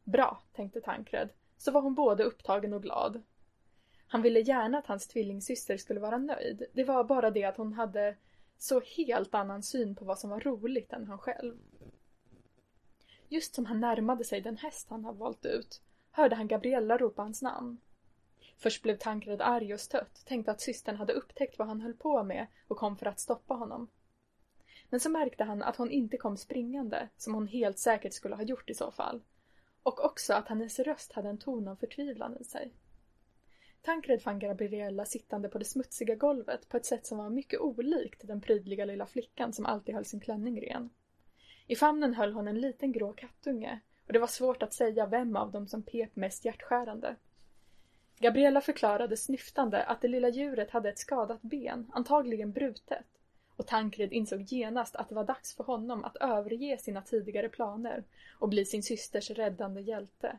[0.03, 3.21] Bra, tänkte Tankred, så var hon både upptagen och glad.
[4.07, 6.65] Han ville gärna att hans tvillingsyster skulle vara nöjd.
[6.73, 8.15] Det var bara det att hon hade
[8.57, 11.57] så helt annan syn på vad som var roligt än han själv.
[13.29, 15.81] Just som han närmade sig den häst han hade valt ut
[16.11, 17.77] hörde han Gabriella ropa hans namn.
[18.57, 22.23] Först blev Tankred arg och stött, tänkte att systern hade upptäckt vad han höll på
[22.23, 23.89] med och kom för att stoppa honom.
[24.89, 28.43] Men så märkte han att hon inte kom springande, som hon helt säkert skulle ha
[28.43, 29.21] gjort i så fall.
[29.83, 32.73] Och också att hennes röst hade en ton av förtvivlan i sig.
[33.81, 38.27] Tankred fann Gabriella sittande på det smutsiga golvet på ett sätt som var mycket olikt
[38.27, 40.89] den prydliga lilla flickan som alltid höll sin klänning ren.
[41.67, 45.35] I famnen höll hon en liten grå kattunge och det var svårt att säga vem
[45.35, 47.15] av dem som pep mest hjärtskärande.
[48.19, 53.05] Gabriella förklarade snyftande att det lilla djuret hade ett skadat ben, antagligen brutet.
[53.55, 58.03] Och Tankred insåg genast att det var dags för honom att överge sina tidigare planer
[58.39, 60.37] och bli sin systers räddande hjälte.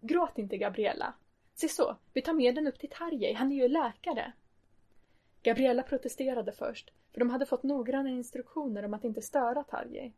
[0.00, 1.14] Gråt inte, Gabriella.
[1.54, 4.32] Se så, vi tar med den upp till Tarjei, han är ju läkare.
[5.42, 10.12] Gabriella protesterade först, för de hade fått noggranna instruktioner om att inte störa Tarjei.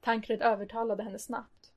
[0.00, 1.69] Tankred övertalade henne snabbt.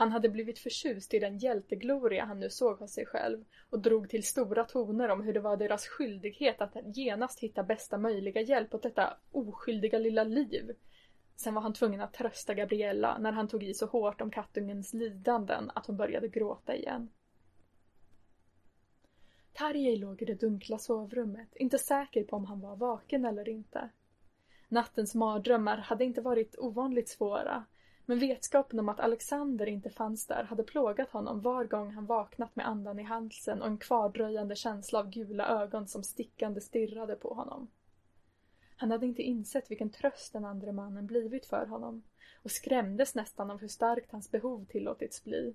[0.00, 4.08] Han hade blivit förtjust i den hjältegloria han nu såg hos sig själv och drog
[4.08, 8.74] till stora toner om hur det var deras skyldighet att genast hitta bästa möjliga hjälp
[8.74, 10.76] åt detta oskyldiga lilla liv.
[11.36, 14.94] Sen var han tvungen att trösta Gabriella när han tog i så hårt om kattungens
[14.94, 17.08] lidanden att hon började gråta igen.
[19.52, 23.88] Tarjei låg i det dunkla sovrummet, inte säker på om han var vaken eller inte.
[24.68, 27.64] Nattens mardrömmar hade inte varit ovanligt svåra
[28.10, 32.56] men vetskapen om att Alexander inte fanns där hade plågat honom var gång han vaknat
[32.56, 37.34] med andan i halsen och en kvardröjande känsla av gula ögon som stickande stirrade på
[37.34, 37.70] honom.
[38.76, 42.02] Han hade inte insett vilken tröst den andra mannen blivit för honom
[42.42, 45.54] och skrämdes nästan av hur starkt hans behov tillåtits bli.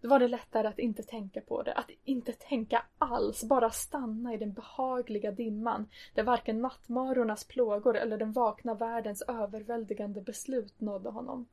[0.00, 4.34] Då var det lättare att inte tänka på det, att inte tänka alls, bara stanna
[4.34, 11.10] i den behagliga dimman där varken nattmarornas plågor eller den vakna världens överväldigande beslut nådde
[11.10, 11.48] honom.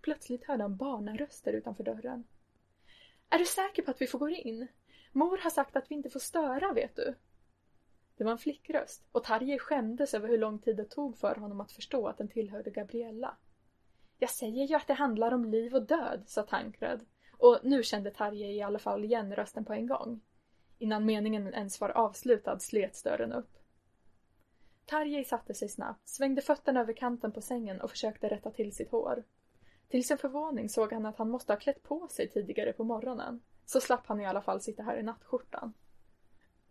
[0.00, 2.24] Plötsligt hörde han barnaröster utanför dörren.
[3.30, 4.68] Är du säker på att vi får gå in?
[5.12, 7.14] Mor har sagt att vi inte får störa, vet du.
[8.16, 11.60] Det var en flickröst och Tarjei skämdes över hur lång tid det tog för honom
[11.60, 13.36] att förstå att den tillhörde Gabriella.
[14.18, 17.06] Jag säger ju att det handlar om liv och död, sa Tankred.
[17.38, 20.20] Och nu kände Tarjei i alla fall igen rösten på en gång.
[20.78, 23.56] Innan meningen ens var avslutad slets dörren upp.
[24.86, 28.90] Tarjei satte sig snabbt, svängde fötterna över kanten på sängen och försökte rätta till sitt
[28.90, 29.24] hår.
[29.88, 33.42] Till sin förvåning såg han att han måste ha klätt på sig tidigare på morgonen.
[33.64, 35.74] Så slapp han i alla fall sitta här i nattskjortan.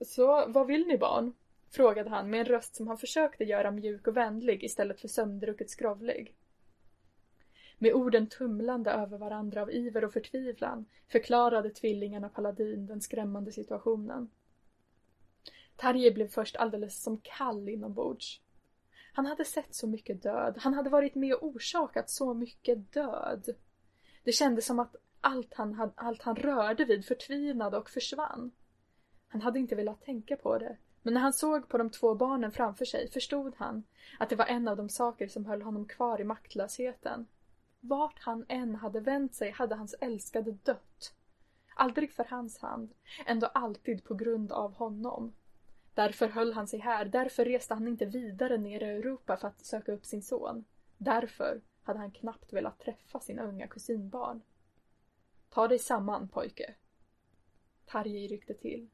[0.01, 1.33] Så, vad vill ni barn?
[1.69, 5.69] Frågade han med en röst som han försökte göra mjuk och vänlig istället för sömndrucket
[5.69, 6.35] skrovlig.
[7.77, 14.29] Med orden tumlande över varandra av iver och förtvivlan förklarade tvillingarna Paladin den skrämmande situationen.
[15.75, 18.41] Tarje blev först alldeles som kall inombords.
[19.13, 23.55] Han hade sett så mycket död, han hade varit med och orsakat så mycket död.
[24.23, 28.51] Det kändes som att allt han, allt han rörde vid förtvinade och försvann.
[29.27, 32.51] Han hade inte velat tänka på det, men när han såg på de två barnen
[32.51, 33.83] framför sig förstod han
[34.19, 37.27] att det var en av de saker som höll honom kvar i maktlösheten.
[37.87, 41.13] Vart han än hade vänt sig hade hans älskade dött.
[41.75, 42.93] Aldrig för hans hand,
[43.25, 45.33] ändå alltid på grund av honom.
[45.93, 49.65] Därför höll han sig här, därför reste han inte vidare ner i Europa för att
[49.65, 50.65] söka upp sin son.
[50.97, 54.41] Därför hade han knappt velat träffa sina unga kusinbarn.
[55.49, 56.75] Ta dig samman, pojke.
[57.85, 58.89] Tarjei ryckte till.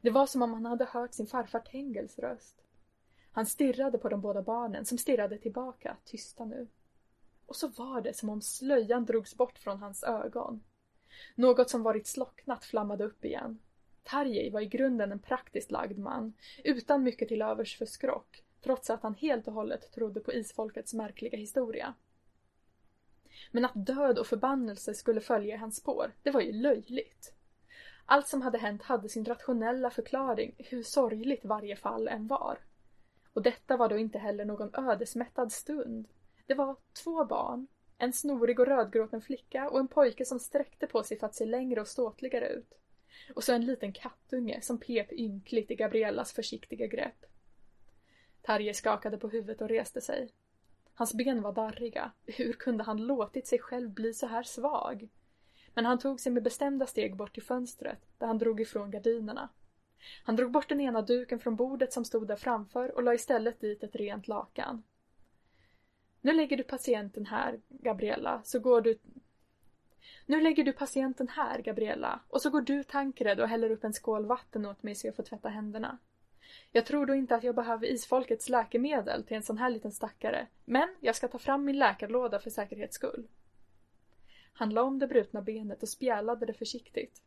[0.00, 2.62] Det var som om han hade hört sin farfar Tengels röst.
[3.32, 6.68] Han stirrade på de båda barnen som stirrade tillbaka, tysta nu.
[7.46, 10.64] Och så var det som om slöjan drogs bort från hans ögon.
[11.34, 13.58] Något som varit slocknat flammade upp igen.
[14.02, 16.32] Tarjei var i grunden en praktiskt lagd man,
[16.64, 20.94] utan mycket till övers för skrock, trots att han helt och hållet trodde på isfolkets
[20.94, 21.94] märkliga historia.
[23.50, 27.34] Men att död och förbannelse skulle följa i hans spår, det var ju löjligt.
[28.06, 32.58] Allt som hade hänt hade sin rationella förklaring, hur sorgligt varje fall än var.
[33.32, 36.08] Och detta var då inte heller någon ödesmättad stund.
[36.46, 37.66] Det var två barn,
[37.98, 41.44] en snorig och rödgråten flicka och en pojke som sträckte på sig för att se
[41.44, 42.74] längre och ståtligare ut.
[43.34, 47.24] Och så en liten kattunge som pep ynkligt i Gabriellas försiktiga grepp.
[48.42, 50.30] Tarje skakade på huvudet och reste sig.
[50.94, 52.12] Hans ben var darriga.
[52.26, 55.08] Hur kunde han låtit sig själv bli så här svag?
[55.74, 59.48] Men han tog sig med bestämda steg bort till fönstret där han drog ifrån gardinerna.
[60.24, 63.60] Han drog bort den ena duken från bordet som stod där framför och la istället
[63.60, 64.82] dit ett rent lakan.
[66.24, 68.98] Nu lägger du patienten här, Gabriella, så går du...
[70.26, 73.92] Nu lägger du patienten här, Gabriella, och så går du Tankred och häller upp en
[73.92, 75.98] skål vatten åt mig så jag får tvätta händerna.
[76.72, 80.46] Jag tror då inte att jag behöver isfolkets läkemedel till en sån här liten stackare,
[80.64, 83.26] men jag ska ta fram min läkarlåda för säkerhets skull.
[84.52, 87.22] Han la om det brutna benet och spjälade det försiktigt.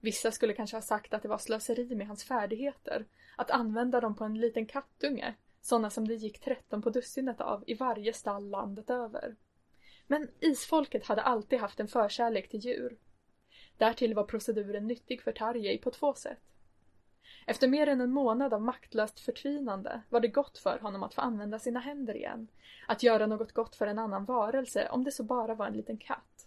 [0.00, 3.04] Vissa skulle kanske ha sagt att det var slöseri med hans färdigheter,
[3.36, 5.34] att använda dem på en liten kattunge,
[5.66, 9.36] sådana som det gick tretton på dussinet av i varje stall landet över.
[10.06, 12.98] Men isfolket hade alltid haft en förkärlek till djur.
[13.78, 16.42] Därtill var proceduren nyttig för Tarjei på två sätt.
[17.46, 21.20] Efter mer än en månad av maktlöst förtvinande var det gott för honom att få
[21.20, 22.48] använda sina händer igen.
[22.88, 25.98] Att göra något gott för en annan varelse, om det så bara var en liten
[25.98, 26.45] katt.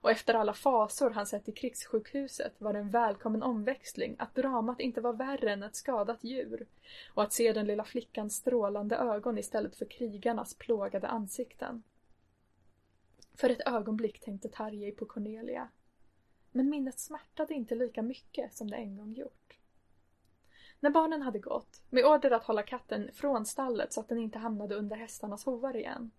[0.00, 4.80] Och efter alla fasor han sett i krigssjukhuset var det en välkommen omväxling att dramat
[4.80, 6.66] inte var värre än ett skadat djur
[7.14, 11.82] och att se den lilla flickans strålande ögon istället för krigarnas plågade ansikten.
[13.34, 15.68] För ett ögonblick tänkte Tarjei på Cornelia.
[16.52, 19.58] Men minnet smärtade inte lika mycket som det en gång gjort.
[20.80, 24.38] När barnen hade gått, med order att hålla katten från stallet så att den inte
[24.38, 26.10] hamnade under hästarnas hovar igen,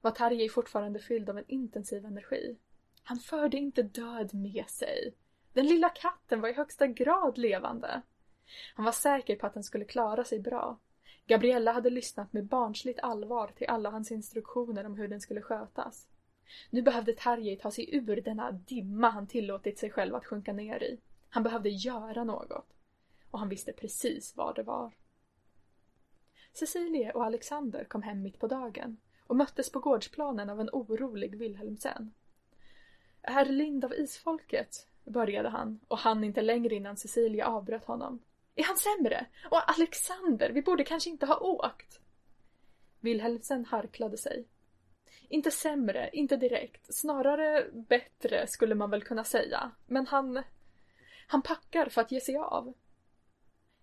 [0.00, 2.56] var Tarjei fortfarande fylld av en intensiv energi.
[3.04, 5.14] Han förde inte död med sig.
[5.52, 8.02] Den lilla katten var i högsta grad levande.
[8.74, 10.78] Han var säker på att den skulle klara sig bra.
[11.26, 16.06] Gabriella hade lyssnat med barnsligt allvar till alla hans instruktioner om hur den skulle skötas.
[16.70, 20.82] Nu behövde Tarjei ta sig ur denna dimma han tillåtit sig själv att sjunka ner
[20.82, 21.00] i.
[21.28, 22.68] Han behövde göra något.
[23.30, 24.92] Och han visste precis vad det var.
[26.52, 31.38] Cecilie och Alexander kom hem mitt på dagen och möttes på gårdsplanen av en orolig
[31.38, 32.14] Wilhelmsen.
[33.26, 38.22] Herr Lind av isfolket, började han och han inte längre innan Cecilia avbröt honom.
[38.54, 39.26] Är han sämre?
[39.50, 42.00] Och Alexander, vi borde kanske inte ha åkt.
[43.00, 44.44] Wilhelmsen harklade sig.
[45.28, 46.94] Inte sämre, inte direkt.
[46.94, 49.70] Snarare bättre skulle man väl kunna säga.
[49.86, 50.42] Men han...
[51.26, 52.74] Han packar för att ge sig av.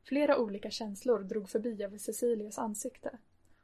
[0.04, 3.18] Flera olika känslor drog förbi över Cecilias ansikte.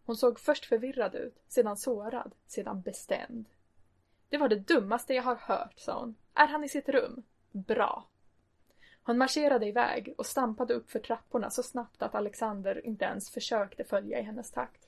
[0.05, 3.45] Hon såg först förvirrad ut, sedan sårad, sedan bestämd.
[4.29, 6.15] Det var det dummaste jag har hört, sa hon.
[6.33, 7.23] Är han i sitt rum?
[7.51, 8.07] Bra.
[9.03, 13.83] Hon marscherade iväg och stampade upp för trapporna så snabbt att Alexander inte ens försökte
[13.83, 14.87] följa i hennes takt.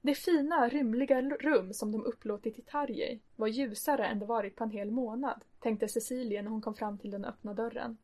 [0.00, 4.64] Det fina, rymliga rum som de upplåtit i Tarjei var ljusare än det varit på
[4.64, 7.96] en hel månad, tänkte Cecilia när hon kom fram till den öppna dörren.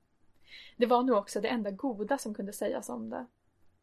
[0.76, 3.26] Det var nu också det enda goda som kunde sägas om det.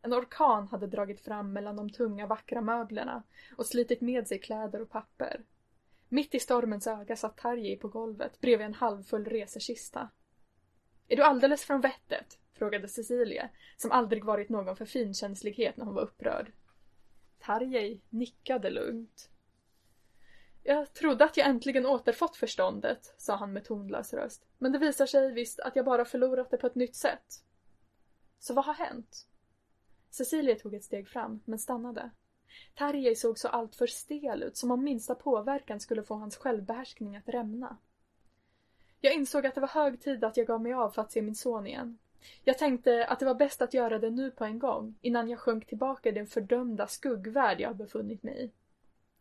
[0.05, 3.23] En orkan hade dragit fram mellan de tunga vackra möblerna
[3.57, 5.41] och slitit med sig kläder och papper.
[6.09, 10.09] Mitt i stormens öga satt Tarjei på golvet bredvid en halvfull resekista.
[11.07, 12.39] Är du alldeles från vettet?
[12.53, 16.51] frågade Cecilia, som aldrig varit någon för finkänslighet när hon var upprörd.
[17.39, 19.29] Tarjei nickade lugnt.
[20.63, 24.45] Jag trodde att jag äntligen återfått förståndet, sa han med tonlös röst.
[24.57, 27.43] Men det visar sig visst att jag bara förlorat det på ett nytt sätt.
[28.39, 29.27] Så vad har hänt?
[30.13, 32.09] Cecilia tog ett steg fram, men stannade.
[32.75, 37.29] Tarjei såg så alltför stel ut, som om minsta påverkan skulle få hans självbehärskning att
[37.29, 37.77] rämna.
[39.01, 41.21] Jag insåg att det var hög tid att jag gav mig av för att se
[41.21, 41.97] min son igen.
[42.43, 45.39] Jag tänkte att det var bäst att göra det nu på en gång, innan jag
[45.39, 48.51] sjönk tillbaka i den fördömda skuggvärld jag befunnit mig i.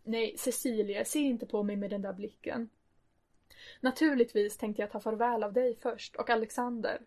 [0.05, 2.69] Nej, Cecilia, se inte på mig med den där blicken.
[3.81, 7.01] Naturligtvis tänkte jag ta farväl av dig först, och Alexander.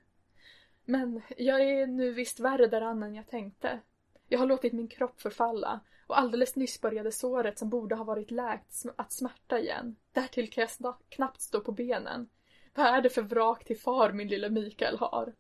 [0.86, 3.80] Men jag är nu visst värre däran än jag tänkte.
[4.28, 8.32] Jag har låtit min kropp förfalla och alldeles nyss började såret som borde ha varit
[8.32, 9.96] läkt att smärta igen.
[10.12, 12.30] Därtill kan jag knappt stå på benen.
[12.74, 15.34] Vad är det för vrak till far min lille Mikael har?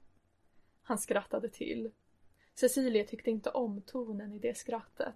[0.84, 1.91] Han skrattade till.
[2.55, 5.13] Cecilia tyckte inte om tonen i det skrattet.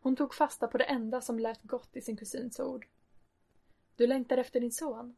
[0.00, 2.86] Hon tog fasta på det enda som lät gott i sin kusins ord.
[3.96, 5.16] Du längtar efter din son?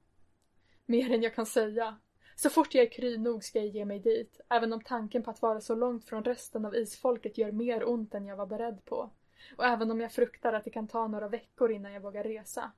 [0.86, 1.98] Mer än jag kan säga.
[2.40, 5.30] Så fort jag är kry nog ska jag ge mig dit, även om tanken på
[5.30, 8.84] att vara så långt från resten av isfolket gör mer ont än jag var beredd
[8.84, 9.10] på.
[9.56, 12.72] Och även om jag fruktar att det kan ta några veckor innan jag vågar resa.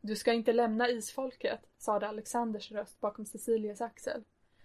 [0.00, 4.24] Du ska inte lämna isfolket, sade Alexanders röst bakom Cecilias axel.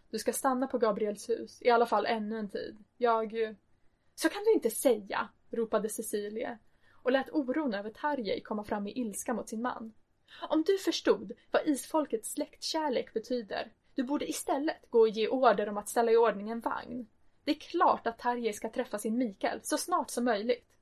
[0.10, 2.78] Du ska stanna på Gabriels hus, i alla fall ännu en tid.
[2.98, 3.56] Jag...
[4.16, 6.58] Så kan du inte säga, ropade Cecilia
[6.92, 9.94] och lät oron över Tarjei komma fram i ilska mot sin man.
[10.50, 15.78] Om du förstod vad isfolkets släktkärlek betyder, du borde istället gå och ge order om
[15.78, 17.08] att ställa i ordning en vagn.
[17.44, 20.76] Det är klart att Tarjei ska träffa sin Mikael så snart som möjligt.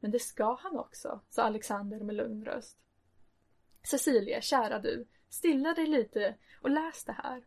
[0.00, 2.78] Men det ska han också, sa Alexander med lugn röst.
[3.82, 7.44] Cecilia, kära du, stilla dig lite och läs det här.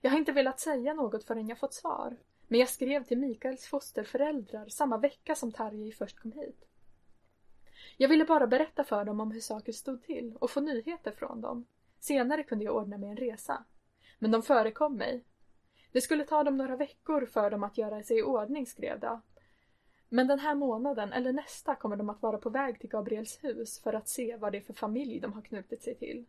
[0.00, 2.16] Jag har inte velat säga något förrän jag fått svar,
[2.48, 6.64] men jag skrev till Mikaels fosterföräldrar samma vecka som Tarjei först kom hit.
[8.02, 11.40] Jag ville bara berätta för dem om hur saker stod till och få nyheter från
[11.40, 11.66] dem.
[12.00, 13.64] Senare kunde jag ordna mig en resa.
[14.18, 15.24] Men de förekom mig.
[15.92, 19.22] Det skulle ta dem några veckor för dem att göra sig i ordning, skrev de.
[20.08, 23.80] Men den här månaden, eller nästa, kommer de att vara på väg till Gabriels hus
[23.80, 26.24] för att se vad det är för familj de har knutit sig till.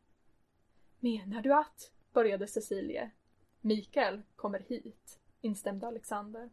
[1.00, 1.92] Menar du att?
[2.14, 3.12] började Cecilie.
[3.62, 6.50] Mikael kommer hit, instämde Alexander.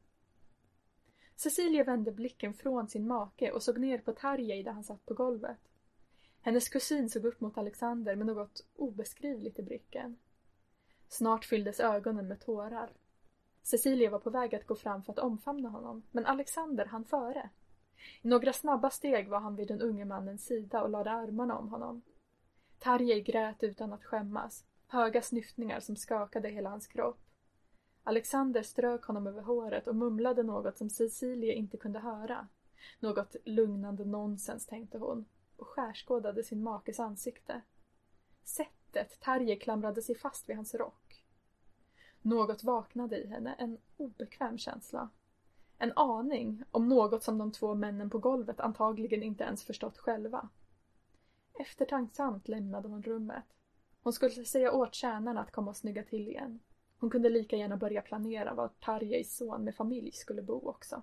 [1.40, 5.14] Cecilia vände blicken från sin make och såg ner på Tarjei där han satt på
[5.14, 5.58] golvet.
[6.40, 10.16] Hennes kusin såg upp mot Alexander med något obeskrivligt i blicken.
[11.08, 12.92] Snart fylldes ögonen med tårar.
[13.62, 17.50] Cecilia var på väg att gå fram för att omfamna honom, men Alexander hann före.
[18.22, 21.68] I några snabba steg var han vid den unge mannens sida och lade armarna om
[21.68, 22.02] honom.
[22.78, 27.29] Tarjei grät utan att skämmas, höga snyftningar som skakade hela hans kropp.
[28.04, 32.48] Alexander strök honom över håret och mumlade något som Cecilia inte kunde höra.
[33.00, 35.24] Något lugnande nonsens, tänkte hon
[35.56, 37.60] och skärskådade sin makes ansikte.
[38.44, 41.24] Sättet Tarje klamrade sig fast vid hans rock.
[42.22, 45.08] Något vaknade i henne, en obekväm känsla.
[45.78, 50.48] En aning om något som de två männen på golvet antagligen inte ens förstått själva.
[51.54, 53.44] Eftertanksamt lämnade hon rummet.
[54.02, 56.60] Hon skulle säga åt tjänarna att komma och snygga till igen.
[57.00, 61.02] Hon kunde lika gärna börja planera var Tarjeis son med familj skulle bo också.